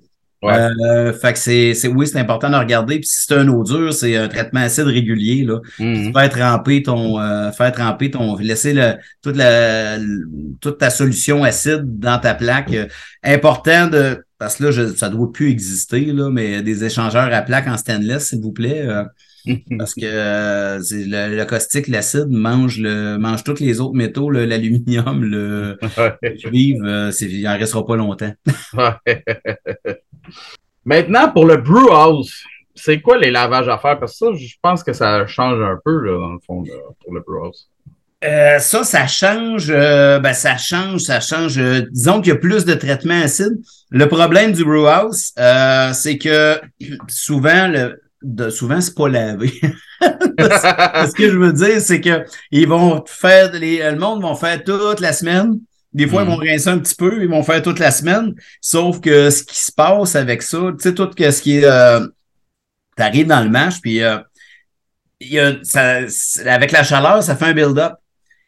Euh, 0.43 1.13
fait 1.13 1.33
que 1.33 1.39
c'est, 1.39 1.87
oui, 1.87 2.07
c'est 2.07 2.19
important 2.19 2.49
de 2.49 2.55
regarder. 2.55 2.99
Puis 2.99 3.07
si 3.07 3.25
c'est 3.25 3.35
un 3.35 3.47
eau 3.47 3.63
dure, 3.63 3.93
c'est 3.93 4.17
un 4.17 4.27
traitement 4.27 4.61
acide 4.61 4.85
régulier. 4.85 5.43
Là. 5.43 5.59
Mm 5.79 6.11
Tu 6.13 6.29
tremper 6.29 6.83
ton, 6.83 7.19
euh, 7.19 7.51
faire 7.51 7.71
tremper 7.71 8.11
ton, 8.11 8.35
laisser 8.37 8.73
le, 8.73 8.95
toute 9.21 9.37
la, 9.37 9.97
toute 10.59 10.77
ta 10.79 10.89
solution 10.89 11.43
acide 11.43 11.83
dans 11.99 12.19
ta 12.19 12.33
plaque. 12.33 12.73
Euh, 12.73 12.87
important 13.23 13.87
de, 13.87 14.23
parce 14.37 14.57
que 14.57 14.65
là, 14.65 14.71
je, 14.71 14.93
ça 14.93 15.09
doit 15.09 15.31
plus 15.31 15.49
exister 15.49 16.05
là, 16.05 16.29
mais 16.29 16.61
des 16.61 16.83
échangeurs 16.83 17.33
à 17.33 17.41
plaque 17.41 17.67
en 17.67 17.77
stainless, 17.77 18.29
s'il 18.29 18.41
vous 18.41 18.51
plaît. 18.51 18.81
Euh, 18.85 19.03
parce 19.77 19.93
que 19.93 20.01
le, 20.03 21.35
le, 21.35 21.45
caustique, 21.45 21.87
l'acide 21.89 22.29
mange 22.29 22.79
le 22.79 23.17
mange 23.17 23.43
tous 23.43 23.59
les 23.59 23.81
autres 23.81 23.93
métaux, 23.95 24.29
l'aluminium, 24.29 25.21
le, 25.21 25.77
cuivre, 26.39 27.11
il 27.21 27.43
n'en 27.43 27.57
restera 27.57 27.85
pas 27.85 27.97
longtemps. 27.97 28.33
Maintenant, 30.85 31.31
pour 31.31 31.45
le 31.45 31.57
brew 31.57 31.91
house, 31.91 32.43
c'est 32.75 33.01
quoi 33.01 33.17
les 33.17 33.31
lavages 33.31 33.69
à 33.69 33.77
faire? 33.77 33.99
Parce 33.99 34.13
que 34.13 34.17
ça, 34.17 34.33
je 34.35 34.55
pense 34.61 34.83
que 34.83 34.93
ça 34.93 35.25
change 35.27 35.61
un 35.61 35.79
peu, 35.83 35.99
là, 35.99 36.17
dans 36.17 36.33
le 36.33 36.39
fond, 36.45 36.63
pour 37.03 37.13
le 37.13 37.21
brew 37.21 37.45
house. 37.45 37.69
Euh, 38.23 38.57
ça, 38.59 38.83
ça 38.83 39.05
change, 39.05 39.69
euh, 39.69 40.19
ben, 40.19 40.33
ça 40.33 40.57
change, 40.57 41.01
ça 41.01 41.19
change. 41.19 41.57
Euh, 41.57 41.81
disons 41.91 42.21
qu'il 42.21 42.29
y 42.29 42.35
a 42.35 42.39
plus 42.39 42.63
de 42.63 42.73
traitement 42.73 43.21
acide. 43.21 43.59
Le 43.91 44.07
problème 44.07 44.53
du 44.53 44.63
brew 44.63 44.87
house, 44.87 45.33
c'est 45.93 46.17
que 46.17 46.59
souvent, 47.07 47.71
souvent, 48.49 48.79
c'est 48.79 48.95
pas 48.95 49.09
lavé. 49.09 49.51
Ce 50.01 51.13
que 51.13 51.29
je 51.29 51.37
veux 51.37 51.53
dire, 51.53 51.81
c'est 51.81 52.01
que 52.01 52.23
ils 52.51 52.67
vont 52.67 53.03
faire, 53.05 53.51
les, 53.53 53.79
le 53.91 53.97
monde 53.97 54.21
vont 54.21 54.35
faire 54.35 54.63
toute 54.63 54.99
la 54.99 55.13
semaine. 55.13 55.59
Des 55.93 56.07
fois, 56.07 56.23
ils 56.23 56.27
vont 56.27 56.37
mm. 56.37 56.49
rincer 56.49 56.69
un 56.69 56.79
petit 56.79 56.95
peu, 56.95 57.21
ils 57.21 57.29
vont 57.29 57.43
faire 57.43 57.61
toute 57.61 57.79
la 57.79 57.91
semaine. 57.91 58.33
Sauf 58.61 58.99
que 58.99 59.29
ce 59.29 59.43
qui 59.43 59.59
se 59.59 59.71
passe 59.71 60.15
avec 60.15 60.41
ça, 60.41 60.71
tu 60.71 60.75
sais, 60.79 60.93
tout 60.93 61.09
ce 61.17 61.41
qui 61.41 61.57
est. 61.57 61.65
Euh, 61.65 62.07
T'arrives 62.95 63.25
dans 63.25 63.43
le 63.43 63.49
match, 63.49 63.81
puis 63.81 64.03
euh, 64.03 64.19
il 65.19 65.29
y 65.29 65.39
a, 65.39 65.55
ça, 65.63 66.01
avec 66.45 66.71
la 66.71 66.83
chaleur, 66.83 67.23
ça 67.23 67.35
fait 67.35 67.45
un 67.45 67.53
build-up. 67.53 67.93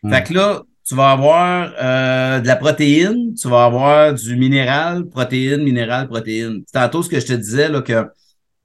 Mm. 0.03 0.13
Fait 0.13 0.23
que 0.23 0.34
là, 0.34 0.62
tu 0.88 0.93
vas 0.93 1.12
avoir 1.12 1.73
euh, 1.81 2.39
de 2.41 2.47
la 2.47 2.55
protéine, 2.55 3.34
tu 3.34 3.49
vas 3.49 3.65
avoir 3.65 4.13
du 4.13 4.36
minéral, 4.36 5.05
protéine, 5.05 5.63
minéral, 5.63 6.08
protéine. 6.08 6.63
Tantôt, 6.71 7.01
ce 7.01 7.10
que 7.10 7.19
je 7.19 7.25
te 7.25 7.34
disais, 7.34 7.69
là, 7.69 7.81
que 7.81 8.05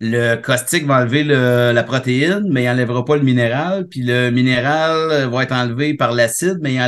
le 0.00 0.36
caustique 0.36 0.86
va 0.86 1.02
enlever 1.02 1.24
le, 1.24 1.72
la 1.72 1.82
protéine, 1.82 2.44
mais 2.48 2.64
il 2.64 2.66
n'enlèvera 2.66 3.04
pas 3.04 3.16
le 3.16 3.22
minéral. 3.22 3.86
Puis 3.86 4.02
le 4.02 4.30
minéral 4.30 5.28
va 5.28 5.42
être 5.42 5.52
enlevé 5.52 5.94
par 5.94 6.12
l'acide, 6.12 6.58
mais 6.62 6.78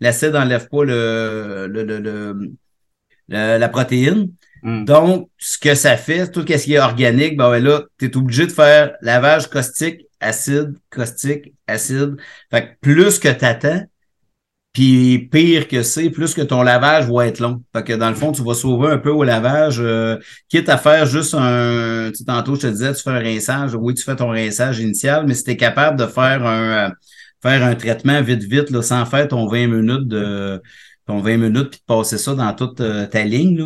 l'acide 0.00 0.32
n'enlève 0.32 0.68
pas 0.68 0.84
le, 0.84 1.66
le, 1.68 1.84
le, 1.84 2.50
la 3.28 3.68
protéine. 3.68 4.30
Hmm. 4.62 4.84
Donc, 4.84 5.28
ce 5.38 5.58
que 5.58 5.74
ça 5.74 5.96
fait, 5.96 6.30
tout 6.30 6.40
ce 6.40 6.64
qui 6.64 6.74
est 6.74 6.78
organique, 6.78 7.36
ben, 7.36 7.58
là, 7.58 7.82
tu 7.98 8.06
es 8.06 8.16
obligé 8.16 8.46
de 8.46 8.52
faire 8.52 8.94
lavage 9.02 9.48
caustique, 9.48 10.06
acide, 10.20 10.74
caustique, 10.90 11.52
acide. 11.66 12.16
Fait 12.50 12.62
que 12.62 12.68
plus 12.80 13.18
que 13.18 13.28
tu 13.28 13.44
attends, 13.44 13.84
puis 14.76 15.30
pire 15.32 15.68
que 15.68 15.82
c'est, 15.82 16.10
plus 16.10 16.34
que 16.34 16.42
ton 16.42 16.60
lavage 16.62 17.08
va 17.10 17.26
être 17.26 17.40
long. 17.40 17.62
Fait 17.74 17.82
que 17.82 17.94
dans 17.94 18.10
le 18.10 18.14
fond, 18.14 18.30
tu 18.30 18.42
vas 18.42 18.52
sauver 18.52 18.90
un 18.90 18.98
peu 18.98 19.08
au 19.08 19.24
lavage, 19.24 19.80
euh, 19.80 20.18
quitte 20.50 20.68
à 20.68 20.76
faire 20.76 21.06
juste 21.06 21.32
un. 21.32 22.10
Tu 22.10 22.16
sais, 22.16 22.24
tantôt, 22.26 22.56
je 22.56 22.60
te 22.60 22.66
disais, 22.66 22.92
tu 22.92 23.02
fais 23.02 23.08
un 23.08 23.18
rinçage. 23.18 23.74
Oui, 23.74 23.94
tu 23.94 24.02
fais 24.02 24.16
ton 24.16 24.28
rinçage 24.28 24.78
initial, 24.80 25.24
mais 25.26 25.32
si 25.32 25.44
tu 25.44 25.52
es 25.52 25.56
capable 25.56 25.98
de 25.98 26.04
faire 26.04 26.44
un 26.44 26.88
euh, 26.88 26.90
faire 27.42 27.64
un 27.64 27.74
traitement 27.74 28.20
vite, 28.20 28.42
vite, 28.42 28.68
là, 28.68 28.82
sans 28.82 29.06
faire 29.06 29.26
ton 29.28 29.46
20 29.46 29.66
minutes 29.66 30.08
de 30.08 30.60
ton 31.06 31.20
20 31.20 31.38
minutes 31.38 31.70
puis 31.70 31.80
de 31.80 31.84
passer 31.86 32.18
ça 32.18 32.34
dans 32.34 32.52
toute 32.52 32.82
euh, 32.82 33.06
ta 33.06 33.24
ligne. 33.24 33.56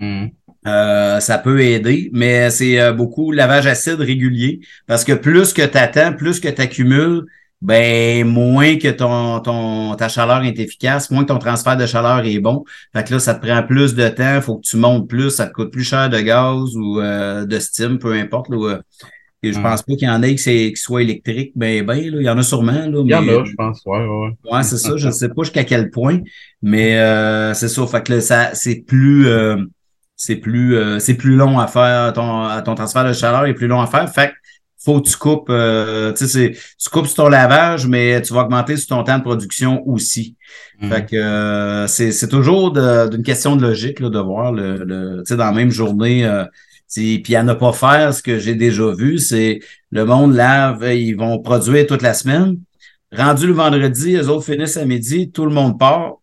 Là. 0.00 0.30
Mm. 0.64 1.20
ça 1.20 1.38
peut 1.38 1.60
aider, 1.60 2.10
mais 2.12 2.50
c'est 2.50 2.92
beaucoup 2.94 3.30
lavage 3.30 3.68
acide 3.68 4.00
régulier 4.00 4.58
parce 4.88 5.04
que 5.04 5.12
plus 5.12 5.52
que 5.52 5.62
tu 5.62 5.78
attends, 5.78 6.14
plus 6.14 6.40
que 6.40 6.48
tu 6.48 6.60
accumules, 6.60 7.26
ben 7.60 8.24
moins 8.24 8.76
que 8.76 8.88
ton, 8.88 9.40
ton 9.40 9.94
ta 9.96 10.08
chaleur 10.08 10.44
est 10.44 10.58
efficace, 10.58 11.10
moins 11.10 11.24
que 11.24 11.28
ton 11.28 11.38
transfert 11.38 11.76
de 11.76 11.86
chaleur 11.86 12.24
est 12.24 12.38
bon. 12.38 12.64
Fait 12.94 13.04
que 13.04 13.14
là, 13.14 13.18
ça 13.18 13.34
te 13.34 13.44
prend 13.44 13.62
plus 13.64 13.94
de 13.94 14.08
temps, 14.08 14.36
il 14.36 14.42
faut 14.42 14.56
que 14.56 14.66
tu 14.66 14.76
montes 14.76 15.08
plus, 15.08 15.30
ça 15.30 15.46
te 15.46 15.52
coûte 15.52 15.72
plus 15.72 15.84
cher 15.84 16.08
de 16.08 16.20
gaz 16.20 16.76
ou 16.76 17.00
euh, 17.00 17.46
de 17.46 17.58
steam, 17.58 17.98
peu 17.98 18.12
importe. 18.12 18.48
Là, 18.50 18.74
euh, 18.74 18.78
et 19.42 19.52
je 19.52 19.60
pense 19.60 19.82
pas 19.82 19.94
qu'il 19.94 20.08
y 20.08 20.10
en 20.10 20.20
ait 20.22 20.34
qui, 20.34 20.72
qui 20.72 20.76
soient 20.76 21.02
électriques, 21.02 21.52
ben 21.54 21.84
ben, 21.86 21.94
là. 21.96 22.16
il 22.20 22.24
y 22.24 22.30
en 22.30 22.38
a 22.38 22.42
sûrement. 22.42 22.72
Là, 22.72 23.02
il 23.04 23.10
y 23.10 23.14
en 23.14 23.22
a, 23.22 23.44
je 23.44 23.54
pense, 23.54 23.82
ouais, 23.86 24.04
ouais. 24.04 24.30
Ouais, 24.50 24.62
c'est 24.64 24.78
ça, 24.78 24.96
je 24.96 25.06
ne 25.06 25.12
sais 25.12 25.28
pas 25.28 25.42
jusqu'à 25.42 25.64
quel 25.64 25.90
point, 25.90 26.20
mais 26.60 26.98
euh, 26.98 27.54
c'est 27.54 27.68
ça. 27.68 27.86
Fait 27.86 28.04
que 28.04 28.14
là, 28.14 28.20
ça, 28.20 28.50
c'est 28.54 28.84
plus 28.86 29.28
c'est 30.16 30.36
plus 30.36 30.76
c'est 31.00 31.14
plus 31.14 31.36
long 31.36 31.58
à 31.58 31.66
faire, 31.68 32.12
ton, 32.12 32.48
ton 32.64 32.74
transfert 32.74 33.04
de 33.04 33.12
chaleur 33.12 33.46
est 33.46 33.54
plus 33.54 33.68
long 33.68 33.80
à 33.80 33.86
faire. 33.86 34.12
Fait 34.12 34.28
que 34.28 34.34
faut 34.88 35.02
que 35.02 35.08
tu 35.10 35.16
coupes, 35.18 35.50
euh, 35.50 36.14
tu 36.14 36.90
coupes 36.90 37.06
sur 37.06 37.16
ton 37.16 37.28
lavage, 37.28 37.86
mais 37.86 38.22
tu 38.22 38.32
vas 38.32 38.40
augmenter 38.40 38.78
sur 38.78 38.88
ton 38.88 39.04
temps 39.04 39.18
de 39.18 39.22
production 39.22 39.86
aussi. 39.86 40.36
Fait 40.80 41.04
que 41.04 41.16
euh, 41.16 41.86
c'est 41.86 42.28
toujours 42.28 42.72
d'une 42.72 43.22
question 43.22 43.54
de 43.56 43.62
logique 43.62 44.00
là, 44.00 44.08
de 44.08 44.18
voir 44.18 44.52
le, 44.52 45.22
dans 45.28 45.36
la 45.36 45.52
même 45.52 45.70
journée. 45.70 46.24
Euh, 46.24 46.44
puis 46.94 47.36
à 47.36 47.42
ne 47.42 47.52
pas 47.52 47.72
faire 47.74 48.14
ce 48.14 48.22
que 48.22 48.38
j'ai 48.38 48.54
déjà 48.54 48.90
vu, 48.92 49.18
c'est 49.18 49.60
le 49.90 50.06
monde 50.06 50.34
lave, 50.34 50.82
ils 50.94 51.14
vont 51.14 51.38
produire 51.38 51.86
toute 51.86 52.00
la 52.00 52.14
semaine. 52.14 52.56
Rendu 53.12 53.46
le 53.46 53.52
vendredi, 53.52 54.12
les 54.12 54.28
autres 54.28 54.46
finissent 54.46 54.78
à 54.78 54.86
midi, 54.86 55.30
tout 55.30 55.44
le 55.44 55.52
monde 55.52 55.78
part, 55.78 56.14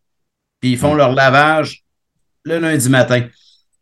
puis 0.59 0.71
ils 0.71 0.77
font 0.77 0.93
mhm. 0.93 0.97
leur 0.97 1.11
lavage 1.13 1.83
le 2.45 2.57
lundi 2.57 2.89
matin. 2.89 3.27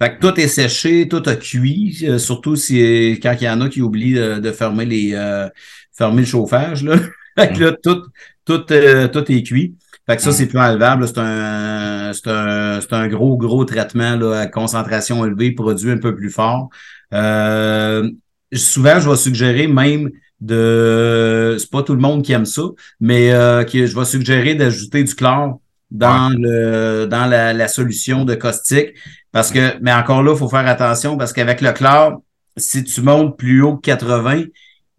Fait 0.04 0.18
que 0.18 0.20
tout 0.20 0.38
est 0.38 0.50
séché, 0.50 1.08
tout 1.08 1.24
a 1.28 1.36
cuit, 1.38 2.04
euh, 2.04 2.18
surtout 2.18 2.58
si 2.58 2.78
quand 3.24 3.38
il 3.40 3.46
y 3.46 3.50
en 3.50 3.62
a 3.62 3.70
qui 3.70 3.82
oublient 3.82 4.16
de, 4.16 4.52
fermer 4.52 4.84
les 4.84 5.14
euh, 5.14 5.48
fermer 5.94 6.24
le 6.24 6.28
chauffage. 6.28 6.84
Là. 6.84 6.98
fait 7.40 7.54
que 7.54 7.64
là, 7.64 7.72
tout, 7.82 8.04
tout, 8.44 8.66
euh, 8.72 9.08
tout 9.08 9.32
est 9.32 9.44
cuit. 9.44 9.76
Fait 10.06 10.18
que 10.18 10.22
ça, 10.22 10.34
c'est 10.34 10.48
plus 10.48 10.60
enlevable. 10.60 11.08
C'est 11.08 11.20
un, 11.20 12.12
c'est 12.12 12.28
un, 12.28 12.82
c'est 12.82 12.92
un 12.92 13.08
gros, 13.08 13.38
gros 13.38 13.64
traitement 13.64 14.18
là, 14.18 14.42
à 14.42 14.48
concentration 14.48 15.26
élevée, 15.26 15.52
produit 15.54 15.92
un 15.92 15.98
peu 16.00 16.14
plus 16.14 16.30
fort. 16.30 16.68
souvent, 17.10 19.00
je 19.00 19.10
vais 19.10 19.16
suggérer 19.16 19.68
même 19.68 20.10
de 20.44 21.56
c'est 21.58 21.70
pas 21.70 21.84
tout 21.84 21.94
le 21.94 22.02
monde 22.02 22.24
qui 22.24 22.34
aime 22.34 22.46
ça, 22.46 22.64
mais 23.00 23.32
euh, 23.32 23.64
que 23.64 23.86
je 23.86 23.98
vais 23.98 24.06
suggérer 24.06 24.56
d'ajouter 24.56 25.04
du 25.04 25.16
chlore 25.16 25.60
dans 25.94 26.36
le 26.38 27.06
dans 27.06 27.26
la, 27.26 27.54
la, 27.54 27.68
solution 27.70 28.26
de 28.26 28.36
caustique. 28.36 28.90
Parce 29.32 29.52
que, 29.52 29.78
mais 29.82 29.94
encore 29.94 30.24
là, 30.24 30.34
il 30.34 30.38
faut 30.38 30.50
faire 30.50 30.68
attention 30.68 31.18
parce 31.18 31.32
qu'avec 31.32 31.62
le 31.62 31.72
chlore, 31.72 32.22
si 32.58 32.84
tu 32.84 33.02
montes 33.02 33.38
plus 33.38 33.62
haut 33.62 33.78
que 33.78 33.82
80, 33.82 34.44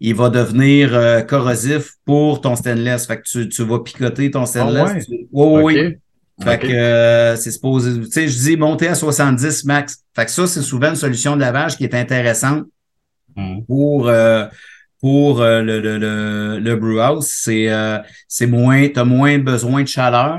il 0.01 0.15
va 0.15 0.31
devenir 0.31 0.95
euh, 0.95 1.21
corrosif 1.21 1.93
pour 2.05 2.41
ton 2.41 2.57
stainless. 2.57 3.07
Fait 3.07 3.19
que 3.19 3.23
tu, 3.23 3.49
tu 3.49 3.65
vas 3.65 3.81
picoter 3.81 4.31
ton 4.31 4.47
stainless. 4.47 5.05
Ah 5.07 5.13
ouais. 5.33 5.63
oui. 5.63 5.97
Fait 6.43 6.59
que 6.59 6.67
euh, 6.67 7.37
c'est 7.37 7.51
supposé. 7.51 8.01
Tu 8.01 8.11
sais, 8.11 8.29
je 8.29 8.39
dis 8.39 8.57
monter 8.57 8.89
à 8.89 8.95
70 8.95 9.65
max. 9.65 9.99
Fait 10.17 10.25
que 10.25 10.31
ça, 10.31 10.47
c'est 10.47 10.63
souvent 10.63 10.91
une 10.91 10.97
solution 10.97 11.37
de 11.37 11.41
lavage 11.41 11.77
qui 11.77 11.85
est 11.85 11.95
intéressante 11.95 12.65
Hmm. 13.37 13.63
pour 13.67 14.09
euh, 14.09 14.47
pour 15.01 15.41
le, 15.41 15.61
le, 15.61 15.99
le, 15.99 16.61
le 16.61 16.77
brew 16.77 17.01
house. 17.01 17.27
C'est 17.29 17.69
c'est 18.29 18.47
moins, 18.47 18.89
tu 18.89 18.99
as 18.99 19.05
moins 19.05 19.39
besoin 19.39 19.83
de 19.83 19.89
chaleur. 19.89 20.39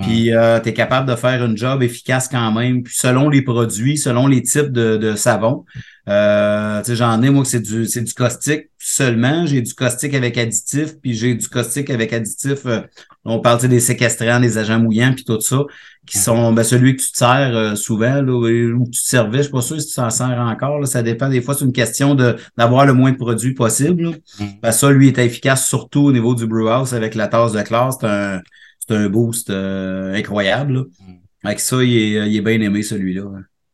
Puis 0.00 0.32
euh, 0.32 0.60
tu 0.60 0.68
es 0.68 0.72
capable 0.72 1.08
de 1.08 1.16
faire 1.16 1.44
une 1.44 1.56
job 1.56 1.82
efficace 1.82 2.28
quand 2.28 2.52
même. 2.52 2.82
Puis 2.82 2.94
selon 2.96 3.28
les 3.28 3.42
produits, 3.42 3.98
selon 3.98 4.26
les 4.26 4.42
types 4.42 4.70
de, 4.72 4.96
de 4.96 5.14
savon. 5.14 5.64
Euh, 6.08 6.80
tu 6.80 6.86
sais, 6.86 6.96
j'en 6.96 7.22
ai, 7.22 7.28
moi, 7.28 7.44
c'est 7.44 7.60
du, 7.60 7.86
c'est 7.86 8.00
du 8.00 8.14
caustique 8.14 8.70
seulement. 8.78 9.44
J'ai 9.44 9.60
du 9.60 9.74
caustique 9.74 10.14
avec 10.14 10.38
additif, 10.38 10.94
puis 11.02 11.12
j'ai 11.12 11.34
du 11.34 11.48
caustique 11.48 11.90
avec 11.90 12.12
additif. 12.14 12.64
euh, 12.64 12.80
on 13.24 13.40
parle 13.40 13.60
des 13.68 13.80
séquestrants, 13.80 14.40
des 14.40 14.56
agents 14.56 14.78
mouillants, 14.78 15.12
puis 15.12 15.24
tout 15.24 15.40
ça, 15.40 15.64
qui 16.06 16.16
sont 16.16 16.52
ben, 16.54 16.62
celui 16.62 16.96
que 16.96 17.02
tu 17.02 17.12
te 17.12 17.18
sers 17.18 17.54
euh, 17.54 17.74
souvent, 17.74 18.22
là, 18.22 18.32
ou 18.32 18.84
que 18.84 18.90
tu 18.90 19.02
te 19.02 19.06
servais. 19.06 19.38
Je 19.38 19.42
suis 19.42 19.52
pas 19.52 19.60
sûr 19.60 19.78
si 19.78 19.88
tu 19.88 19.96
t'en 19.96 20.08
sers 20.08 20.38
encore. 20.38 20.78
Là, 20.78 20.86
ça 20.86 21.02
dépend. 21.02 21.28
Des 21.28 21.42
fois, 21.42 21.54
c'est 21.54 21.66
une 21.66 21.72
question 21.72 22.14
de 22.14 22.36
d'avoir 22.56 22.86
le 22.86 22.94
moins 22.94 23.12
de 23.12 23.18
produits 23.18 23.52
possible. 23.52 24.04
là. 24.04 24.10
Mm. 24.40 24.44
Ben, 24.62 24.72
ça, 24.72 24.90
lui, 24.90 25.08
est 25.08 25.18
efficace 25.18 25.68
surtout 25.68 26.04
au 26.04 26.12
niveau 26.12 26.34
du 26.34 26.46
brew 26.46 26.68
house 26.68 26.94
avec 26.94 27.14
la 27.14 27.28
tasse 27.28 27.52
de 27.52 27.60
classe. 27.60 27.96
C'est 28.00 28.06
un, 28.06 28.40
c'est 28.88 28.96
un 28.96 29.08
boost 29.08 29.50
euh, 29.50 30.14
incroyable. 30.14 30.72
Là. 30.74 30.80
Mm. 30.82 31.12
Avec 31.44 31.60
ça, 31.60 31.82
il 31.82 31.96
est, 31.96 32.30
il 32.30 32.36
est 32.36 32.40
bien 32.40 32.60
aimé, 32.60 32.82
celui-là. 32.82 33.24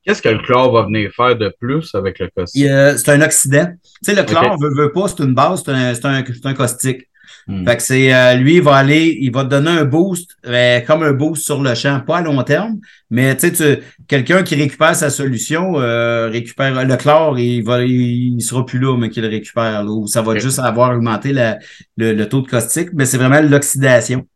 Qu'est-ce 0.04 0.20
que 0.20 0.28
le 0.28 0.38
chlore 0.38 0.70
va 0.72 0.82
venir 0.82 1.10
faire 1.16 1.34
de 1.36 1.50
plus 1.58 1.94
avec 1.94 2.18
le 2.18 2.28
caustique? 2.28 2.66
Euh, 2.66 2.94
c'est 2.96 3.10
un 3.10 3.22
oxydant. 3.22 3.66
Tu 4.04 4.10
sais, 4.10 4.14
le 4.14 4.22
chlore, 4.22 4.52
Ok. 4.52 4.60
veut, 4.60 4.74
veut 4.74 4.92
pas, 4.92 5.08
c'est 5.08 5.22
une 5.22 5.34
base, 5.34 5.62
c'est 5.64 5.72
un, 5.72 5.94
c'est 5.94 6.04
un, 6.04 6.22
un 6.44 6.54
caustique. 6.54 7.08
Hmm. 7.46 7.66
Fait 7.66 7.76
que 7.76 7.82
c'est 7.82 8.14
euh, 8.14 8.34
lui, 8.34 8.56
il 8.56 8.62
va 8.62 8.76
aller, 8.76 9.16
il 9.20 9.32
va 9.32 9.44
te 9.44 9.50
donner 9.50 9.70
un 9.70 9.84
boost, 9.84 10.36
euh, 10.46 10.80
comme 10.80 11.02
un 11.02 11.12
boost 11.12 11.42
sur 11.44 11.62
le 11.62 11.74
champ, 11.74 12.00
pas 12.00 12.18
à 12.18 12.22
long 12.22 12.42
terme, 12.42 12.78
mais 13.10 13.34
tu 13.36 13.54
sais, 13.54 13.80
quelqu'un 14.08 14.42
qui 14.42 14.54
récupère 14.54 14.94
sa 14.94 15.08
solution, 15.10 15.78
euh, 15.78 16.28
récupère 16.28 16.84
le 16.84 16.96
chlore, 16.96 17.38
il 17.38 17.62
va, 17.62 17.82
il, 17.82 18.34
il 18.36 18.42
sera 18.42 18.64
plus 18.64 18.78
là, 18.78 18.96
mais 18.98 19.08
qu'il 19.08 19.22
le 19.22 19.28
récupère, 19.28 19.84
là, 19.84 19.90
ou 19.90 20.06
ça 20.06 20.22
va 20.22 20.38
juste 20.38 20.58
avoir 20.58 20.94
augmenté 20.94 21.32
la, 21.32 21.58
le, 21.96 22.12
le 22.12 22.28
taux 22.28 22.40
de 22.42 22.48
caustique, 22.48 22.90
mais 22.92 23.04
c'est 23.06 23.18
vraiment 23.18 23.40
l'oxydation 23.40 24.26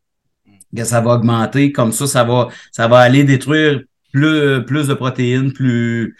que 0.76 0.84
ça 0.84 1.00
va 1.00 1.14
augmenter. 1.14 1.72
Comme 1.72 1.92
ça, 1.92 2.06
ça 2.06 2.24
va, 2.24 2.48
ça 2.72 2.88
va 2.88 2.98
aller 2.98 3.24
détruire 3.24 3.82
plus, 4.12 4.64
plus 4.64 4.86
de 4.88 4.94
protéines, 4.94 5.52
plus, 5.52 6.16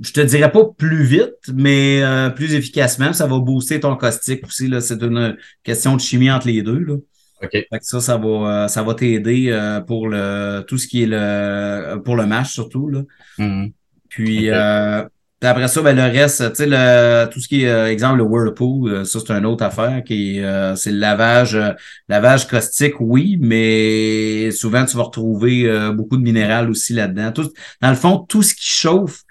je 0.00 0.12
te 0.12 0.20
dirais 0.20 0.50
pas 0.50 0.64
plus 0.76 1.04
vite, 1.04 1.34
mais 1.54 2.02
euh, 2.02 2.30
plus 2.30 2.54
efficacement. 2.54 3.12
Ça 3.12 3.26
va 3.26 3.38
booster 3.38 3.80
ton 3.80 3.96
caustique 3.96 4.44
aussi. 4.46 4.68
Là. 4.68 4.80
C'est 4.80 5.02
une 5.02 5.36
question 5.62 5.96
de 5.96 6.00
chimie 6.00 6.30
entre 6.30 6.46
les 6.48 6.62
deux. 6.62 6.78
Là. 6.78 6.96
OK. 7.42 7.50
Fait 7.50 7.66
que 7.70 7.84
ça, 7.84 8.00
ça 8.00 8.16
va, 8.16 8.64
euh, 8.64 8.68
ça 8.68 8.82
va 8.82 8.94
t'aider 8.94 9.48
euh, 9.50 9.80
pour 9.80 10.08
le 10.08 10.64
tout 10.66 10.78
ce 10.78 10.86
qui 10.86 11.02
est 11.02 11.06
le 11.06 12.00
pour 12.02 12.16
le 12.16 12.26
match 12.26 12.52
surtout. 12.52 12.88
Là. 12.88 13.02
Mhm. 13.38 13.72
Puis 14.08 14.50
euh, 14.50 15.04
puis 15.38 15.48
après 15.50 15.68
ça, 15.68 15.82
ben, 15.82 15.94
le 15.94 16.02
reste, 16.02 16.48
tu 16.50 16.56
sais, 16.56 16.66
le, 16.66 17.28
tout 17.30 17.40
ce 17.40 17.48
qui 17.48 17.64
est, 17.64 17.68
euh, 17.68 17.90
exemple, 17.90 18.18
le 18.18 18.24
Whirlpool, 18.24 18.90
euh, 18.90 19.04
ça, 19.04 19.18
c'est 19.20 19.32
une 19.32 19.44
autre 19.44 19.64
affaire 19.64 20.02
qui 20.02 20.40
euh, 20.42 20.74
c'est 20.76 20.90
le 20.92 20.98
lavage, 20.98 21.54
euh, 21.54 21.72
lavage 22.08 22.48
caustique, 22.48 22.94
oui, 23.00 23.36
mais 23.38 24.50
souvent, 24.50 24.86
tu 24.86 24.96
vas 24.96 25.02
retrouver 25.04 25.68
euh, 25.68 25.92
beaucoup 25.92 26.16
de 26.16 26.22
minéral 26.22 26.70
aussi 26.70 26.94
là-dedans. 26.94 27.32
Tout, 27.32 27.50
dans 27.82 27.90
le 27.90 27.96
fond, 27.96 28.18
tout 28.18 28.42
ce 28.42 28.54
qui 28.54 28.64
chauffe, 28.66 29.24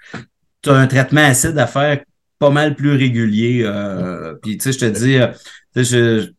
tu 0.62 0.70
as 0.70 0.74
un 0.74 0.86
traitement 0.86 1.24
acide 1.24 1.58
à 1.58 1.66
faire 1.66 2.00
pas 2.38 2.50
mal 2.50 2.76
plus 2.76 2.92
régulier. 2.92 3.62
Euh, 3.64 4.34
puis, 4.40 4.58
tu 4.58 4.72
sais, 4.72 4.78
je 4.78 4.86
te 4.86 4.98
dis, 4.98 5.18
je, 5.74 6.30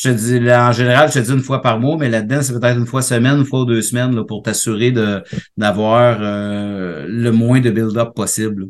je 0.00 0.10
te 0.10 0.14
dis, 0.14 0.38
là, 0.40 0.68
en 0.68 0.72
général, 0.72 1.08
je 1.12 1.14
te 1.18 1.24
dis 1.24 1.32
une 1.32 1.40
fois 1.42 1.60
par 1.60 1.80
mois, 1.80 1.96
mais 1.98 2.08
là-dedans, 2.08 2.40
c'est 2.42 2.52
peut-être 2.52 2.78
une 2.78 2.86
fois 2.86 3.02
semaine, 3.02 3.38
une 3.38 3.44
fois 3.44 3.64
deux 3.64 3.82
semaines 3.82 4.14
là, 4.14 4.22
pour 4.24 4.42
t'assurer 4.42 4.90
de 4.92 5.22
d'avoir 5.56 6.18
euh, 6.20 7.04
le 7.08 7.32
moins 7.32 7.60
de 7.60 7.70
build-up 7.70 8.10
possible. 8.14 8.66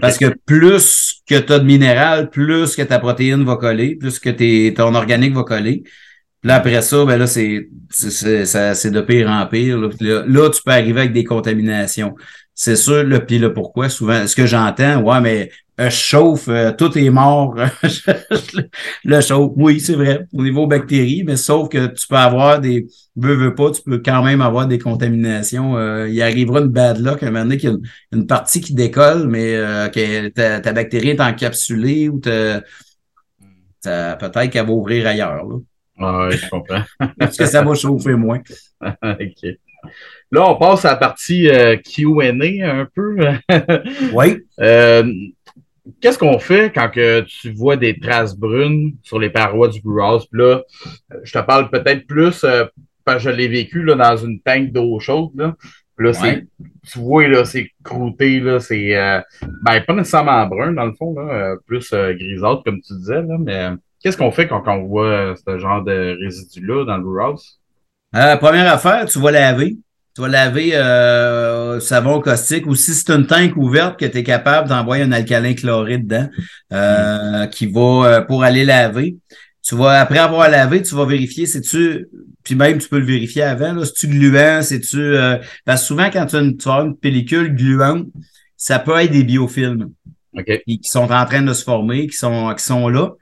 Parce 0.00 0.18
que 0.18 0.34
plus 0.44 1.22
que 1.26 1.38
tu 1.38 1.52
as 1.52 1.58
de 1.60 1.64
minéral, 1.64 2.28
plus 2.30 2.76
que 2.76 2.82
ta 2.82 2.98
protéine 2.98 3.44
va 3.44 3.56
coller, 3.56 3.96
plus 3.96 4.18
que 4.18 4.28
tes, 4.28 4.74
ton 4.76 4.94
organique 4.94 5.34
va 5.34 5.44
coller. 5.44 5.82
Puis 6.40 6.48
là, 6.48 6.56
après 6.56 6.82
ça, 6.82 7.04
ben 7.06 7.16
là, 7.16 7.26
c'est 7.26 7.68
c'est- 7.90 8.10
c'est 8.10 8.44
ça- 8.44 8.74
c'est 8.74 8.90
de 8.90 9.00
pire 9.00 9.28
en 9.30 9.46
pire. 9.46 9.78
Là, 9.78 9.88
là, 10.26 10.50
tu 10.50 10.60
peux 10.64 10.70
arriver 10.72 11.00
avec 11.00 11.12
des 11.14 11.24
contaminations. 11.24 12.14
C'est 12.60 12.74
sûr, 12.74 13.04
le 13.04 13.24
puis 13.24 13.38
là, 13.38 13.50
pourquoi? 13.50 13.88
Souvent, 13.88 14.26
ce 14.26 14.34
que 14.34 14.44
j'entends, 14.44 15.00
ouais, 15.02 15.20
mais 15.20 15.48
euh, 15.78 15.90
je 15.90 15.94
chauffe, 15.96 16.48
euh, 16.48 16.72
tout 16.72 16.98
est 16.98 17.08
mort. 17.08 17.54
le 19.04 19.20
chauffe, 19.20 19.52
oui, 19.54 19.78
c'est 19.78 19.94
vrai, 19.94 20.26
au 20.32 20.42
niveau 20.42 20.66
bactéries, 20.66 21.22
mais 21.24 21.36
sauf 21.36 21.68
que 21.68 21.86
tu 21.86 22.08
peux 22.08 22.16
avoir 22.16 22.60
des. 22.60 22.88
Veux, 23.14 23.34
veux 23.34 23.54
pas, 23.54 23.70
tu 23.70 23.80
peux 23.82 23.98
quand 24.04 24.24
même 24.24 24.40
avoir 24.40 24.66
des 24.66 24.80
contaminations. 24.80 25.76
Euh, 25.76 26.08
il 26.08 26.20
arrivera 26.20 26.58
une 26.58 26.66
bad 26.66 26.98
luck, 26.98 27.22
un 27.22 27.26
moment 27.26 27.44
donné, 27.44 27.58
qu'il 27.58 27.68
y 27.70 27.72
a 27.72 27.76
une, 27.76 27.82
une 28.22 28.26
partie 28.26 28.60
qui 28.60 28.74
décolle, 28.74 29.28
mais 29.28 29.52
que 29.94 30.26
ta, 30.30 30.58
ta 30.58 30.72
bactérie 30.72 31.10
est 31.10 31.20
encapsulée 31.20 32.08
ou 32.08 32.18
peut-être 32.18 32.90
qu'elle 34.50 34.66
va 34.66 34.72
ouvrir 34.72 35.06
ailleurs. 35.06 35.44
Là, 35.46 35.58
Ah 36.00 36.26
ouais, 36.26 36.36
je 36.36 36.48
comprends. 36.48 36.82
parce 37.20 37.36
que 37.36 37.46
ça 37.46 37.62
va 37.62 37.74
chauffer 37.76 38.14
moins. 38.14 38.40
OK. 38.82 39.46
Là, 40.30 40.48
on 40.50 40.56
passe 40.56 40.84
à 40.84 40.90
la 40.90 40.96
partie 40.96 41.48
euh, 41.48 41.76
Q&A 41.76 42.30
un 42.70 42.86
peu. 42.94 43.16
Oui. 44.12 44.38
Euh, 44.60 45.10
Qu'est-ce 46.02 46.18
qu'on 46.18 46.38
fait 46.38 46.70
quand 46.74 46.90
que 46.90 47.22
tu 47.22 47.50
vois 47.52 47.78
des 47.78 47.98
traces 47.98 48.36
brunes 48.36 48.92
sur 49.02 49.18
les 49.18 49.30
parois 49.30 49.68
du 49.68 49.80
brewhouse? 49.80 50.26
Puis 50.30 50.38
là, 50.42 50.62
je 51.22 51.32
te 51.32 51.38
parle 51.38 51.70
peut-être 51.70 52.06
plus 52.06 52.44
euh, 52.44 52.66
parce 53.06 53.24
que 53.24 53.30
je 53.30 53.34
l'ai 53.34 53.48
vécu 53.48 53.82
là, 53.82 53.94
dans 53.94 54.16
une 54.18 54.38
tank 54.40 54.70
d'eau 54.70 55.00
chaude. 55.00 55.30
Là, 55.34 55.54
Puis 55.96 56.06
là 56.06 56.10
Ouais. 56.12 56.14
c'est, 56.20 56.46
tu 56.92 56.98
vois, 56.98 57.26
là, 57.26 57.46
c'est 57.46 57.70
croûté, 57.82 58.38
là, 58.38 58.60
c'est 58.60 58.94
ben, 59.62 59.80
pas 59.80 59.94
nécessairement 59.94 60.46
brun, 60.46 60.72
dans 60.72 60.84
le 60.84 60.92
fond, 60.92 61.14
là, 61.18 61.56
plus 61.66 61.90
grisâtre, 61.90 62.62
comme 62.64 62.80
tu 62.82 62.92
disais, 62.98 63.22
là, 63.22 63.36
mais 63.40 63.70
qu'est-ce 64.02 64.18
qu'on 64.18 64.30
fait 64.30 64.46
quand 64.46 64.62
on 64.66 64.84
voit 64.84 65.34
ce 65.36 65.58
genre 65.58 65.82
de 65.82 66.18
résidus-là 66.22 66.84
dans 66.84 66.98
le 66.98 67.02
brewhouse? 67.02 67.58
Première 68.12 68.70
affaire, 68.72 69.06
tu 69.06 69.18
vas 69.20 69.30
laver. 69.30 69.76
Tu 70.18 70.22
vas 70.22 70.28
laver 70.30 70.74
euh, 70.74 71.78
savon 71.78 72.20
caustique 72.20 72.66
ou 72.66 72.74
si 72.74 72.92
c'est 72.92 73.08
une 73.12 73.28
tank 73.28 73.56
ouverte 73.56 74.00
que 74.00 74.04
tu 74.04 74.18
es 74.18 74.24
capable 74.24 74.68
d'envoyer 74.68 75.04
un 75.04 75.12
alcalin 75.12 75.54
chloré 75.54 75.98
dedans 75.98 76.28
euh, 76.72 77.46
qui 77.46 77.66
va 77.66 77.80
euh, 77.80 78.20
pour 78.22 78.42
aller 78.42 78.64
laver. 78.64 79.16
Tu 79.62 79.76
vas, 79.76 80.00
après 80.00 80.18
avoir 80.18 80.50
lavé, 80.50 80.82
tu 80.82 80.96
vas 80.96 81.04
vérifier 81.04 81.46
si 81.46 81.60
tu, 81.60 82.08
puis 82.42 82.56
même 82.56 82.78
tu 82.78 82.88
peux 82.88 82.98
le 82.98 83.04
vérifier 83.04 83.42
avant, 83.42 83.74
là, 83.74 83.84
si 83.84 83.92
tu 83.92 84.08
gluant, 84.08 84.60
si 84.60 84.80
tu, 84.80 84.98
euh, 84.98 85.36
parce 85.64 85.82
que 85.82 85.86
souvent 85.86 86.10
quand 86.10 86.26
tu 86.26 86.34
as 86.34 86.40
une, 86.40 86.56
tu 86.56 86.68
avoir 86.68 86.86
une 86.86 86.96
pellicule 86.96 87.54
gluante, 87.54 88.08
ça 88.56 88.80
peut 88.80 88.98
être 88.98 89.12
des 89.12 89.22
biofilms 89.22 89.92
OK. 90.36 90.62
qui, 90.66 90.80
qui 90.80 90.90
sont 90.90 91.12
en 91.12 91.26
train 91.26 91.42
de 91.42 91.54
se 91.54 91.62
former, 91.62 92.08
qui 92.08 92.16
sont, 92.16 92.52
qui 92.56 92.64
sont 92.64 92.88
là. 92.88 93.12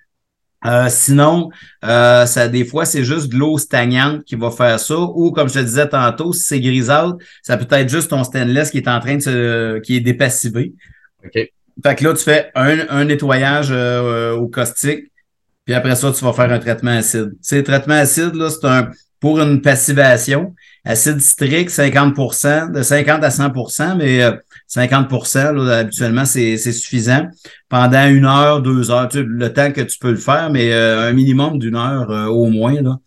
Euh, 0.66 0.88
sinon, 0.88 1.50
euh, 1.84 2.26
ça, 2.26 2.48
des 2.48 2.64
fois, 2.64 2.84
c'est 2.84 3.04
juste 3.04 3.28
de 3.28 3.36
l'eau 3.36 3.56
stagnante 3.58 4.24
qui 4.24 4.34
va 4.34 4.50
faire 4.50 4.80
ça. 4.80 4.98
Ou, 4.98 5.30
comme 5.30 5.48
je 5.48 5.54
te 5.54 5.58
disais 5.60 5.88
tantôt, 5.88 6.32
si 6.32 6.42
c'est 6.42 6.60
grisâtre, 6.60 7.16
ça 7.42 7.56
peut 7.56 7.72
être 7.76 7.88
juste 7.88 8.10
ton 8.10 8.24
stainless 8.24 8.70
qui 8.70 8.78
est 8.78 8.88
en 8.88 8.98
train 9.00 9.16
de 9.16 9.22
se, 9.22 9.78
qui 9.80 9.96
est 9.96 10.00
dépassivé. 10.00 10.74
OK. 11.24 11.32
Fait 11.82 11.94
que 11.94 12.04
là, 12.04 12.14
tu 12.14 12.24
fais 12.24 12.50
un, 12.54 12.88
un 12.88 13.04
nettoyage 13.04 13.68
euh, 13.70 14.32
au 14.34 14.48
caustique, 14.48 15.12
puis 15.66 15.74
après 15.74 15.94
ça, 15.94 16.10
tu 16.10 16.24
vas 16.24 16.32
faire 16.32 16.50
un 16.50 16.58
traitement 16.58 16.92
acide. 16.92 17.32
Tu 17.32 17.38
sais, 17.42 17.56
le 17.58 17.64
traitement 17.64 17.94
acide, 17.94 18.34
là, 18.34 18.48
c'est 18.50 18.66
un 18.66 18.90
pour 19.20 19.40
une 19.40 19.60
passivation. 19.60 20.54
Acide 20.84 21.20
citrique, 21.20 21.70
50% 21.70 22.72
de 22.72 22.82
50 22.82 23.24
à 23.24 23.28
100% 23.28 23.96
mais 23.96 24.22
euh, 24.22 24.32
50% 24.68 25.52
là, 25.52 25.78
habituellement, 25.78 26.24
c'est 26.24 26.56
suffisant. 26.56 27.26
Pendant 27.68 28.06
une 28.08 28.24
heure, 28.24 28.62
deux 28.62 28.90
heures, 28.90 29.08
tu 29.08 29.24
le 29.24 29.52
temps 29.52 29.72
que 29.72 29.80
tu 29.80 29.98
peux 29.98 30.10
le 30.10 30.16
faire, 30.16 30.50
mais 30.50 30.72
euh, 30.72 31.08
un 31.08 31.12
minimum 31.12 31.58
d'une 31.58 31.76
heure 31.76 32.10
euh, 32.10 32.26
au 32.26 32.46
moins. 32.46 32.80
Là. 32.80 32.98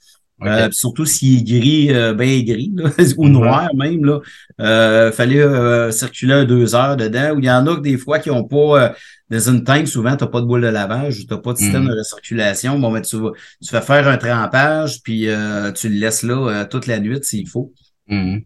Euh, 0.46 0.70
surtout 0.72 1.06
s'il 1.06 1.40
est 1.40 1.60
gris, 1.60 1.88
euh, 1.94 2.14
bien 2.14 2.42
gris, 2.44 2.72
là, 2.76 2.90
ou 3.18 3.28
noir 3.28 3.70
même, 3.76 4.06
là. 4.06 4.20
Euh, 4.62 5.12
fallait 5.12 5.42
euh, 5.42 5.92
circuler 5.92 6.46
deux 6.46 6.76
heures 6.76 6.96
dedans. 6.96 7.32
Ou 7.36 7.40
il 7.40 7.46
y 7.46 7.52
en 7.52 7.66
a 7.68 7.76
que 7.76 7.82
des 7.82 7.98
fois 7.98 8.20
qui 8.20 8.30
ont 8.32 8.44
pas 8.46 8.94
dans 9.30 9.40
une 9.40 9.64
tank, 9.64 9.88
souvent, 9.88 10.16
tu 10.16 10.24
n'as 10.24 10.30
pas 10.30 10.42
de 10.42 10.46
boule 10.46 10.62
de 10.62 10.68
lavage, 10.68 11.28
tu 11.28 11.34
n'as 11.34 11.38
pas 11.40 11.54
de 11.54 11.58
système 11.58 11.84
Mhm. 11.84 11.90
de 11.90 11.98
recirculation. 12.00 12.80
Bon, 12.80 12.92
ben, 12.92 13.02
tu 13.02 13.18
vas, 13.18 13.32
tu 13.62 13.70
fais 13.70 13.82
faire 13.82 14.08
un 14.08 14.18
trempage, 14.18 15.02
puis 15.04 15.28
tu 15.76 15.90
le 15.90 15.96
laisses 16.00 16.24
là 16.24 16.66
toute 16.66 16.88
la 16.88 17.00
nuit 17.00 17.20
s'il 17.22 17.48
faut. 17.48 17.74
Mhm. 18.08 18.42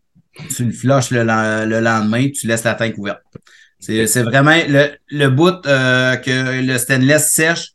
Tu 0.56 0.66
le 0.66 0.72
flushes 0.72 1.12
le, 1.12 1.24
len- 1.24 1.70
le 1.70 1.80
lendemain, 1.80 2.28
tu 2.34 2.48
laisses 2.48 2.64
la 2.64 2.74
tank 2.74 2.98
ouverte. 2.98 3.22
C'est 3.80 4.24
vraiment 4.24 4.56
le, 4.68 4.88
le 5.12 5.28
bout 5.30 5.62
que 5.62 6.66
le 6.66 6.78
stainless 6.78 7.32
sèche 7.32 7.74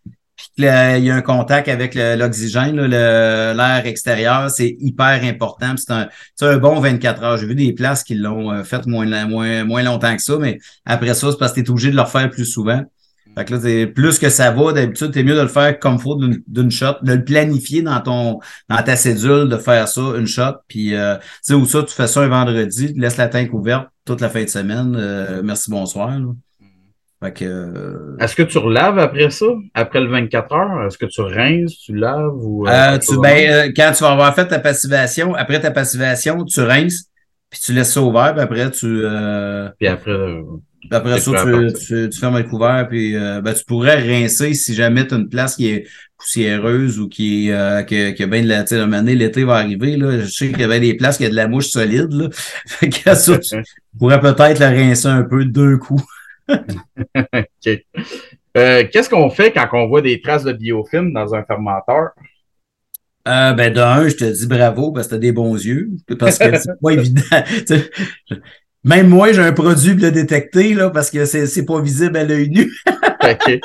il 0.58 1.04
y 1.04 1.10
a 1.10 1.14
un 1.14 1.22
contact 1.22 1.68
avec 1.68 1.94
l'oxygène, 1.94 2.80
l'air 2.80 3.82
extérieur, 3.86 4.50
c'est 4.50 4.76
hyper 4.80 5.22
important. 5.24 5.74
C'est 5.76 5.92
un, 5.92 6.08
un 6.40 6.58
bon 6.58 6.80
24 6.80 7.22
heures. 7.22 7.36
J'ai 7.38 7.46
vu 7.46 7.54
des 7.54 7.72
places 7.72 8.02
qui 8.02 8.14
l'ont 8.14 8.52
euh, 8.52 8.64
fait 8.64 8.86
moins, 8.86 9.26
moins, 9.26 9.64
moins 9.64 9.82
longtemps 9.82 10.14
que 10.16 10.22
ça, 10.22 10.36
mais 10.38 10.58
après 10.84 11.14
ça, 11.14 11.30
c'est 11.30 11.38
parce 11.38 11.52
que 11.52 11.60
tu 11.60 11.66
es 11.66 11.70
obligé 11.70 11.90
de 11.90 11.96
le 11.96 12.02
refaire 12.02 12.28
plus 12.30 12.44
souvent. 12.44 12.82
Fait 13.36 13.44
que 13.44 13.54
là, 13.54 13.86
plus 13.86 14.18
que 14.18 14.30
ça 14.30 14.50
va, 14.50 14.72
d'habitude, 14.72 15.12
c'est 15.14 15.22
mieux 15.22 15.36
de 15.36 15.42
le 15.42 15.48
faire 15.48 15.78
comme 15.78 16.00
faut 16.00 16.18
d'une 16.48 16.70
shot, 16.72 16.96
de 17.02 17.12
le 17.12 17.24
planifier 17.24 17.82
dans 17.82 18.00
ton 18.00 18.40
dans 18.68 18.82
ta 18.82 18.96
cédule, 18.96 19.48
de 19.48 19.56
faire 19.56 19.86
ça 19.86 20.00
une 20.16 20.26
shot. 20.26 20.54
Puis 20.66 20.94
euh, 20.94 21.16
tu 21.16 21.22
sais, 21.42 21.54
ou 21.54 21.64
ça, 21.64 21.84
tu 21.84 21.94
fais 21.94 22.08
ça 22.08 22.22
un 22.22 22.28
vendredi, 22.28 22.94
tu 22.94 23.00
laisses 23.00 23.16
la 23.16 23.28
tank 23.28 23.52
ouverte 23.54 23.88
toute 24.04 24.20
la 24.20 24.28
fin 24.28 24.42
de 24.42 24.48
semaine. 24.48 24.96
Euh, 24.98 25.42
merci, 25.44 25.70
bonsoir. 25.70 26.16
Que, 26.16 26.47
euh, 27.22 28.16
Est-ce 28.20 28.36
que 28.36 28.42
tu 28.42 28.58
relaves 28.58 28.98
après 28.98 29.30
ça, 29.30 29.46
après 29.74 30.00
le 30.00 30.08
24 30.08 30.52
heures? 30.52 30.86
Est-ce 30.86 30.98
que 30.98 31.06
tu 31.06 31.20
rinces, 31.20 31.78
tu 31.78 31.94
laves 31.94 32.36
ou. 32.36 32.66
tu, 32.66 33.18
ben, 33.20 33.72
quand 33.74 33.92
tu 33.96 34.04
vas 34.04 34.12
avoir 34.12 34.34
fait 34.34 34.46
ta 34.46 34.58
passivation, 34.58 35.34
après 35.34 35.60
ta 35.60 35.70
passivation, 35.70 36.44
tu 36.44 36.60
rinces, 36.60 37.06
puis 37.50 37.60
tu 37.60 37.72
laisses 37.72 37.92
ça 37.92 38.02
ouvert, 38.02 38.34
puis 38.34 38.42
après 38.42 38.70
tu. 38.70 39.02
Puis 39.78 39.88
après. 39.88 40.42
Après 40.90 41.20
ça, 41.20 41.32
tu, 41.44 42.08
tu, 42.08 42.18
fermes 42.18 42.38
le 42.38 42.44
couvert, 42.44 42.86
puis 42.88 43.16
euh, 43.16 43.40
ben, 43.40 43.52
tu 43.52 43.64
pourrais 43.64 44.00
rincer 44.00 44.54
si 44.54 44.74
jamais 44.74 45.06
tu 45.06 45.14
as 45.14 45.18
une 45.18 45.28
place 45.28 45.56
qui 45.56 45.68
est 45.68 45.86
poussiéreuse 46.16 46.98
ou 46.98 47.08
qui, 47.08 47.48
est, 47.48 47.52
euh, 47.52 47.82
qui, 47.82 48.22
a 48.22 48.26
bien 48.26 48.42
de 48.42 48.48
la. 48.48 48.64
Tu 48.64 48.76
sais, 48.76 49.14
l'été 49.14 49.44
va 49.44 49.56
arriver. 49.56 49.96
Là, 49.96 50.20
je 50.20 50.26
sais 50.26 50.48
qu'il 50.48 50.60
y 50.60 50.64
avait 50.64 50.80
des 50.80 50.94
places 50.94 51.18
qui 51.18 51.26
a 51.26 51.30
de 51.30 51.34
la 51.34 51.48
mouche 51.48 51.68
solide. 51.68 52.12
Là. 52.12 52.28
Fait 52.66 52.88
que 52.88 53.14
ça, 53.14 53.38
tu 53.38 53.56
pourrais 53.98 54.20
peut-être 54.20 54.58
la 54.58 54.70
rincer 54.70 55.08
un 55.08 55.24
peu 55.24 55.44
deux 55.44 55.76
coups. 55.76 56.04
OK. 57.16 57.84
Euh, 58.56 58.84
qu'est-ce 58.90 59.10
qu'on 59.10 59.30
fait 59.30 59.52
quand 59.52 59.68
on 59.72 59.88
voit 59.88 60.02
des 60.02 60.20
traces 60.20 60.44
de 60.44 60.52
biofilm 60.52 61.12
dans 61.12 61.34
un 61.34 61.44
fermenteur? 61.44 62.10
Euh, 63.28 63.52
ben, 63.52 63.72
d'un, 63.72 64.08
je 64.08 64.16
te 64.16 64.24
dis 64.24 64.46
bravo 64.46 64.90
parce 64.90 65.06
que 65.06 65.12
t'as 65.12 65.18
des 65.18 65.32
bons 65.32 65.54
yeux. 65.54 65.90
Parce 66.18 66.38
que 66.38 66.56
c'est 66.56 66.80
pas 66.80 66.90
évident. 66.90 67.22
Même 68.84 69.08
moi, 69.08 69.32
j'ai 69.32 69.42
un 69.42 69.52
produit 69.52 69.94
pour 69.94 70.04
le 70.04 70.10
détecter, 70.10 70.72
là, 70.72 70.88
parce 70.88 71.10
que 71.10 71.24
c'est 71.26 71.66
pas 71.66 71.80
visible 71.80 72.16
à 72.16 72.24
l'œil 72.24 72.48
nu. 72.48 72.72
OK. 72.86 73.60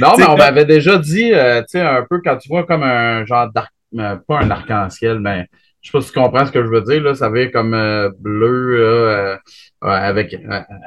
Non, 0.00 0.14
mais 0.16 0.26
on 0.26 0.36
m'avait 0.36 0.64
déjà 0.64 0.98
dit, 0.98 1.32
euh, 1.34 1.60
tu 1.62 1.78
sais, 1.78 1.80
un 1.80 2.06
peu 2.08 2.20
quand 2.24 2.38
tu 2.38 2.48
vois 2.48 2.64
comme 2.64 2.82
un 2.82 3.26
genre 3.26 3.50
d'arc, 3.52 3.72
euh, 3.98 4.16
pas 4.26 4.40
un 4.40 4.50
arc-en-ciel, 4.50 5.18
mais 5.18 5.46
je 5.82 5.88
sais 5.88 5.92
pas 5.92 6.00
si 6.00 6.12
tu 6.12 6.18
comprends 6.18 6.46
ce 6.46 6.52
que 6.52 6.62
je 6.62 6.68
veux 6.68 6.80
dire, 6.80 7.02
là, 7.02 7.14
ça 7.14 7.28
veut 7.28 7.48
comme 7.48 7.74
euh, 7.74 8.10
bleu, 8.20 9.38
avec, 9.80 10.36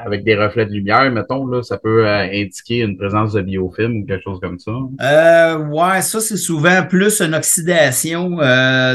avec 0.05 0.23
des 0.23 0.35
reflets 0.35 0.65
de 0.65 0.71
lumière, 0.71 1.11
mettons, 1.11 1.45
là, 1.45 1.61
ça 1.61 1.77
peut 1.77 2.07
indiquer 2.07 2.79
une 2.79 2.97
présence 2.97 3.33
de 3.33 3.41
biofilm 3.41 3.97
ou 3.97 4.05
quelque 4.05 4.23
chose 4.23 4.39
comme 4.41 4.57
ça. 4.57 4.71
Euh, 5.01 5.57
ouais, 5.67 6.01
ça, 6.01 6.21
c'est 6.21 6.37
souvent 6.37 6.83
plus 6.83 7.21
une 7.21 7.35
oxydation 7.35 8.37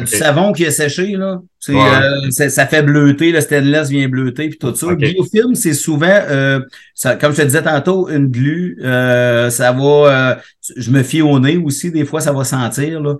du 0.00 0.06
savon 0.06 0.52
qui 0.52 0.64
est 0.64 0.70
séché, 0.70 1.12
là. 1.12 1.40
Euh, 1.68 2.30
ça 2.30 2.66
fait 2.66 2.82
bleuter, 2.82 3.32
le 3.32 3.40
stainless 3.40 3.90
vient 3.90 4.08
bleuter, 4.08 4.48
puis 4.48 4.58
tout 4.58 4.74
ça. 4.74 4.86
Le 4.86 4.96
biofilm, 4.96 5.54
c'est 5.54 5.74
souvent, 5.74 6.06
euh, 6.08 6.60
ça, 6.94 7.16
comme 7.16 7.32
je 7.32 7.38
te 7.38 7.42
disais 7.42 7.62
tantôt, 7.62 8.08
une 8.08 8.28
glu, 8.28 8.78
euh, 8.82 9.50
ça 9.50 9.72
va, 9.72 10.38
je 10.76 10.90
me 10.90 11.02
fie 11.02 11.20
au 11.20 11.38
nez 11.38 11.58
aussi, 11.58 11.90
des 11.90 12.06
fois, 12.06 12.20
ça 12.20 12.32
va 12.32 12.44
sentir. 12.44 13.00
Là. 13.02 13.16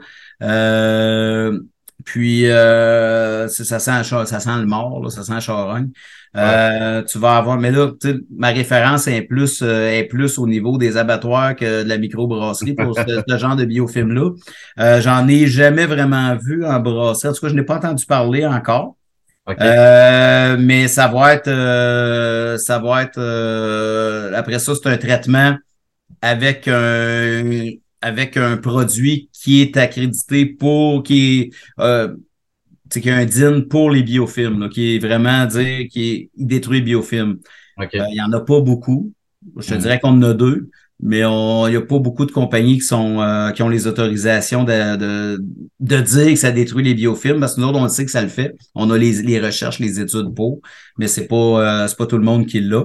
Puis 2.12 2.46
ça, 2.46 3.78
sent, 3.78 4.02
ça 4.04 4.40
sent 4.40 4.58
le 4.58 4.66
mort, 4.66 5.02
là, 5.02 5.10
ça 5.10 5.22
sent 5.22 5.34
le 5.34 5.40
charogne. 5.40 5.90
Euh, 6.36 7.02
tu 7.02 7.18
vas 7.18 7.36
avoir, 7.36 7.58
mais 7.58 7.72
là, 7.72 7.90
ma 8.36 8.48
référence 8.48 9.08
est 9.08 9.22
plus, 9.22 9.62
euh, 9.62 9.90
est 9.90 10.04
plus 10.04 10.38
au 10.38 10.46
niveau 10.46 10.78
des 10.78 10.96
abattoirs 10.96 11.56
que 11.56 11.82
de 11.82 11.88
la 11.88 11.98
microbrasserie 11.98 12.74
pour 12.74 12.96
ce, 12.96 13.36
genre 13.36 13.56
de 13.56 13.64
biofilm-là. 13.64 14.30
Euh, 14.78 15.00
J'en 15.00 15.26
ai 15.26 15.46
jamais 15.46 15.86
vraiment 15.86 16.36
vu 16.36 16.64
en 16.64 16.78
brasserie. 16.78 17.30
En 17.30 17.32
tout 17.32 17.40
cas, 17.40 17.48
je 17.48 17.54
n'ai 17.54 17.64
pas 17.64 17.76
entendu 17.76 18.06
parler 18.06 18.46
encore. 18.46 18.96
Euh, 19.60 20.56
mais 20.60 20.86
ça 20.86 21.08
va 21.08 21.34
être, 21.34 22.58
ça 22.60 22.78
va 22.78 23.02
être. 23.02 24.32
après 24.34 24.60
ça, 24.60 24.72
c'est 24.80 24.88
un 24.88 24.96
traitement 24.96 25.56
avec 26.22 26.68
un 26.68 27.70
avec 28.02 28.36
un 28.36 28.56
produit 28.56 29.28
qui 29.32 29.60
est 29.60 29.76
accrédité 29.76 30.46
pour 30.46 31.02
qui 31.02 31.52
est 31.78 32.08
qu'il 32.90 33.06
y 33.06 33.10
a 33.10 33.16
un 33.16 33.24
DIN 33.24 33.60
pour 33.60 33.90
les 33.90 34.02
biofilms, 34.02 34.68
qui 34.68 34.96
est 34.96 34.98
vraiment 34.98 35.46
dire 35.46 35.86
qui 35.88 36.30
détruit 36.36 36.80
les 36.80 36.84
biofilms. 36.84 37.38
Euh, 37.78 37.86
il 37.92 38.12
n'y 38.12 38.20
en 38.20 38.32
a 38.32 38.40
pas 38.40 38.60
beaucoup. 38.60 39.12
Je 39.56 39.68
te 39.68 39.74
mm. 39.74 39.78
dirais 39.78 40.00
qu'on 40.00 40.10
en 40.10 40.22
a 40.22 40.34
deux, 40.34 40.70
mais 41.02 41.20
il 41.20 41.70
n'y 41.70 41.76
a 41.76 41.80
pas 41.80 41.98
beaucoup 41.98 42.26
de 42.26 42.32
compagnies 42.32 42.78
qui 42.78 42.84
sont 42.84 43.20
euh, 43.20 43.50
qui 43.52 43.62
ont 43.62 43.68
les 43.68 43.86
autorisations 43.86 44.64
de, 44.64 44.96
de, 44.96 45.44
de, 45.80 46.00
dire 46.00 46.26
que 46.26 46.36
ça 46.36 46.50
détruit 46.50 46.84
les 46.84 46.94
biofilms, 46.94 47.40
parce 47.40 47.54
que 47.54 47.60
nous 47.60 47.68
autres, 47.68 47.78
on 47.78 47.88
sait 47.88 48.04
que 48.04 48.10
ça 48.10 48.22
le 48.22 48.28
fait. 48.28 48.54
On 48.74 48.90
a 48.90 48.98
les, 48.98 49.22
les 49.22 49.40
recherches, 49.40 49.78
les 49.78 50.00
études 50.00 50.34
pour, 50.34 50.60
mais 50.98 51.08
c'est 51.08 51.26
pas 51.26 51.36
euh, 51.36 51.88
c'est 51.88 51.96
pas 51.96 52.06
tout 52.06 52.18
le 52.18 52.24
monde 52.24 52.46
qui 52.46 52.60
l'a. 52.60 52.84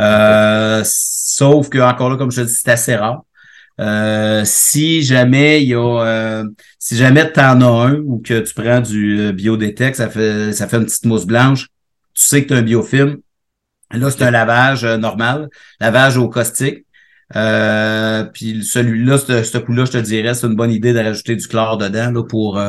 Euh, 0.00 0.82
sauf 0.84 1.68
que 1.68 1.78
encore 1.78 2.10
là, 2.10 2.16
comme 2.16 2.32
je 2.32 2.42
te 2.42 2.46
dis, 2.46 2.54
c'est 2.54 2.70
assez 2.70 2.96
rare. 2.96 3.22
Euh, 3.80 4.42
si 4.44 5.02
jamais 5.02 5.62
il 5.62 5.68
y 5.70 5.74
a 5.74 5.80
euh, 5.80 6.44
si 6.78 6.96
jamais 6.96 7.32
tu 7.32 7.40
en 7.40 7.60
as 7.62 7.86
un 7.88 7.94
ou 8.04 8.20
que 8.20 8.40
tu 8.40 8.54
prends 8.54 8.80
du 8.80 9.20
euh, 9.20 9.32
biodétect, 9.32 9.96
ça 9.96 10.10
fait 10.10 10.52
ça 10.52 10.68
fait 10.68 10.76
une 10.76 10.84
petite 10.84 11.06
mousse 11.06 11.26
blanche, 11.26 11.68
tu 12.14 12.24
sais 12.24 12.42
que 12.42 12.48
tu 12.48 12.54
as 12.54 12.58
un 12.58 12.62
biofilm. 12.62 13.18
Là, 13.92 14.10
c'est 14.10 14.22
un 14.24 14.30
lavage 14.30 14.84
normal, 14.84 15.48
lavage 15.80 16.16
au 16.16 16.28
caustique. 16.28 16.86
puis 17.32 18.64
celui-là, 18.64 19.18
ce, 19.18 19.58
coup-là, 19.58 19.84
je 19.84 19.92
te 19.92 19.98
dirais, 19.98 20.34
c'est 20.34 20.46
une 20.46 20.56
bonne 20.56 20.72
idée 20.72 20.92
de 20.94 20.98
rajouter 20.98 21.36
du 21.36 21.46
chlore 21.46 21.76
dedans 21.78 22.10
là, 22.10 22.22
pour 22.24 22.60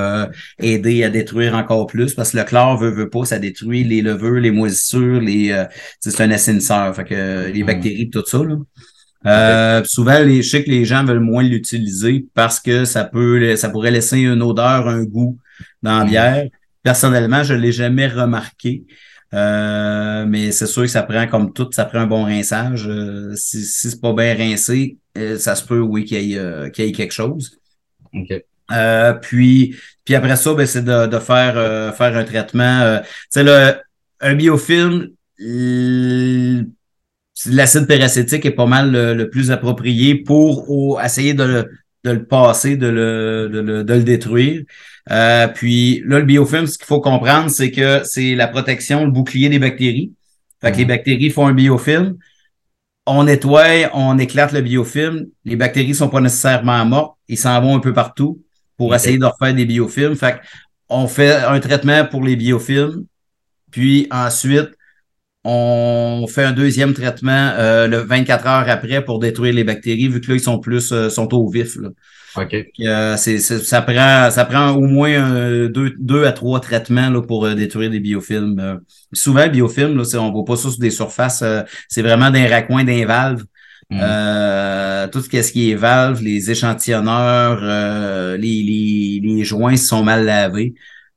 aider 0.60 1.04
à 1.04 1.10
détruire 1.10 1.56
encore 1.56 1.88
plus, 1.88 2.14
parce 2.14 2.32
que 2.32 2.38
le 2.38 2.44
chlore 2.44 2.78
veut, 2.78 2.90
veut 2.92 3.10
pas, 3.10 3.24
ça 3.26 3.40
détruit 3.40 3.86
les 3.86 4.02
levures, 4.02 4.40
les 4.42 4.52
moisissures, 4.52 5.22
les 5.22 5.66
c'est 6.02 6.22
un 6.22 6.32
assainisseur, 6.32 6.94
fait 6.96 7.06
que 7.06 7.50
les 7.52 7.64
bactéries, 7.64 8.10
tout 8.10 8.26
ça. 8.26 8.44
Là. 8.44 8.58
Euh, 9.26 9.84
souvent, 9.86 10.20
les, 10.20 10.42
je 10.42 10.50
sais 10.50 10.64
que 10.64 10.70
les 10.70 10.86
gens 10.86 11.04
veulent 11.04 11.20
moins 11.20 11.44
l'utiliser 11.44 12.26
parce 12.34 12.60
que 12.60 12.86
ça 12.86 13.06
peut, 13.06 13.56
ça 13.56 13.70
pourrait 13.70 13.92
laisser 13.92 14.20
une 14.20 14.42
odeur, 14.42 14.88
un 14.88 15.04
goût 15.04 15.38
dans 15.82 16.00
la 16.00 16.06
mm. 16.06 16.10
bière. 16.10 16.48
Personnellement, 16.82 17.44
je 17.44 17.54
l'ai 17.54 17.72
jamais 17.72 18.08
remarqué. 18.08 18.84
Euh, 19.34 20.26
mais 20.28 20.52
c'est 20.52 20.68
sûr 20.68 20.84
que 20.84 20.90
ça 20.90 21.02
prend 21.02 21.26
comme 21.28 21.54
tout, 21.54 21.68
ça 21.72 21.86
prend 21.86 22.00
un 22.00 22.08
bon 22.08 22.26
rinçage. 22.26 22.88
Euh, 22.88 23.34
si, 23.36 23.64
si 23.64 23.90
c'est 23.90 24.02
pas 24.02 24.14
bien 24.14 24.36
rincé, 24.36 24.98
ça 25.38 25.56
se 25.56 25.64
peut, 25.66 25.80
oui, 25.80 26.06
qu'il 26.06 26.22
y, 26.22 26.36
ait, 26.36 26.72
qu'il 26.72 26.86
y 26.86 26.90
ait 26.90 26.92
quelque 26.92 27.14
chose. 27.14 27.60
puis, 29.22 29.76
puis 30.06 30.16
après 30.16 30.36
ça, 30.36 30.54
ben, 30.54 30.66
c'est 30.66 30.84
de, 30.84 31.08
de 31.08 31.20
faire, 31.20 31.96
faire 31.96 32.18
un 32.18 32.24
traitement. 32.24 33.00
tu 33.00 33.08
sais, 33.30 33.44
le, 33.44 33.76
un 34.20 34.36
biofilm, 34.36 35.10
l'acide 37.48 37.88
peracétique 37.88 38.46
est 38.46 38.52
pas 38.52 38.66
mal 38.66 38.92
le, 38.92 39.30
plus 39.30 39.52
approprié 39.52 40.16
pour 40.16 41.02
essayer 41.02 41.34
de 41.34 41.68
le, 42.04 42.26
passer, 42.26 42.78
de 42.78 42.88
le, 42.88 43.50
de 43.84 43.94
le, 43.94 44.04
détruire. 44.04 44.64
Euh, 45.12 45.48
puis 45.48 46.02
là, 46.06 46.20
le 46.20 46.26
biofilm, 46.26 46.68
ce 46.68 46.78
qu'il 46.78 46.86
faut 46.88 47.02
comprendre, 47.02 47.50
c'est 47.50 47.72
que 47.72 48.04
c'est 48.04 48.36
la 48.36 48.48
protection, 48.48 49.06
le 49.06 49.12
bouclier 49.12 49.50
des 49.50 49.60
bactéries. 49.60 50.12
Fait 50.62 50.72
que 50.72 50.78
les 50.78 50.84
mhm. 50.84 50.90
bactéries 50.90 51.30
font 51.30 51.48
un 51.48 51.54
biofilm. 51.54 52.18
On 53.06 53.26
nettoie, 53.26 53.90
on 53.94 54.18
éclate 54.18 54.54
le 54.54 54.62
biofilm. 54.62 55.26
Les 55.44 55.58
bactéries 55.58 55.94
sont 55.94 56.08
pas 56.08 56.22
nécessairement 56.22 56.86
mortes. 56.86 57.18
Ils 57.28 57.38
s'en 57.38 57.60
vont 57.62 57.76
un 57.76 57.80
peu 57.80 57.94
partout 57.94 58.42
pour 58.78 58.96
essayer 58.96 59.18
de 59.18 59.26
refaire 59.26 59.54
des 59.54 59.66
biofilms. 59.66 60.16
Fait 60.16 60.40
on 60.88 61.08
fait 61.08 61.36
un 61.36 61.60
traitement 61.60 62.06
pour 62.06 62.24
les 62.24 62.36
biofilms. 62.36 63.06
Puis 63.72 64.08
ensuite, 64.12 64.70
on 65.44 66.26
fait 66.28 66.44
un 66.44 66.54
deuxième 66.54 66.94
traitement 66.94 67.52
euh, 67.58 67.88
le 67.88 67.98
24 67.98 68.48
heures 68.48 68.70
après 68.70 69.04
pour 69.04 69.20
détruire 69.20 69.54
les 69.54 69.64
bactéries, 69.64 70.08
vu 70.08 70.22
que 70.22 70.30
là, 70.30 70.36
ils 70.36 70.42
sont 70.42 70.60
plus 70.60 70.92
euh, 70.92 71.10
sont 71.10 71.34
au 71.34 71.50
vif. 71.50 71.76
Là. 71.76 71.90
OK. 72.36 72.56
Euh, 72.80 73.18
c'est, 73.18 73.40
ça, 73.40 73.82
prend, 73.82 74.32
ça 74.32 74.46
prend 74.46 74.72
au 74.72 74.86
moins 74.86 75.68
deux, 75.68 75.94
deux, 76.00 76.26
à 76.26 76.32
trois 76.32 76.60
traitements 76.60 77.10
là, 77.10 77.22
pour 77.22 77.48
détruire 77.54 77.92
des 77.92 78.00
biofilms. 78.00 78.80
souvent, 79.12 79.48
biofilms, 79.48 79.98
là, 79.98 80.04
on 80.20 80.28
ne 80.28 80.32
voit 80.32 80.46
pas 80.46 80.56
ça 80.56 80.70
sur 80.70 80.80
des 80.80 80.90
surfaces. 80.90 81.44
c'est 81.90 82.02
vraiment 82.02 82.32
des 82.32 82.48
raccoins, 82.48 82.86
des 82.86 83.06
valves. 83.06 83.44
Mm. 83.92 85.10
tout 85.12 85.22
ce 85.22 85.52
qui 85.52 85.70
est 85.70 85.76
valves, 85.76 86.24
les 86.24 86.50
échantillonneurs, 86.50 87.62
les, 88.38 88.64
les, 88.64 89.20
les 89.22 89.44
joints 89.44 89.78
sont 89.78 90.04
mal 90.04 90.26
lavés. 90.26 90.74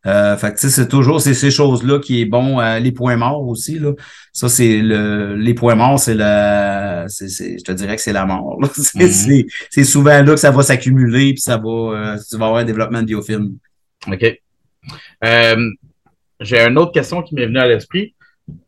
Euh, 0.07 0.36
fait 0.36 0.52
que 0.52 0.61
c'est 0.61 0.88
toujours 0.88 1.20
c'est 1.20 1.34
ces 1.34 1.50
choses-là 1.50 1.98
qui 1.98 2.20
est 2.20 2.26
bon. 2.26 2.61
Euh, 2.61 2.78
les 2.78 2.92
points 2.92 3.16
morts 3.16 3.46
aussi, 3.46 3.78
là. 3.78 3.92
Ça, 4.32 4.48
c'est 4.48 4.78
le 4.80 5.34
les 5.34 5.54
points 5.54 5.74
morts, 5.74 5.98
c'est 5.98 6.14
la 6.14 7.07
je 7.09 7.62
te 7.62 7.72
dirais 7.72 7.96
que 7.96 8.02
c'est 8.02 8.12
la 8.12 8.26
mort. 8.26 8.59
Mhm. 8.94 9.44
C'est, 9.70 9.84
souvent 9.84 10.22
là 10.22 10.32
que 10.32 10.36
ça 10.36 10.50
va 10.50 10.62
s'accumuler, 10.62 11.32
puis 11.32 11.40
ça 11.40 11.57
va 11.57 11.68
euh, 11.68 12.16
tu 12.28 12.36
vas 12.36 12.46
avoir 12.46 12.61
un 12.61 12.64
développement 12.64 13.00
de 13.00 13.07
biofilm. 13.07 13.57
OK. 14.07 14.40
Euh, 15.24 15.70
j'ai 16.40 16.61
une 16.61 16.78
autre 16.78 16.92
question 16.92 17.22
qui 17.22 17.34
m'est 17.34 17.46
venue 17.46 17.59
à 17.59 17.66
l'esprit. 17.66 18.14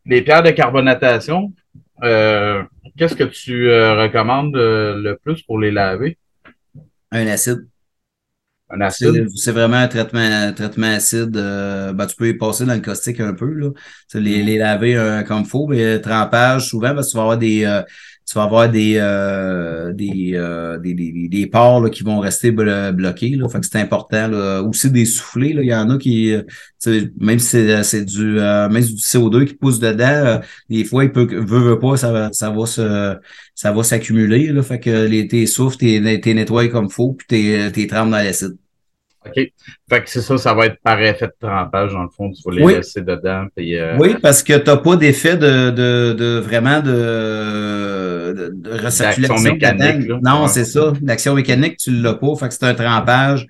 Les 0.05 0.21
pierres 0.21 0.43
de 0.43 0.51
carbonatation, 0.51 1.53
qu'est-ce 2.01 3.15
que 3.15 3.23
tu 3.23 3.69
recommandes 3.69 4.55
le 4.55 5.13
plus 5.23 5.41
pour 5.43 5.59
les 5.59 5.71
laver? 5.71 6.17
Un 7.11 7.27
acide. 7.27 7.65
Un 8.71 8.81
acide? 8.81 9.27
C'est 9.35 9.51
vraiment 9.51 9.77
un 9.77 9.87
traitement, 9.87 10.19
un 10.19 10.53
traitement 10.53 10.87
acide. 10.87 11.35
Euh, 11.35 11.91
ben, 11.91 12.05
tu 12.05 12.15
peux 12.15 12.27
y 12.27 12.33
passer 12.35 12.65
dans 12.65 12.75
le 12.75 12.81
caustique 12.81 13.19
un 13.19 13.33
peu. 13.33 13.51
Là. 13.51 13.69
Les, 14.13 14.43
les 14.43 14.57
laver 14.57 14.95
euh, 14.95 15.23
comme 15.23 15.41
il 15.41 15.45
faut, 15.45 15.67
mais 15.67 15.99
trempage, 15.99 16.67
souvent, 16.67 16.93
parce 16.93 17.07
que 17.07 17.11
tu 17.11 17.17
vas 17.17 17.23
avoir 17.23 17.37
des, 17.37 17.65
euh, 17.65 17.81
tu 18.29 18.37
vas 18.37 18.43
avoir 18.43 18.69
des, 18.69 18.93
euh, 18.97 19.91
des, 19.91 20.33
euh, 20.35 20.77
des, 20.77 20.93
des, 20.93 21.27
des, 21.27 21.47
ports 21.47 21.81
là, 21.81 21.89
qui 21.89 22.03
vont 22.03 22.19
rester 22.19 22.51
bloqués. 22.51 23.35
Là. 23.35 23.49
Fait 23.49 23.59
que 23.59 23.65
c'est 23.65 23.79
important. 23.79 24.27
Là. 24.27 24.61
Aussi 24.61 24.91
des 24.91 25.05
soufflets. 25.05 25.53
Là. 25.53 25.63
Il 25.63 25.67
y 25.69 25.73
en 25.73 25.89
a 25.89 25.97
qui, 25.97 26.35
même 27.19 27.39
si 27.39 27.67
c'est 27.81 28.05
du, 28.05 28.39
euh, 28.39 28.69
même 28.69 28.83
du 28.83 28.93
CO2 29.01 29.45
qui 29.45 29.55
pousse 29.55 29.79
dedans, 29.79 30.39
des 30.69 30.83
fois, 30.83 31.05
il 31.05 31.11
peut 31.11 31.25
veut, 31.25 31.59
veut 31.59 31.79
pas, 31.79 31.97
ça 31.97 32.11
va, 32.11 32.31
ça 32.31 32.51
va 32.51 32.65
se 32.67 33.17
ça 33.55 33.71
va 33.71 33.83
s'accumuler. 33.83 34.53
Fait 34.61 34.79
que 34.79 35.07
les, 35.07 35.27
tes 35.27 35.47
souffles, 35.47 35.77
t'es, 35.77 36.21
t'es 36.21 36.33
nettoies 36.35 36.67
comme 36.67 36.91
faut, 36.91 37.13
puis 37.13 37.25
t'es, 37.27 37.71
t'es 37.71 37.87
trempes 37.87 38.11
dans 38.11 38.17
l'acide. 38.17 38.57
OK. 39.25 39.33
Fait 39.35 40.03
que 40.03 40.09
c'est 40.09 40.21
ça, 40.21 40.37
ça 40.37 40.53
va 40.53 40.67
être 40.67 40.79
par 40.81 41.01
effet 41.01 41.27
de 41.27 41.33
trempage, 41.39 41.91
dans 41.93 42.03
le 42.03 42.09
fond, 42.09 42.31
tu 42.31 42.41
vas 42.45 42.55
les 42.55 42.77
laisser 42.77 43.01
dedans. 43.01 43.47
Puis, 43.55 43.75
Oui, 43.97 44.15
parce 44.21 44.41
que 44.43 44.57
tu 44.57 44.69
n'as 44.69 44.77
pas 44.77 44.95
d'effet 44.95 45.35
de, 45.35 45.71
de, 45.71 46.13
de, 46.13 46.39
vraiment 46.39 46.79
de, 46.79 48.51
de, 48.53 48.71
recirculation 48.83 49.39
mécanique. 49.39 50.09
Non, 50.21 50.47
c'est 50.47 50.65
ça. 50.65 50.93
L'action 51.01 51.35
mécanique, 51.35 51.77
tu 51.77 51.91
ne 51.91 52.01
l'as 52.01 52.13
pas. 52.13 52.33
Fait 52.35 52.47
que 52.47 52.53
c'est 52.53 52.65
un 52.65 52.73
trempage. 52.73 53.45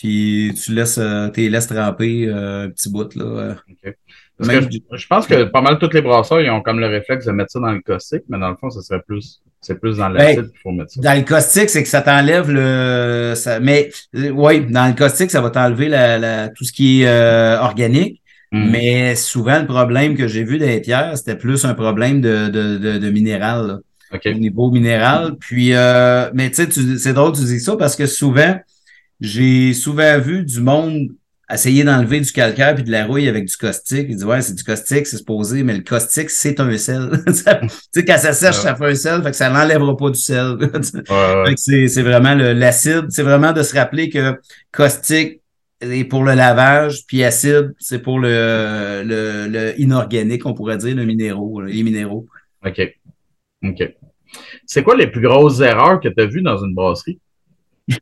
Puis 0.00 0.54
tu 0.62 0.72
laisses, 0.72 0.96
euh, 0.96 1.28
laisses 1.36 1.66
tremper 1.66 2.26
euh, 2.26 2.64
un 2.64 2.70
petit 2.70 2.88
bout. 2.88 3.14
Là. 3.16 3.56
OK. 3.68 3.94
Parce 4.40 4.66
que 4.66 4.96
je, 4.96 5.06
pense 5.06 5.26
que 5.26 5.44
pas 5.44 5.60
mal 5.60 5.78
tous 5.78 5.92
les 5.92 6.00
brasseurs, 6.00 6.40
ils 6.40 6.50
ont 6.50 6.62
comme 6.62 6.80
le 6.80 6.86
réflexe 6.86 7.26
de 7.26 7.32
mettre 7.32 7.52
ça 7.52 7.60
dans 7.60 7.72
le 7.72 7.80
caustique, 7.80 8.22
mais 8.28 8.38
dans 8.38 8.48
le 8.48 8.56
fond, 8.56 8.70
ce 8.70 8.80
serait 8.80 9.02
plus 9.06 9.42
c'est 9.60 9.78
plus 9.78 9.98
dans 9.98 10.08
l'acide 10.08 10.50
qu'il 10.50 10.60
faut 10.62 10.70
mettre 10.70 10.92
ça. 10.92 11.00
Dans 11.02 11.14
le 11.18 11.24
caustique, 11.24 11.68
c'est 11.68 11.82
que 11.82 11.88
ça 11.88 12.00
t'enlève 12.00 12.50
le. 12.50 13.34
Ça, 13.36 13.60
mais 13.60 13.90
euh, 14.16 14.30
oui, 14.30 14.64
dans 14.66 14.86
le 14.86 14.94
caustique, 14.94 15.30
ça 15.30 15.42
va 15.42 15.50
t'enlever 15.50 15.88
la, 15.88 16.18
la, 16.18 16.48
tout 16.48 16.64
ce 16.64 16.72
qui 16.72 17.02
est 17.02 17.06
euh, 17.06 17.58
organique. 17.60 18.22
Mm. 18.52 18.70
Mais 18.70 19.14
souvent, 19.16 19.60
le 19.60 19.66
problème 19.66 20.16
que 20.16 20.26
j'ai 20.26 20.44
vu 20.44 20.58
dans 20.58 20.66
les 20.66 20.80
pierres, 20.80 21.16
c'était 21.16 21.36
plus 21.36 21.64
un 21.64 21.74
problème 21.74 22.20
de, 22.20 22.48
de, 22.48 22.78
de, 22.78 22.98
de 22.98 23.10
minéral. 23.10 23.80
Au 24.12 24.30
niveau 24.30 24.70
minéral. 24.72 25.36
Puis, 25.38 25.72
euh, 25.72 26.30
mais 26.34 26.50
tu 26.50 26.64
sais, 26.64 26.98
c'est 26.98 27.12
drôle 27.12 27.32
que 27.32 27.38
tu 27.38 27.44
dis 27.44 27.60
ça 27.60 27.76
parce 27.76 27.94
que 27.94 28.06
souvent, 28.06 28.58
j'ai 29.20 29.72
souvent 29.72 30.18
vu 30.18 30.44
du 30.44 30.60
monde 30.60 31.10
essayer 31.52 31.84
d'enlever 31.84 32.20
du 32.20 32.30
calcaire 32.32 32.74
puis 32.74 32.84
de 32.84 32.90
la 32.90 33.06
rouille 33.06 33.28
avec 33.28 33.44
du 33.44 33.56
caustique. 33.56 34.06
Il 34.08 34.16
dit 34.16 34.24
ouais, 34.24 34.42
c'est 34.42 34.54
du 34.54 34.64
caustique, 34.64 35.06
c'est 35.06 35.16
supposé, 35.16 35.62
mais 35.62 35.76
le 35.76 35.82
caustique, 35.82 36.30
c'est 36.30 36.60
un 36.60 36.76
sel. 36.76 37.10
tu 37.26 37.32
sais, 37.32 38.04
quand 38.04 38.18
ça 38.18 38.32
sèche, 38.32 38.56
ça 38.56 38.74
fait 38.74 38.86
un 38.86 38.94
sel, 38.94 39.22
fait 39.22 39.30
que 39.30 39.36
ça 39.36 39.50
n'enlèvera 39.50 39.96
pas 39.96 40.10
du 40.10 40.20
sel. 40.20 40.56
c'est 41.56 42.02
vraiment 42.02 42.34
l'acide. 42.34 43.06
C'est 43.10 43.22
vraiment 43.22 43.52
de 43.52 43.62
se 43.62 43.74
rappeler 43.74 44.08
que 44.08 44.38
caustique 44.72 45.40
est 45.80 46.04
pour 46.04 46.24
le 46.24 46.34
lavage, 46.34 47.06
puis 47.06 47.24
acide, 47.24 47.74
c'est 47.78 48.00
pour 48.00 48.18
le, 48.18 49.02
le, 49.04 49.48
le, 49.48 49.80
inorganique, 49.80 50.44
on 50.44 50.52
pourrait 50.52 50.76
dire, 50.76 50.94
le 50.94 51.04
minéraux, 51.04 51.62
les 51.62 51.82
minéraux. 51.82 52.26
OK. 52.66 52.80
OK. 53.64 53.94
C'est 54.66 54.82
quoi 54.82 54.96
les 54.96 55.06
plus 55.06 55.22
grosses 55.22 55.60
erreurs 55.60 56.00
que 56.00 56.08
tu 56.08 56.20
as 56.22 56.26
vues 56.26 56.42
dans 56.42 56.62
une 56.62 56.74
brasserie? 56.74 57.18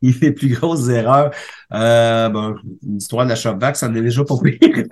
Les 0.03 0.32
plus 0.32 0.49
grosses 0.49 0.89
erreurs. 0.89 1.30
Euh, 1.72 2.28
bon, 2.28 2.57
l'histoire 2.86 3.24
de 3.24 3.30
la 3.30 3.36
shopback, 3.36 3.76
ça 3.76 3.89
en 3.89 3.95
est 3.95 4.03
déjà 4.03 4.24
pas 4.24 4.34
pire. 4.43 4.59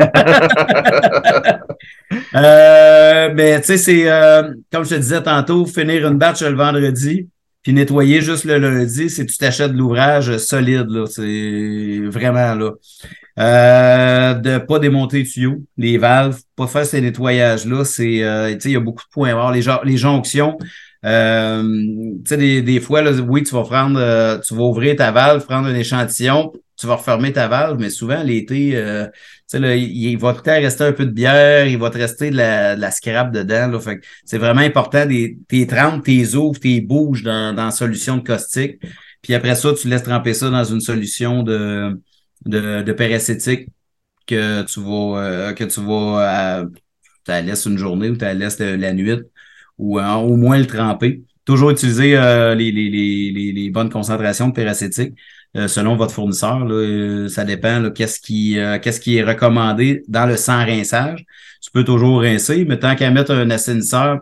euh, 2.35 3.31
mais 3.35 3.61
tu 3.61 3.67
sais, 3.67 3.79
c'est 3.79 4.11
euh, 4.11 4.53
comme 4.73 4.85
je 4.85 4.91
te 4.91 4.95
disais 4.97 5.23
tantôt, 5.23 5.67
finir 5.67 6.07
une 6.07 6.19
batch 6.19 6.43
le 6.43 6.55
vendredi, 6.55 7.29
puis 7.63 7.73
nettoyer 7.73 8.21
juste 8.21 8.45
le 8.45 8.59
lundi, 8.59 9.11
c'est 9.11 9.27
tu 9.27 9.37
t'achètes 9.39 9.73
de 9.73 9.79
l'ouvrage 9.79 10.37
solide, 10.39 10.87
là. 10.89 11.07
C'est 11.07 12.01
vraiment 12.05 12.55
là. 12.55 12.73
Euh, 13.39 14.33
de 14.35 14.57
pas 14.59 14.79
démonter 14.79 15.19
les 15.19 15.25
tuyaux, 15.25 15.63
les 15.77 15.99
valves, 15.99 16.41
pas 16.55 16.67
faire 16.67 16.87
ces 16.87 17.03
nettoyages-là. 17.03 17.85
C'est, 17.85 18.07
il 18.07 18.71
y 18.71 18.77
a 18.77 18.81
beaucoup 18.81 19.03
de 19.03 19.11
points 19.11 19.37
à 19.37 19.53
Les, 19.53 19.65
les 19.85 19.97
jonctions, 19.97 20.57
euh, 21.05 21.63
tu 22.25 22.29
sais, 22.29 22.37
des, 22.37 22.63
des, 22.63 22.81
fois, 22.81 23.03
là, 23.03 23.13
oui, 23.13 23.43
tu 23.43 23.55
vas 23.55 23.63
prendre, 23.63 24.01
euh, 24.01 24.39
tu 24.39 24.55
vas 24.55 24.63
ouvrir 24.63 24.97
ta 24.97 25.13
valve, 25.13 25.45
prendre 25.45 25.69
un 25.69 25.75
échantillon, 25.75 26.53
tu 26.77 26.87
vas 26.87 26.97
refermer 26.97 27.33
ta 27.33 27.49
valve, 27.49 27.79
mais 27.79 27.91
souvent, 27.91 28.23
l'été, 28.23 28.77
euh, 28.77 29.07
tu 29.51 29.59
sais, 29.59 29.81
il, 29.81 30.17
va 30.17 30.35
peut-être 30.35 30.63
rester 30.63 30.85
un 30.85 30.93
peu 30.93 31.07
de 31.07 31.11
bière, 31.11 31.67
il 31.67 31.79
va 31.79 31.91
te 31.91 31.99
rester 31.99 32.31
de 32.31 32.37
la, 32.37 32.77
de 32.77 32.81
la 32.81 32.91
scrap 32.91 33.33
dedans. 33.33 33.69
Là, 33.69 33.81
fait 33.81 34.01
c'est 34.25 34.39
vraiment 34.39 34.61
important, 34.61 35.07
tes 35.49 35.67
trempes, 35.67 36.05
tes 36.05 36.35
ouvres, 36.35 36.59
tes 36.59 36.81
bouges 36.81 37.23
dans, 37.23 37.55
dans 37.55 37.71
solution 37.71 38.17
de 38.17 38.23
caustique. 38.23 38.81
Puis 39.23 39.35
après 39.35 39.55
ça, 39.55 39.73
tu 39.75 39.89
laisses 39.89 40.03
tremper 40.03 40.35
ça 40.35 40.51
dans 40.51 40.65
une 40.65 40.81
solution 40.81 41.43
de, 41.43 42.01
de, 42.45 42.83
de 42.83 42.93
peracétique 42.93 43.69
que 44.27 44.63
tu 44.63 44.81
vas, 44.81 45.21
euh, 45.21 45.53
que 45.53 45.65
tu 45.65 45.81
vas, 45.81 46.65
tu 47.25 47.31
la 47.31 47.43
laisses 47.43 47.67
une 47.67 47.79
journée 47.79 48.11
ou 48.11 48.17
tu 48.17 48.25
la 48.25 48.35
laisses 48.35 48.59
la 48.59 48.93
nuit 48.93 49.23
ou 49.79 49.99
euh, 49.99 50.15
au 50.15 50.37
moins 50.37 50.59
le 50.59 50.67
tremper. 50.67 51.23
Toujours 51.45 51.71
utiliser 51.71 52.17
euh, 52.17 52.55
les, 52.55 52.73
les, 52.73 52.91
les, 52.91 53.53
les, 53.53 53.71
bonnes 53.71 53.91
concentrations 53.91 54.49
de 54.49 54.53
péracétique 54.53 55.15
euh, 55.57 55.69
selon 55.69 55.97
votre 55.97 56.13
fournisseur. 56.13 56.65
Là, 56.65 57.29
ça 57.29 57.45
dépend 57.45 57.91
qu'est-ce 57.91 58.21
qui, 58.21 58.59
qu'est-ce 58.83 59.01
qui 59.01 59.17
est 59.17 59.23
recommandé 59.23 60.03
dans 60.09 60.27
le 60.27 60.37
sans 60.37 60.65
rinçage. 60.65 61.25
Tu 61.63 61.71
peux 61.71 61.85
toujours 61.85 62.23
rincer, 62.23 62.65
mais 62.65 62.79
tant 62.79 62.95
qu'à 62.97 63.11
mettre 63.11 63.33
un 63.33 63.51
assainisseur, 63.51 64.21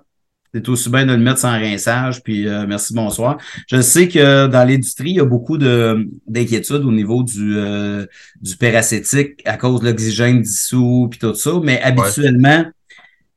c'est 0.52 0.68
aussi 0.68 0.88
bien 0.88 1.04
de 1.04 1.12
le 1.12 1.18
mettre 1.18 1.40
sans 1.40 1.58
rinçage, 1.58 2.22
puis 2.22 2.46
merci, 2.68 2.94
bonsoir. 2.94 3.38
Je 3.68 3.80
sais 3.80 4.06
que 4.06 4.46
dans 4.46 4.68
l'industrie, 4.68 5.10
il 5.10 5.16
y 5.16 5.20
a 5.20 5.24
beaucoup 5.24 5.58
de, 5.58 6.08
d'inquiétudes 6.28 6.84
au 6.84 6.92
niveau 6.92 7.24
du, 7.24 7.56
du 8.40 8.56
péracétique 8.56 9.42
à 9.46 9.56
cause 9.56 9.80
de 9.80 9.86
l'oxygène 9.86 10.42
dissous, 10.42 11.08
puis 11.10 11.18
tout 11.18 11.34
ça, 11.34 11.58
mais 11.62 11.82
habituellement, 11.82 12.64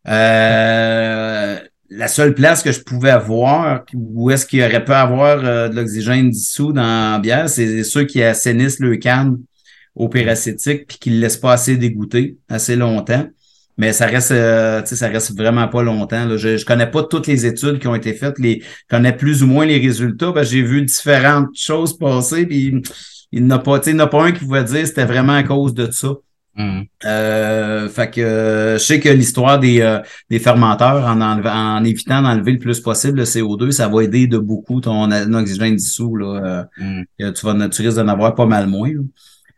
euh, 0.07 1.59
la 1.89 2.07
seule 2.07 2.33
place 2.33 2.63
que 2.63 2.71
je 2.71 2.81
pouvais 2.81 3.17
voir 3.17 3.85
où 3.93 4.29
est-ce 4.31 4.45
qu'il 4.45 4.61
aurait 4.61 4.83
pu 4.83 4.91
avoir 4.91 5.43
euh, 5.43 5.69
de 5.69 5.75
l'oxygène 5.75 6.29
dissous 6.29 6.73
dans 6.73 7.13
la 7.13 7.19
bière, 7.19 7.49
c'est 7.49 7.83
ceux 7.83 8.03
qui 8.03 8.21
assainissent 8.21 8.79
le 8.79 8.97
canne 8.97 9.37
au 9.95 10.09
péracétique 10.09 10.87
puis 10.87 10.97
qui 10.99 11.09
le 11.09 11.19
laissent 11.19 11.37
pas 11.37 11.53
assez 11.53 11.77
dégoûter 11.77 12.37
assez 12.49 12.75
longtemps. 12.75 13.27
Mais 13.79 13.93
ça 13.93 14.07
reste, 14.07 14.31
euh, 14.31 14.83
ça 14.83 15.07
reste 15.07 15.37
vraiment 15.37 15.67
pas 15.67 15.83
longtemps. 15.83 16.35
Je, 16.35 16.49
ne 16.49 16.63
connais 16.63 16.89
pas 16.89 17.03
toutes 17.03 17.27
les 17.27 17.45
études 17.45 17.79
qui 17.79 17.87
ont 17.87 17.95
été 17.95 18.13
faites, 18.13 18.39
les, 18.39 18.61
je 18.61 18.95
connais 18.95 19.13
plus 19.13 19.43
ou 19.43 19.47
moins 19.47 19.65
les 19.65 19.77
résultats. 19.77 20.33
j'ai 20.43 20.63
vu 20.63 20.81
différentes 20.81 21.49
choses 21.55 21.95
passer, 21.95 22.47
puis 22.47 22.81
il 23.31 23.43
n'y 23.43 23.53
en 23.53 23.57
a 23.57 23.59
pas, 23.59 23.79
il 23.85 23.97
pas 23.97 24.23
un 24.23 24.31
qui 24.31 24.39
pouvait 24.39 24.63
dire 24.63 24.81
que 24.81 24.87
c'était 24.87 25.05
vraiment 25.05 25.35
à 25.35 25.43
cause 25.43 25.75
de 25.75 25.91
ça. 25.91 26.09
Mm. 26.57 26.81
Euh, 27.05 27.87
fait 27.87 28.09
que 28.09 28.75
je 28.79 28.83
sais 28.83 28.99
que 28.99 29.09
l'histoire 29.09 29.59
des, 29.59 29.81
euh, 29.81 29.99
des 30.29 30.39
fermenteurs, 30.39 31.05
en, 31.05 31.21
en 31.21 31.83
évitant 31.83 32.23
d'enlever 32.23 32.53
le 32.53 32.59
plus 32.59 32.79
possible 32.79 33.19
le 33.19 33.25
CO2, 33.25 33.71
ça 33.71 33.87
va 33.87 34.03
aider 34.03 34.25
de 34.25 34.39
beaucoup 34.39 34.81
ton, 34.81 35.11
oxygène 35.11 35.75
dissous. 35.75 36.15
Là, 36.15 36.67
euh, 36.79 37.03
mm. 37.19 37.33
tu, 37.33 37.45
vas, 37.45 37.69
tu 37.69 37.81
risques 37.83 37.97
d'en 37.97 38.07
avoir 38.07 38.33
pas 38.33 38.47
mal 38.47 38.65
moins. 38.65 38.89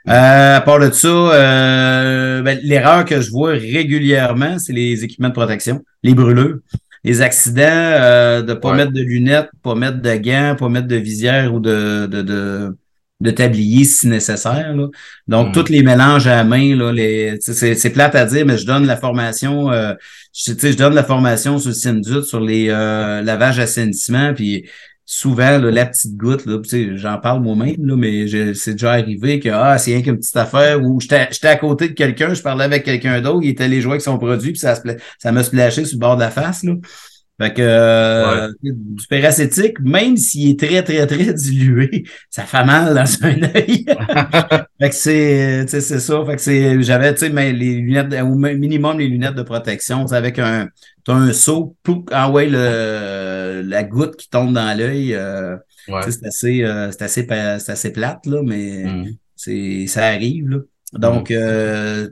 à 0.06 0.62
part 0.66 0.80
de 0.80 0.92
ça, 0.92 2.42
ben, 2.44 2.60
l'erreur 2.64 3.06
que 3.06 3.22
je 3.22 3.32
vois 3.32 3.52
régulièrement, 3.52 4.60
c'est 4.60 4.74
les 4.74 5.04
équipements 5.06 5.30
de 5.30 5.34
protection, 5.34 5.82
les 6.04 6.14
brûleurs, 6.14 6.58
les 7.06 7.22
accidents, 7.22 8.42
de 8.42 8.54
pas 8.56 8.74
mettre 8.74 8.92
de 8.92 9.02
lunettes, 9.02 9.50
pas 9.64 9.76
mettre 9.76 10.02
de 10.02 10.16
gants, 10.16 10.58
pas 10.60 10.68
mettre 10.68 10.88
de 10.88 10.98
visière 10.98 11.54
ou 11.54 11.62
de, 11.62 12.08
de, 12.08 12.22
de 12.22 12.78
de 13.20 13.32
tablier 13.32 13.84
si 13.84 14.08
nécessaire. 14.08 14.76
Là. 14.76 14.88
Donc, 15.28 15.50
hmm. 15.50 15.52
tous 15.52 15.70
les 15.70 15.84
mélanges 15.84 16.28
à 16.28 16.38
la 16.38 16.44
main, 16.44 16.76
là, 16.76 16.92
les, 16.92 17.38
c'est, 17.42 17.90
plate 17.90 18.16
à 18.16 18.26
dire, 18.26 18.46
mais 18.46 18.58
je 18.58 18.66
donne 18.66 18.86
la 18.86 18.96
formation, 18.96 19.72
euh, 19.72 19.94
je, 20.34 20.54
je 20.54 20.78
donne 20.78 20.94
la 20.94 21.04
formation 21.04 21.58
sur 21.58 21.70
le 21.70 21.76
Syndut, 21.76 22.24
sur 22.24 22.40
les 22.40 22.68
euh, 22.70 23.22
lavages 23.22 23.60
assainissement, 23.60 24.34
puis 24.34 24.66
souvent, 25.06 25.58
la 25.58 25.88
petite 25.88 26.16
goutte, 26.16 26.46
là, 26.46 26.60
j'en 26.96 27.18
parle 27.18 27.42
moi-même, 27.42 27.84
là, 27.84 27.96
mais 27.96 28.28
c'est 28.54 28.74
déjà 28.74 28.92
arrivé 28.92 29.40
que 29.40 29.50
ah, 29.50 29.78
c'est 29.80 29.94
rien 29.94 30.04
qu'une 30.04 30.20
petite 30.20 30.38
affaire 30.38 30.82
où 30.84 31.00
j'étais, 31.02 31.28
j'étais 31.32 31.48
à 31.48 31.56
côté 31.56 31.90
de 31.90 31.94
quelqu'un, 31.94 32.36
je 32.36 32.44
parlais 32.44 32.66
avec 32.66 32.84
quelqu'un 32.84 33.20
d'autre, 33.20 33.40
il 33.42 33.50
était 33.50 33.64
allé 33.64 33.82
jouer 33.82 33.94
avec 33.94 34.02
son 34.02 34.20
produit, 34.20 34.52
puis 34.52 34.60
ça, 34.60 34.80
ça 35.18 35.32
me 35.32 35.42
splashé 35.42 35.84
sur 35.84 35.96
le 35.96 36.00
bord 36.00 36.16
de 36.16 36.22
la 36.22 36.30
face. 36.30 36.64
Là. 36.64 36.76
Fait 37.40 37.54
que 37.54 37.62
euh, 37.62 38.52
du 38.62 39.08
péracétique, 39.08 39.80
même 39.80 40.18
s'il 40.18 40.52
est 40.52 40.60
très, 40.60 40.84
très, 40.84 41.08
très 41.08 41.34
dilué, 41.34 42.04
ça 42.30 42.44
fait 42.44 42.66
mal 42.66 42.94
dans 42.94 43.26
un 43.26 43.44
œil. 43.56 43.86
fait 44.82 44.90
que 44.90 44.96
c'est, 44.96 45.66
c'est 45.68 45.82
ça. 45.82 46.26
Fait 46.26 46.36
que 46.36 46.42
c'est, 46.42 46.82
j'avais, 46.82 47.14
tu 47.14 47.22
sais, 47.22 47.30
mais 47.30 47.54
les 47.54 47.76
lunettes, 47.76 48.14
au 48.22 48.36
minimum 48.36 49.00
les 49.00 49.08
lunettes 49.08 49.36
de 49.36 49.44
protection, 49.44 50.06
avec 50.08 50.38
un, 50.38 50.68
as 51.08 51.14
un 51.14 51.32
seau, 51.32 51.78
pour 51.82 52.04
ah 52.12 52.30
ouais, 52.30 52.50
le, 52.50 53.62
la 53.66 53.84
goutte 53.86 54.18
qui 54.18 54.30
tombe 54.30 54.54
dans 54.54 54.78
l'œil. 54.78 55.16
Euh, 55.16 55.56
c'est 55.88 56.26
assez, 56.26 56.64
euh, 56.64 56.92
c'est 56.92 57.04
assez, 57.04 57.26
c'est 57.26 57.72
assez 57.72 57.94
plate, 57.94 58.26
là, 58.26 58.42
mais 58.44 58.84
mm. 58.84 59.16
c'est, 59.38 59.88
ça 59.88 60.08
arrive, 60.08 60.50
là. 60.50 60.58
Donc, 60.92 61.30
mm. 61.30 62.10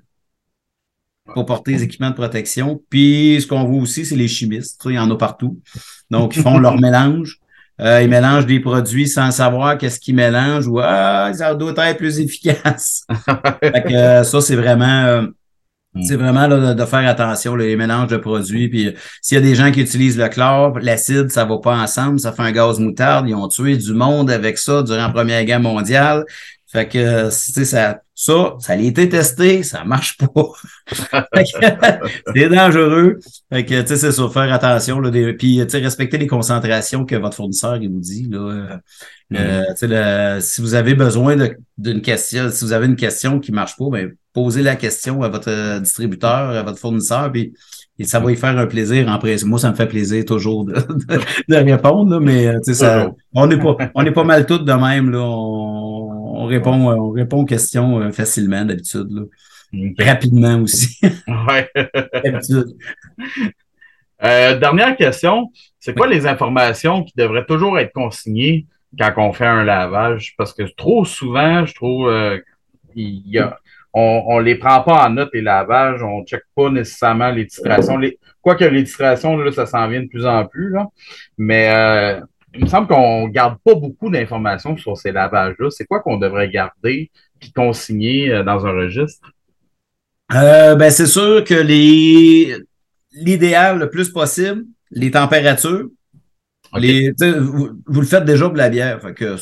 Pour 1.34 1.46
porter 1.46 1.72
les 1.72 1.84
équipements 1.84 2.10
de 2.10 2.16
protection. 2.16 2.82
Puis 2.90 3.40
ce 3.42 3.48
qu'on 3.48 3.64
voit 3.64 3.82
aussi, 3.82 4.06
c'est 4.06 4.16
les 4.16 4.28
chimistes. 4.28 4.82
Il 4.86 4.94
y 4.94 5.00
en 5.00 5.10
a 5.10 5.16
partout. 5.16 5.60
Donc, 6.10 6.36
ils 6.36 6.42
font 6.42 6.58
leur 6.58 6.78
mélange. 6.82 7.40
euh, 7.80 8.02
ils 8.02 8.10
mélangent 8.10 8.46
des 8.46 8.60
produits 8.60 9.08
sans 9.08 9.32
savoir 9.32 9.78
qu'est-ce 9.78 10.00
qu'ils 10.00 10.16
mélangent 10.16 10.68
ou 10.68 10.80
ah, 10.80 11.32
ça 11.34 11.54
doit 11.54 11.74
être 11.88 11.98
plus 11.98 12.20
efficace. 12.20 13.06
fait 13.62 13.84
que, 13.84 13.94
euh, 13.94 14.24
ça, 14.24 14.42
c'est 14.42 14.56
vraiment 14.56 15.04
euh, 15.06 15.28
Mm. 15.98 16.04
c'est 16.04 16.16
vraiment 16.16 16.48
là, 16.48 16.74
de, 16.74 16.86
faire 16.86 17.08
attention, 17.08 17.56
là, 17.56 17.66
les 17.66 17.76
mélanges 17.76 18.10
de 18.10 18.18
produits. 18.18 18.70
Puis 18.70 18.88
euh, 18.88 18.92
s'il 19.22 19.36
y 19.36 19.40
a 19.40 19.42
des 19.42 19.56
gens 19.56 19.72
qui 19.72 19.82
utilisent 19.82 20.18
le 20.18 20.28
chlore, 20.30 20.80
l'acide, 20.80 21.32
ça 21.32 21.46
va 21.46 21.58
pas 21.58 21.76
ensemble, 21.76 22.20
ça 22.20 22.32
fait 22.32 22.42
un 22.42 22.52
gaz 22.52 22.80
moutarde. 22.80 23.28
Ils 23.28 23.36
ont 23.36 23.48
tué 23.48 23.78
du 23.78 23.94
monde 23.94 24.30
avec 24.30 24.58
ça 24.58 24.84
durant 24.84 24.98
la 25.08 25.10
Première 25.10 25.44
Guerre 25.46 25.60
mondiale. 25.60 26.26
Fait 26.70 26.88
que 26.88 27.28
tu 27.30 27.32
sais, 27.32 27.64
ça, 27.66 28.02
ça, 28.14 28.56
ça 28.60 28.74
a 28.74 28.76
été 28.76 29.08
testé, 29.08 29.64
ça 29.64 29.86
marche 29.86 30.18
pas. 30.18 30.28
C'est 32.36 32.50
dangereux. 32.50 33.20
Fait 33.52 33.64
que 33.66 33.82
tu 33.82 33.88
sais, 33.88 33.96
c'est 33.98 34.12
ça, 34.12 34.28
faire 34.30 34.52
attention. 34.52 35.00
Là, 35.00 35.10
des, 35.10 35.34
puis 35.34 35.60
tu 35.64 35.70
sais, 35.70 35.78
respecter 35.80 36.18
les 36.18 36.28
concentrations 36.28 37.06
que 37.06 37.16
votre 37.16 37.36
fournisseur 37.38 37.78
il 37.78 37.90
vous 37.90 38.00
dit. 38.00 38.28
Là, 38.30 38.40
euh, 38.40 38.78
le- 39.30 39.76
sais, 39.76 39.88
le- 39.88 40.40
si 40.42 40.62
vous 40.62 40.74
avez 40.74 40.94
besoin 40.94 41.36
d'une 41.78 42.02
question, 42.02 42.50
si 42.52 42.66
vous 42.66 42.74
avez 42.74 42.88
une 42.88 42.96
question 42.96 43.40
qui 43.40 43.52
marche 43.52 43.78
pas, 43.78 43.86
ben 43.90 44.12
posez 44.34 44.62
la 44.62 44.76
question 44.76 45.24
à 45.24 45.30
votre 45.30 45.80
distributeur, 45.80 46.50
à 46.52 46.64
votre 46.64 46.80
fournisseur, 46.80 47.32
puis 47.32 47.54
et 48.00 48.04
ça 48.04 48.20
va 48.20 48.32
y 48.32 48.36
faire 48.36 48.56
un 48.58 48.68
plaisir 48.68 49.08
en. 49.08 49.20
Moi, 49.48 49.58
ça 49.60 49.72
me 49.72 49.76
fait 49.76 49.88
plaisir 49.88 50.24
toujours 50.24 50.66
de, 50.66 50.74
de, 50.74 51.20
de 51.50 51.56
répondre, 51.56 52.12
là, 52.12 52.20
mais 52.20 52.54
tu 52.60 52.66
sais, 52.66 52.74
ça, 52.76 53.12
on 53.34 53.50
est 53.50 53.58
pas, 53.58 53.76
on 53.96 54.06
est 54.06 54.12
pas 54.12 54.24
mal 54.24 54.46
tous 54.46 54.60
de 54.60 54.72
même. 54.74 55.10
Là. 55.10 55.20
On, 55.22 56.17
on 56.38 56.46
répond, 56.46 56.90
euh, 56.92 56.96
on 56.96 57.10
répond 57.12 57.42
aux 57.42 57.46
questions 57.46 58.00
euh, 58.00 58.12
facilement 58.12 58.64
d'habitude, 58.66 59.08
là. 59.10 59.24
OK. 59.74 60.02
rapidement 60.02 60.60
aussi. 60.62 61.00
Ouais. 61.28 61.70
d'habitude. 62.24 62.78
Euh, 64.24 64.58
dernière 64.58 64.96
question, 64.96 65.52
c'est 65.80 65.96
quoi 65.96 66.08
les 66.08 66.26
informations 66.26 67.04
qui 67.04 67.14
devraient 67.16 67.46
toujours 67.46 67.78
être 67.78 67.94
consignées 67.94 68.66
quand 68.98 69.14
on 69.18 69.34
fait 69.34 69.46
un 69.46 69.64
lavage? 69.64 70.34
Parce 70.38 70.54
que 70.54 70.64
trop 70.76 71.06
souvent, 71.06 71.66
je 71.66 71.74
trouve, 71.76 72.10
euh, 72.10 72.40
il 72.96 73.28
y 73.28 73.38
a, 73.38 73.60
on, 73.94 74.24
on 74.28 74.40
les 74.40 74.56
prend 74.56 74.82
pas 74.82 75.06
en 75.06 75.12
note 75.12 75.30
les 75.34 75.42
lavages, 75.42 76.02
on 76.02 76.24
check 76.26 76.44
pas 76.56 76.70
nécessairement 76.70 77.30
les 77.30 77.46
titrations. 77.46 77.98
Les, 77.98 78.18
quoique 78.42 78.64
les 78.64 78.84
titrations, 78.84 79.38
là, 79.38 79.52
ça 79.52 79.66
s'en 79.66 79.88
vient 79.88 80.02
de 80.02 80.08
plus 80.08 80.26
en 80.26 80.46
plus, 80.46 80.72
là. 80.72 80.88
Mais 81.38 81.70
euh, 81.72 82.22
il 82.54 82.64
me 82.64 82.68
semble 82.68 82.88
qu'on 82.88 83.28
garde 83.28 83.58
pas 83.64 83.76
beaucoup 83.76 84.10
d'informations 84.10 84.78
sur 84.78 84.98
ces 84.98 85.12
lavages-là. 85.12 85.70
C'est 85.70 85.86
quoi 85.86 86.00
qu'on 86.00 86.18
devrait 86.18 86.50
garder 86.50 87.12
puis 87.40 87.52
consigner 87.52 88.32
euh, 88.32 88.44
dans 88.44 88.66
un 88.66 88.72
registre? 88.72 89.32
Euh, 90.34 90.76
ben, 90.76 90.90
c'est 90.90 91.08
sûr 91.08 91.44
que 91.44 91.54
les 91.54 92.56
l'idéal 93.14 93.80
le 93.80 93.90
plus 93.90 94.10
possible, 94.10 94.66
les 94.92 95.12
températures. 95.12 95.88
Les, 96.76 97.14
vous, 97.40 97.70
vous 97.86 98.02
le 98.02 98.08
faites 98.08 98.26
déjà 98.26 98.46
pour 98.46 98.58
la 98.58 98.70
bière. 98.70 99.02
Fait 99.02 99.14
que 99.14 99.36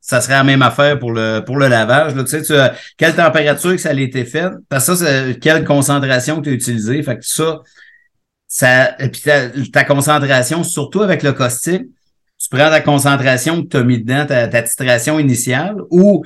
ça 0.00 0.20
serait 0.20 0.34
la 0.34 0.44
même 0.44 0.62
affaire 0.62 0.98
pour 0.98 1.12
le 1.12 1.40
pour 1.40 1.56
le 1.56 1.68
lavage. 1.68 2.14
Là. 2.14 2.24
Tu 2.24 2.30
sais, 2.30 2.42
tu 2.42 2.52
quelle 2.96 3.14
température 3.14 3.72
que 3.72 3.78
ça 3.78 3.90
a 3.90 3.94
été 3.94 4.24
fait? 4.24 4.50
Parce 4.68 4.86
que 4.86 4.94
ça, 4.94 5.32
quelle 5.34 5.64
concentration 5.64 6.36
que 6.36 6.44
tu 6.44 6.50
as 6.50 6.52
utilisée. 6.52 7.02
Fait 7.02 7.16
que 7.16 7.24
ça, 7.24 7.60
ça. 8.48 9.00
Et 9.00 9.08
puis 9.10 9.20
ta, 9.20 9.50
ta 9.72 9.84
concentration, 9.84 10.64
surtout 10.64 11.02
avec 11.02 11.22
le 11.22 11.32
caustique, 11.32 11.84
tu 12.38 12.48
prends 12.50 12.70
ta 12.70 12.80
concentration 12.80 13.62
que 13.62 13.68
tu 13.68 13.76
as 13.76 13.84
mis 13.84 13.98
dedans, 13.98 14.26
ta, 14.26 14.48
ta 14.48 14.62
titration 14.62 15.18
initiale, 15.18 15.76
ou 15.90 16.24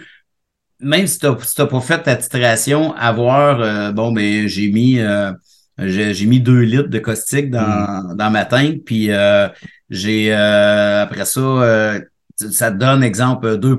même 0.81 1.07
si 1.07 1.19
tu 1.19 1.27
n'as 1.27 1.67
pas 1.67 1.81
fait 1.81 2.03
ta 2.03 2.17
titration, 2.17 2.95
avoir 2.95 3.61
euh, 3.61 3.93
bon 3.93 4.13
ben 4.13 4.47
j'ai 4.47 4.71
mis 4.71 4.99
euh, 4.99 5.33
j'ai 5.79 6.27
mis 6.27 6.41
deux 6.41 6.61
litres 6.61 6.89
de 6.89 6.99
caustique 6.99 7.51
dans, 7.51 8.15
dans 8.15 8.31
ma 8.31 8.45
tank, 8.45 8.83
puis 8.85 9.11
euh, 9.11 9.49
j'ai 9.91 10.33
après 10.33 11.25
ça, 11.25 11.99
ça 12.37 12.71
te 12.71 12.77
donne 12.77 13.03
exemple 13.03 13.59
2 13.59 13.77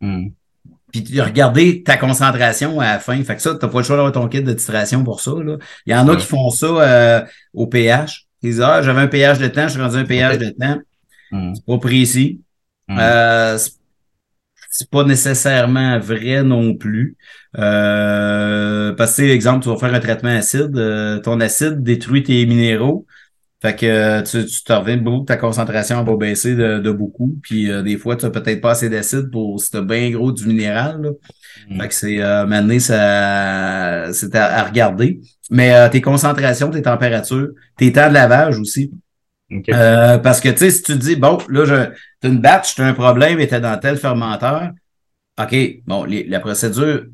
Hmm. 0.00 0.28
Puis 1.02 1.20
regardez 1.20 1.82
ta 1.82 1.96
concentration 1.96 2.78
à 2.80 2.92
la 2.94 2.98
fin. 2.98 3.22
Fait 3.24 3.36
que 3.36 3.42
ça, 3.42 3.54
t'as 3.54 3.68
pas 3.68 3.78
le 3.78 3.84
choix 3.84 3.96
d'avoir 3.96 4.12
ton 4.12 4.28
kit 4.28 4.42
de 4.42 4.52
titration 4.52 5.02
pour 5.02 5.20
ça. 5.20 5.32
Là. 5.44 5.56
Il 5.86 5.92
y 5.92 5.96
en 5.96 6.06
a 6.08 6.16
qui 6.16 6.26
font 6.26 6.50
ça 6.50 6.66
euh, 6.66 7.22
au 7.52 7.66
pH. 7.66 8.26
Ils 8.42 8.50
disent 8.50 8.60
Ah, 8.60 8.82
j'avais 8.82 9.00
un 9.00 9.06
pH 9.08 9.38
de 9.38 9.48
temps, 9.48 9.66
je 9.66 9.72
suis 9.72 9.80
rendu 9.80 9.96
un 9.96 10.04
pH 10.04 10.38
de 10.38 10.50
temps. 10.50 10.78
Hmm. 11.30 11.52
C'est 11.54 11.64
pas 11.66 11.78
précis. 11.78 12.40
Hmm. 12.88 12.96
Euh, 12.98 13.58
c'est- 13.58 13.72
c'est 14.70 14.90
pas 14.90 15.04
nécessairement 15.04 16.00
vrai 16.00 16.42
non 16.42 16.74
plus. 16.74 17.16
Euh, 17.58 18.92
parce 18.94 19.16
que, 19.16 19.22
exemple, 19.22 19.62
tu 19.62 19.68
vas 19.68 19.76
faire 19.76 19.94
un 19.94 20.00
traitement 20.00 20.30
acide, 20.30 20.76
euh, 20.76 21.20
ton 21.20 21.40
acide 21.40 21.82
détruit 21.82 22.22
tes 22.24 22.44
minéraux. 22.46 23.06
Fait 23.64 23.74
que 23.76 23.86
euh, 23.86 24.22
tu, 24.22 24.44
tu 24.44 24.62
te 24.62 24.72
reviens 24.74 24.98
beaucoup, 24.98 25.24
ta 25.24 25.38
concentration 25.38 26.04
va 26.04 26.16
baisser 26.16 26.54
de, 26.54 26.80
de 26.80 26.90
beaucoup. 26.90 27.34
Puis 27.42 27.70
euh, 27.70 27.82
des 27.82 27.96
fois, 27.96 28.14
tu 28.14 28.26
as 28.26 28.30
peut-être 28.30 28.60
pas 28.60 28.72
assez 28.72 28.90
d'acide 28.90 29.30
pour 29.30 29.58
si 29.58 29.70
tu 29.70 29.80
bien 29.80 30.10
gros 30.10 30.32
du 30.32 30.46
minéral. 30.46 31.00
Là. 31.00 31.10
Hmm. 31.70 31.80
Fait 31.80 31.88
que 31.88 31.94
c'est 31.94 32.20
euh, 32.22 32.44
maintenant, 32.44 32.78
ça 32.78 34.12
c'est 34.12 34.34
à, 34.34 34.58
à 34.58 34.64
regarder. 34.64 35.18
Mais 35.50 35.74
euh, 35.74 35.88
tes 35.88 36.02
concentrations, 36.02 36.68
tes 36.68 36.82
températures, 36.82 37.48
tes 37.78 37.90
temps 37.90 38.08
de 38.10 38.14
lavage 38.14 38.58
aussi. 38.58 38.90
Parce 40.22 40.42
que, 40.42 40.50
tu 40.50 40.58
sais, 40.58 40.70
si 40.70 40.82
tu 40.82 40.92
te 40.92 40.98
dis, 40.98 41.16
bon, 41.16 41.38
là, 41.48 41.64
je, 41.64 41.74
t'as 42.20 42.28
une 42.28 42.40
batch, 42.40 42.74
t'as 42.74 42.86
un 42.86 42.92
problème 42.92 43.40
et 43.40 43.46
t'es 43.46 43.60
dans 43.60 43.78
tel 43.78 43.96
fermenteur, 43.96 44.72
OK, 45.40 45.56
bon, 45.86 46.04
les- 46.04 46.24
la 46.24 46.40
procédure, 46.40 47.06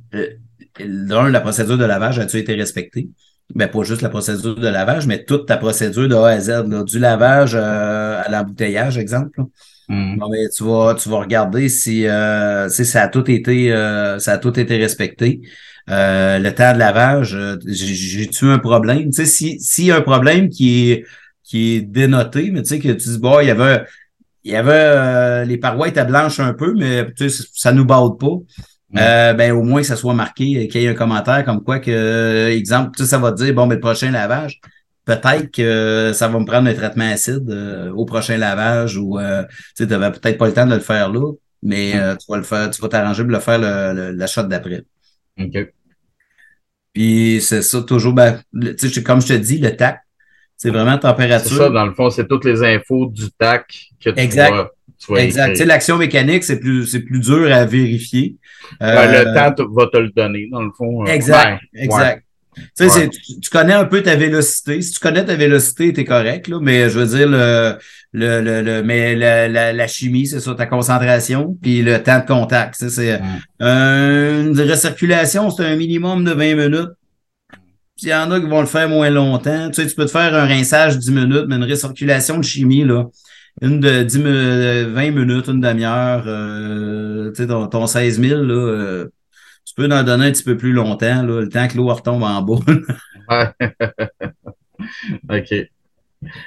d'un, 0.81 1.29
la 1.31 1.41
procédure 1.41 1.79
de 1.79 1.85
lavage 1.85 2.19
a-tu 2.19 2.39
été 2.39 2.55
respectée? 2.55 3.09
Ben, 3.55 3.69
pas 3.69 3.83
juste 3.83 4.03
la 4.03 4.09
procédure 4.09 4.55
de 4.55 4.69
lavage, 4.69 5.07
mais 5.07 5.25
toute 5.25 5.47
ta 5.47 5.57
procédure 5.57 6.09
de 6.09 6.15
A 6.15 6.29
à 6.29 6.41
Z, 6.41 6.49
là, 6.69 6.85
du 6.85 6.99
lavage 6.99 7.53
euh, 7.55 8.23
à 8.25 8.31
l'embouteillage, 8.31 8.97
exemple. 8.97 9.41
Hmm. 9.89 10.17
Bon, 10.19 10.29
ben, 10.31 10.49
tu 10.55 10.65
vas, 10.65 10.95
tu 10.95 11.09
vas 11.09 11.19
regarder 11.19 11.69
si, 11.69 12.07
euh, 12.07 12.69
si 12.69 12.85
ça 12.85 13.03
a 13.03 13.09
tout 13.09 13.29
été, 13.31 13.73
euh, 13.73 14.19
ça 14.21 14.33
a 14.35 14.39
tout 14.39 14.59
été 14.59 14.77
respecté. 14.77 15.41
Le 15.89 16.51
temps 16.51 16.73
de 16.73 16.79
lavage, 16.79 17.37
j'ai- 17.67 17.95
j'ai-tu 17.95 18.45
un 18.47 18.59
problème? 18.61 19.07
Tu 19.07 19.13
sais, 19.13 19.27
si, 19.27 19.59
s'il 19.61 19.87
y 19.87 19.91
a 19.91 19.97
un 19.97 20.01
problème 20.03 20.49
qui 20.49 20.93
est, 20.93 21.05
qui 21.43 21.77
est 21.77 21.81
dénoté, 21.81 22.51
mais 22.53 22.63
tu 22.63 22.69
sais, 22.69 22.79
que 22.79 22.89
tu 22.93 23.09
dis, 23.09 23.19
bon, 23.19 23.41
il 23.41 23.49
y 23.49 23.51
avait, 23.51 23.83
il 24.45 24.53
y 24.53 24.57
avait, 24.57 25.47
les 25.47 25.59
parois 25.59 25.89
étaient 25.89 26.05
blanches 26.05 26.41
un 26.41 26.55
peu, 26.55 26.75
mais 26.75 27.13
tu 27.15 27.31
sais, 27.31 27.45
ça 27.55 27.73
nous 27.73 27.85
bade 27.85 28.19
pas. 28.21 28.37
Euh, 28.97 29.33
ben, 29.35 29.53
au 29.53 29.63
moins 29.63 29.81
que 29.83 29.87
ça 29.87 29.97
soit 29.97 30.15
marqué, 30.15 30.65
euh, 30.65 30.67
qu'il 30.67 30.83
y 30.83 30.85
ait 30.87 30.89
un 30.89 30.95
commentaire 30.95 31.45
comme 31.45 31.63
quoi 31.63 31.79
que, 31.79 31.91
euh, 31.91 32.51
exemple, 32.51 32.91
tu 32.97 33.05
sais, 33.05 33.09
ça 33.11 33.19
va 33.19 33.31
te 33.33 33.37
dire, 33.43 33.55
bon, 33.55 33.67
ben, 33.67 33.75
le 33.77 33.81
prochain 33.81 34.11
lavage, 34.11 34.61
peut-être 35.05 35.51
que 35.53 36.13
ça 36.13 36.29
va 36.29 36.39
me 36.41 36.45
prendre 36.45 36.69
un 36.69 36.75
traitement 36.75 37.09
acide 37.11 37.49
euh, 37.51 37.91
au 37.93 38.05
prochain 38.05 38.37
lavage 38.37 38.97
ou 38.97 39.19
euh, 39.19 39.45
tu 39.77 39.87
n'avais 39.87 40.11
peut-être 40.11 40.39
pas 40.39 40.47
le 40.49 40.53
temps 40.55 40.67
de 40.67 40.75
le 40.75 40.81
faire 40.81 41.11
là, 41.13 41.33
mais 41.63 41.93
tu 42.19 42.27
vas 42.29 42.37
le 42.39 42.43
faire, 42.43 42.71
tu 42.71 42.83
vas 42.83 42.89
t'arranger 42.89 43.23
pour 43.23 43.33
le 43.33 43.39
faire 43.41 43.59
le, 43.59 43.95
le- 43.95 44.13
la 44.13 44.27
shot 44.27 44.43
d'après. 44.45 44.83
OK. 45.39 45.73
Puis 46.93 47.41
c'est 47.41 47.63
ça, 47.63 47.83
toujours, 47.83 48.13
ben, 48.13 48.41
le- 48.53 48.75
tu 48.75 48.89
sais, 48.89 49.03
comme 49.03 49.21
je 49.21 49.29
te 49.29 49.33
dis, 49.35 49.59
le 49.59 49.77
tac, 49.77 50.01
c'est 50.57 50.71
vraiment 50.71 50.97
C'est 50.97 51.03
ça, 51.03 51.13
température. 51.13 51.71
dans 51.73 51.87
le 51.87 51.95
fond, 51.95 52.11
c'est 52.11 52.27
toutes 52.27 52.45
les 52.45 52.63
infos 52.63 53.07
du 53.07 53.31
TAC 53.31 53.91
que 54.01 54.11
tu 54.11 54.19
Exact. 54.19 54.51
vas, 54.51 54.71
tu 55.05 55.17
Exact. 55.17 55.57
Tu 55.57 55.65
l'action 55.65 55.97
mécanique, 55.97 56.45
c'est 56.45 56.61
plus, 56.61 56.87
c'est 56.87 57.01
plus 57.01 57.21
dur 57.21 57.53
à 57.53 57.65
vérifier. 57.65 58.37
Ouais, 58.81 58.87
Euh, 58.87 59.25
le 59.25 59.35
temps 59.35 59.53
tu- 59.65 59.65
va 59.75 59.87
te 59.93 59.97
le 59.99 60.11
donner, 60.11 60.49
dans 60.53 60.63
le 60.63 60.71
fond. 60.77 61.03
Euh, 61.05 61.07
Exact, 61.11 61.61
ouais, 61.75 61.83
exact. 61.85 62.25
Tu 62.77 62.85
Ouais. 62.85 63.09
tu, 63.09 63.41
tu 63.41 63.49
connais 63.51 63.73
un 63.73 63.85
peu 63.85 64.03
ta 64.03 64.17
vélocité. 64.17 64.83
Si 64.83 64.93
tu 64.93 65.01
connais 65.01 65.25
ta 65.25 65.35
vélocité, 65.37 65.93
t'es 65.93 66.05
correct, 66.05 66.49
là, 66.49 66.59
mais 66.61 66.91
je 66.91 66.99
veux 66.99 67.07
dire, 67.17 67.29
le, 67.29 67.77
le, 68.13 68.41
le, 68.43 68.61
le- 68.63 68.83
mais 68.83 69.15
la, 69.15 69.49
la, 69.49 69.73
la 69.73 69.87
chimie, 69.87 70.27
c'est 70.27 70.41
ça, 70.41 70.55
ta 70.55 70.67
concentration, 70.67 71.57
puis 71.63 71.81
le 71.83 72.03
temps 72.03 72.19
de 72.21 72.27
contact. 72.27 72.77
tu 72.79 72.91
C'est 72.91 73.19
Mm. 73.19 73.25
euh, 73.63 74.43
une 74.53 74.61
recirculation, 74.61 75.51
c'est 75.51 75.65
un 75.65 75.77
minimum 75.77 76.25
de 76.25 76.33
20 76.33 76.55
minutes. 76.57 76.91
Il 78.03 78.09
y 78.09 78.15
en 78.15 78.31
a 78.31 78.41
qui 78.41 78.47
vont 78.47 78.61
le 78.61 78.67
faire 78.67 78.89
moins 78.89 79.11
longtemps. 79.11 79.69
Tu 79.71 79.83
sais, 79.83 79.87
tu 79.89 79.95
peux 79.95 80.07
te 80.07 80.11
faire 80.11 80.35
un 80.35 80.47
rinçage 80.47 80.99
10 80.99 81.13
minutes, 81.13 81.45
mais 81.49 81.57
une 81.57 81.65
recirculation 81.65 82.39
de 82.39 82.45
chimie, 82.45 82.85
là, 82.85 83.05
une 83.61 83.81
de 83.81 84.03
10, 84.03 84.19
mi- 84.19 84.93
20 84.95 85.11
minutes, 85.13 85.49
une 85.49 85.61
demi-heure, 85.61 86.25
euh, 86.27 87.31
tu 87.31 87.43
sais, 87.43 87.47
ton, 87.49 87.67
ton 87.67 87.87
16 87.87 88.21
000, 88.21 88.43
là, 88.43 88.55
euh, 88.55 89.09
tu 89.67 89.75
peux 89.75 89.85
en 89.93 90.03
donner 90.03 90.27
un 90.27 90.33
petit 90.33 90.45
peu 90.45 90.57
plus 90.57 90.73
longtemps, 90.73 91.23
là, 91.23 91.41
le 91.41 91.49
temps 91.49 91.69
que 91.69 91.77
l'eau 91.77 91.89
retombe 91.89 92.23
en 92.23 92.43
bas. 92.43 92.59
OK. 95.31 95.55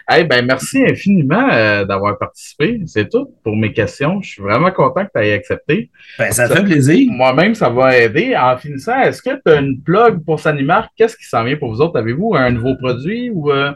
Hey, 0.07 0.23
ben, 0.25 0.45
merci 0.45 0.83
infiniment 0.87 1.49
euh, 1.51 1.83
d'avoir 1.83 2.19
participé. 2.19 2.79
C'est 2.85 3.09
tout 3.09 3.33
pour 3.43 3.55
mes 3.55 3.73
questions. 3.73 4.21
Je 4.21 4.29
suis 4.33 4.41
vraiment 4.43 4.69
content 4.71 5.03
que 5.05 5.09
tu 5.15 5.25
aies 5.25 5.33
accepté. 5.33 5.89
ben, 6.19 6.31
ça 6.31 6.47
fait 6.47 6.63
plaisir. 6.63 7.11
Moi-même, 7.11 7.55
ça 7.55 7.69
va 7.69 7.97
aider. 7.97 8.35
En 8.37 8.55
finissant, 8.55 8.99
est-ce 9.01 9.21
que 9.23 9.31
tu 9.43 9.51
as 9.51 9.59
une 9.59 9.81
plug 9.81 10.23
pour 10.25 10.39
Sanimar? 10.39 10.89
Qu'est-ce 10.95 11.17
qui 11.17 11.25
s'en 11.25 11.43
vient 11.43 11.55
pour 11.55 11.71
vous 11.73 11.81
autres? 11.81 11.97
Avez-vous 11.97 12.35
un 12.35 12.51
nouveau 12.51 12.75
produit 12.75 13.31
ou 13.31 13.51
euh, 13.51 13.71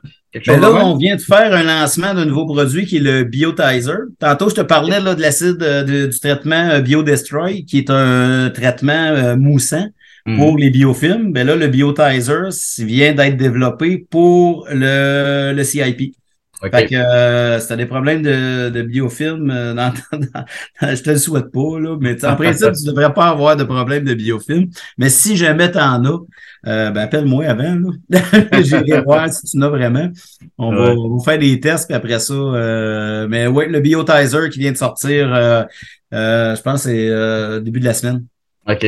Ben 0.45 0.59
là, 0.59 0.85
on 0.85 0.95
vient 0.97 1.15
de 1.15 1.21
faire 1.21 1.53
un 1.53 1.63
lancement 1.63 2.13
d'un 2.13 2.25
nouveau 2.25 2.45
produit 2.45 2.85
qui 2.85 2.97
est 2.97 3.01
le 3.01 3.23
Biotizer. 3.23 3.97
Tantôt, 4.19 4.49
je 4.49 4.55
te 4.55 4.61
parlais 4.61 4.99
là, 4.99 5.15
de 5.15 5.21
l'acide 5.21 5.61
euh, 5.61 6.07
du 6.09 6.19
traitement 6.19 6.69
euh, 6.69 6.81
BioDestroy, 6.81 7.65
qui 7.65 7.79
est 7.79 7.89
un 7.89 8.49
traitement 8.49 8.93
euh, 8.93 9.35
moussant 9.35 9.87
Hmm. 10.27 10.35
pour 10.35 10.57
les 10.57 10.69
biofilms. 10.69 11.31
Ben 11.31 11.47
là, 11.47 11.55
le 11.55 11.67
Biotizer 11.67 12.49
vient 12.79 13.13
d'être 13.13 13.37
développé 13.37 14.05
pour 14.09 14.67
le, 14.69 15.53
le 15.55 15.63
CIP. 15.63 16.13
Fait 16.59 16.87
que 16.87 16.95
euh, 16.95 17.59
si 17.59 17.67
t'as 17.67 17.75
des 17.75 17.85
problèmes 17.85 18.23
de, 18.23 18.69
de 18.69 18.81
biofilm, 18.81 19.51
euh, 19.51 19.73
dans, 19.75 19.93
je 20.81 21.01
te 21.03 21.11
le 21.11 21.17
souhaite 21.17 21.51
pas, 21.51 21.79
là, 21.79 21.97
mais 21.99 22.23
en 22.25 22.35
principe, 22.35 22.71
tu 22.73 22.85
devrais 22.85 23.13
pas 23.13 23.27
avoir 23.27 23.55
de 23.55 23.63
problème 23.63 24.03
de 24.03 24.13
biofilm. 24.15 24.67
Mais 24.97 25.09
si 25.09 25.37
jamais 25.37 25.69
t'en 25.69 26.03
as, 26.03 26.19
euh, 26.65 26.89
ben 26.89 27.01
appelle-moi 27.01 27.45
avant. 27.45 27.77
J'irai 28.61 29.01
voir 29.05 29.31
si 29.31 29.45
tu 29.45 29.57
en 29.57 29.61
as 29.61 29.69
vraiment. 29.69 30.09
On, 30.57 30.73
va, 30.73 30.93
vous 30.93 31.19
faire 31.19 31.37
des 31.37 31.59
tests, 31.59 31.87
puis 31.87 31.95
après 31.95 32.19
ça. 32.19 32.33
Euh, 32.33 33.27
mais 33.29 33.47
ouais, 33.47 33.67
le 33.67 33.79
Biotizer 33.79 34.49
qui 34.49 34.59
vient 34.59 34.71
de 34.71 34.77
sortir, 34.77 35.33
euh, 35.33 35.63
je 36.11 36.61
pense 36.61 36.83
c'est 36.83 37.61
début 37.61 37.79
de 37.79 37.85
la 37.85 37.93
semaine. 37.93 38.25
OK. 38.67 38.85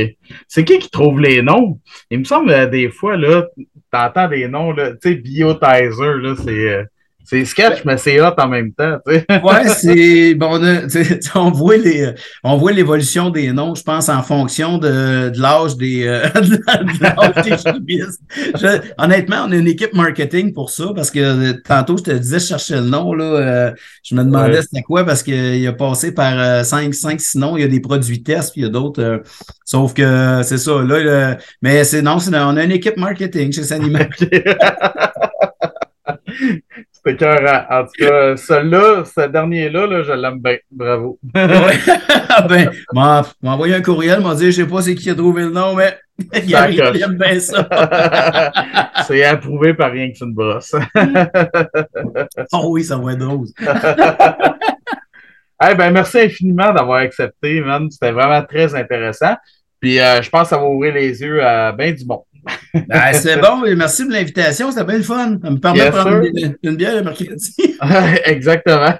C'est 0.47 0.65
qui 0.65 0.79
qui 0.79 0.89
trouve 0.89 1.21
les 1.21 1.41
noms? 1.41 1.79
Il 2.09 2.19
me 2.19 2.23
semble 2.25 2.69
des 2.69 2.89
fois, 2.89 3.15
là, 3.15 3.45
t'entends 3.91 4.27
des 4.27 4.47
noms, 4.47 4.71
là, 4.71 4.91
tu 4.91 5.09
sais, 5.09 5.15
Biotizer, 5.15 6.15
là, 6.17 6.35
c'est. 6.43 6.85
C'est 7.25 7.45
sketch, 7.45 7.85
mais 7.85 7.97
c'est 7.97 8.19
hot 8.19 8.33
en 8.39 8.47
même 8.47 8.73
temps. 8.73 8.97
Tu 9.07 9.13
sais. 9.13 9.25
ouais, 9.43 9.67
c'est. 9.67 10.33
Bon, 10.33 10.59
on, 10.59 10.87
on, 11.35 11.51
voit 11.51 11.77
les, 11.77 12.11
on 12.43 12.57
voit 12.57 12.71
l'évolution 12.71 13.29
des 13.29 13.51
noms, 13.51 13.75
je 13.75 13.83
pense, 13.83 14.09
en 14.09 14.23
fonction 14.23 14.79
de, 14.79 15.29
de 15.29 15.39
l'âge 15.39 15.77
des, 15.77 16.07
euh, 16.07 16.27
de 16.35 17.85
des 17.85 18.01
honnêtement, 18.97 19.43
on 19.45 19.51
a 19.51 19.55
une 19.55 19.67
équipe 19.67 19.93
marketing 19.93 20.53
pour 20.53 20.71
ça, 20.71 20.87
parce 20.95 21.11
que 21.11 21.19
euh, 21.19 21.53
tantôt, 21.63 21.97
je 21.97 22.03
te 22.03 22.11
disais, 22.11 22.39
je 22.39 22.47
cherchais 22.47 22.77
le 22.77 22.87
nom, 22.87 23.13
là. 23.13 23.25
Euh, 23.25 23.71
je 24.03 24.15
me 24.15 24.23
demandais 24.23 24.63
c'était 24.63 24.81
quoi, 24.81 25.05
parce 25.05 25.21
qu'il 25.21 25.67
a 25.67 25.73
passé 25.73 26.11
par 26.13 26.65
5, 26.65 26.95
5, 26.95 27.21
6 27.21 27.37
noms. 27.37 27.57
Il 27.57 27.61
y 27.61 27.65
a 27.65 27.67
des 27.67 27.79
produits 27.79 28.23
tests, 28.23 28.53
puis 28.53 28.61
il 28.61 28.63
y 28.63 28.67
a 28.67 28.71
d'autres. 28.71 29.21
sauf 29.65 29.93
que 29.93 30.41
c'est 30.43 30.57
ça. 30.57 30.81
Là, 30.81 31.37
mais 31.61 31.83
c'est 31.83 32.01
non, 32.01 32.17
on 32.17 32.57
a 32.57 32.63
une 32.63 32.71
équipe 32.71 32.97
marketing 32.97 33.51
chez 33.51 33.63
Sanimac. 33.63 34.09
C'était 37.05 37.17
cœur. 37.17 37.65
En 37.69 37.83
tout 37.83 37.91
cas, 37.97 38.35
celui-là, 38.35 39.03
ce 39.05 39.27
dernier-là, 39.27 39.87
là, 39.87 40.03
je 40.03 40.11
l'aime 40.11 40.39
bien. 40.39 40.57
Bravo. 40.71 41.17
ben, 41.33 42.71
m'a 42.93 43.23
envoyé 43.43 43.75
un 43.75 43.81
courriel, 43.81 44.21
m'a 44.21 44.35
dit, 44.35 44.51
je 44.51 44.63
sais 44.63 44.67
pas 44.67 44.81
c'est 44.81 44.95
qui 44.95 45.09
a 45.09 45.15
trouvé 45.15 45.43
le 45.43 45.51
nom, 45.51 45.75
mais 45.75 45.97
il, 46.43 46.53
aime 46.53 47.17
bien 47.17 47.39
ça. 47.39 47.67
c'est 49.07 49.23
approuvé 49.23 49.73
par 49.73 49.91
rien 49.91 50.11
que 50.11 50.17
c'est 50.17 50.25
une 50.25 50.33
brosse. 50.33 50.75
oh 52.51 52.67
oui, 52.71 52.83
ça 52.83 52.97
va 52.97 53.13
être 53.13 53.19
drôle. 53.19 53.47
Eh 55.61 55.75
ben, 55.75 55.91
merci 55.91 56.19
infiniment 56.19 56.73
d'avoir 56.73 56.99
accepté, 56.99 57.61
man. 57.61 57.89
C'était 57.91 58.11
vraiment 58.11 58.41
très 58.43 58.75
intéressant. 58.75 59.35
Puis 59.79 59.99
euh, 59.99 60.21
je 60.21 60.29
pense 60.29 60.43
que 60.43 60.49
ça 60.49 60.57
va 60.57 60.65
ouvrir 60.65 60.93
les 60.93 61.21
yeux 61.21 61.43
à 61.43 61.71
bien 61.71 61.91
du 61.91 62.05
monde. 62.05 62.23
Ben, 62.73 63.13
c'est 63.13 63.37
bon, 63.37 63.61
merci 63.75 64.07
de 64.07 64.11
l'invitation, 64.11 64.71
c'était 64.71 64.83
bien 64.83 64.97
le 64.97 65.03
fun. 65.03 65.37
Ça 65.41 65.49
me 65.49 65.57
permet 65.57 65.85
de 65.85 65.91
prendre 65.91 66.21
une, 66.63 66.75
bière 66.75 66.95
le 66.95 67.03
mercredi. 67.03 67.55
Exactement. 68.25 68.93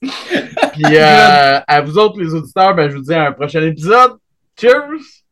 Puis 0.00 0.96
euh, 0.96 1.60
à 1.66 1.80
vous 1.82 1.98
autres, 1.98 2.20
les 2.20 2.32
auditeurs, 2.32 2.74
ben, 2.74 2.88
je 2.90 2.96
vous 2.96 3.02
dis 3.02 3.14
à 3.14 3.26
un 3.28 3.32
prochain 3.32 3.62
épisode. 3.62 4.12
Cheers! 4.58 5.22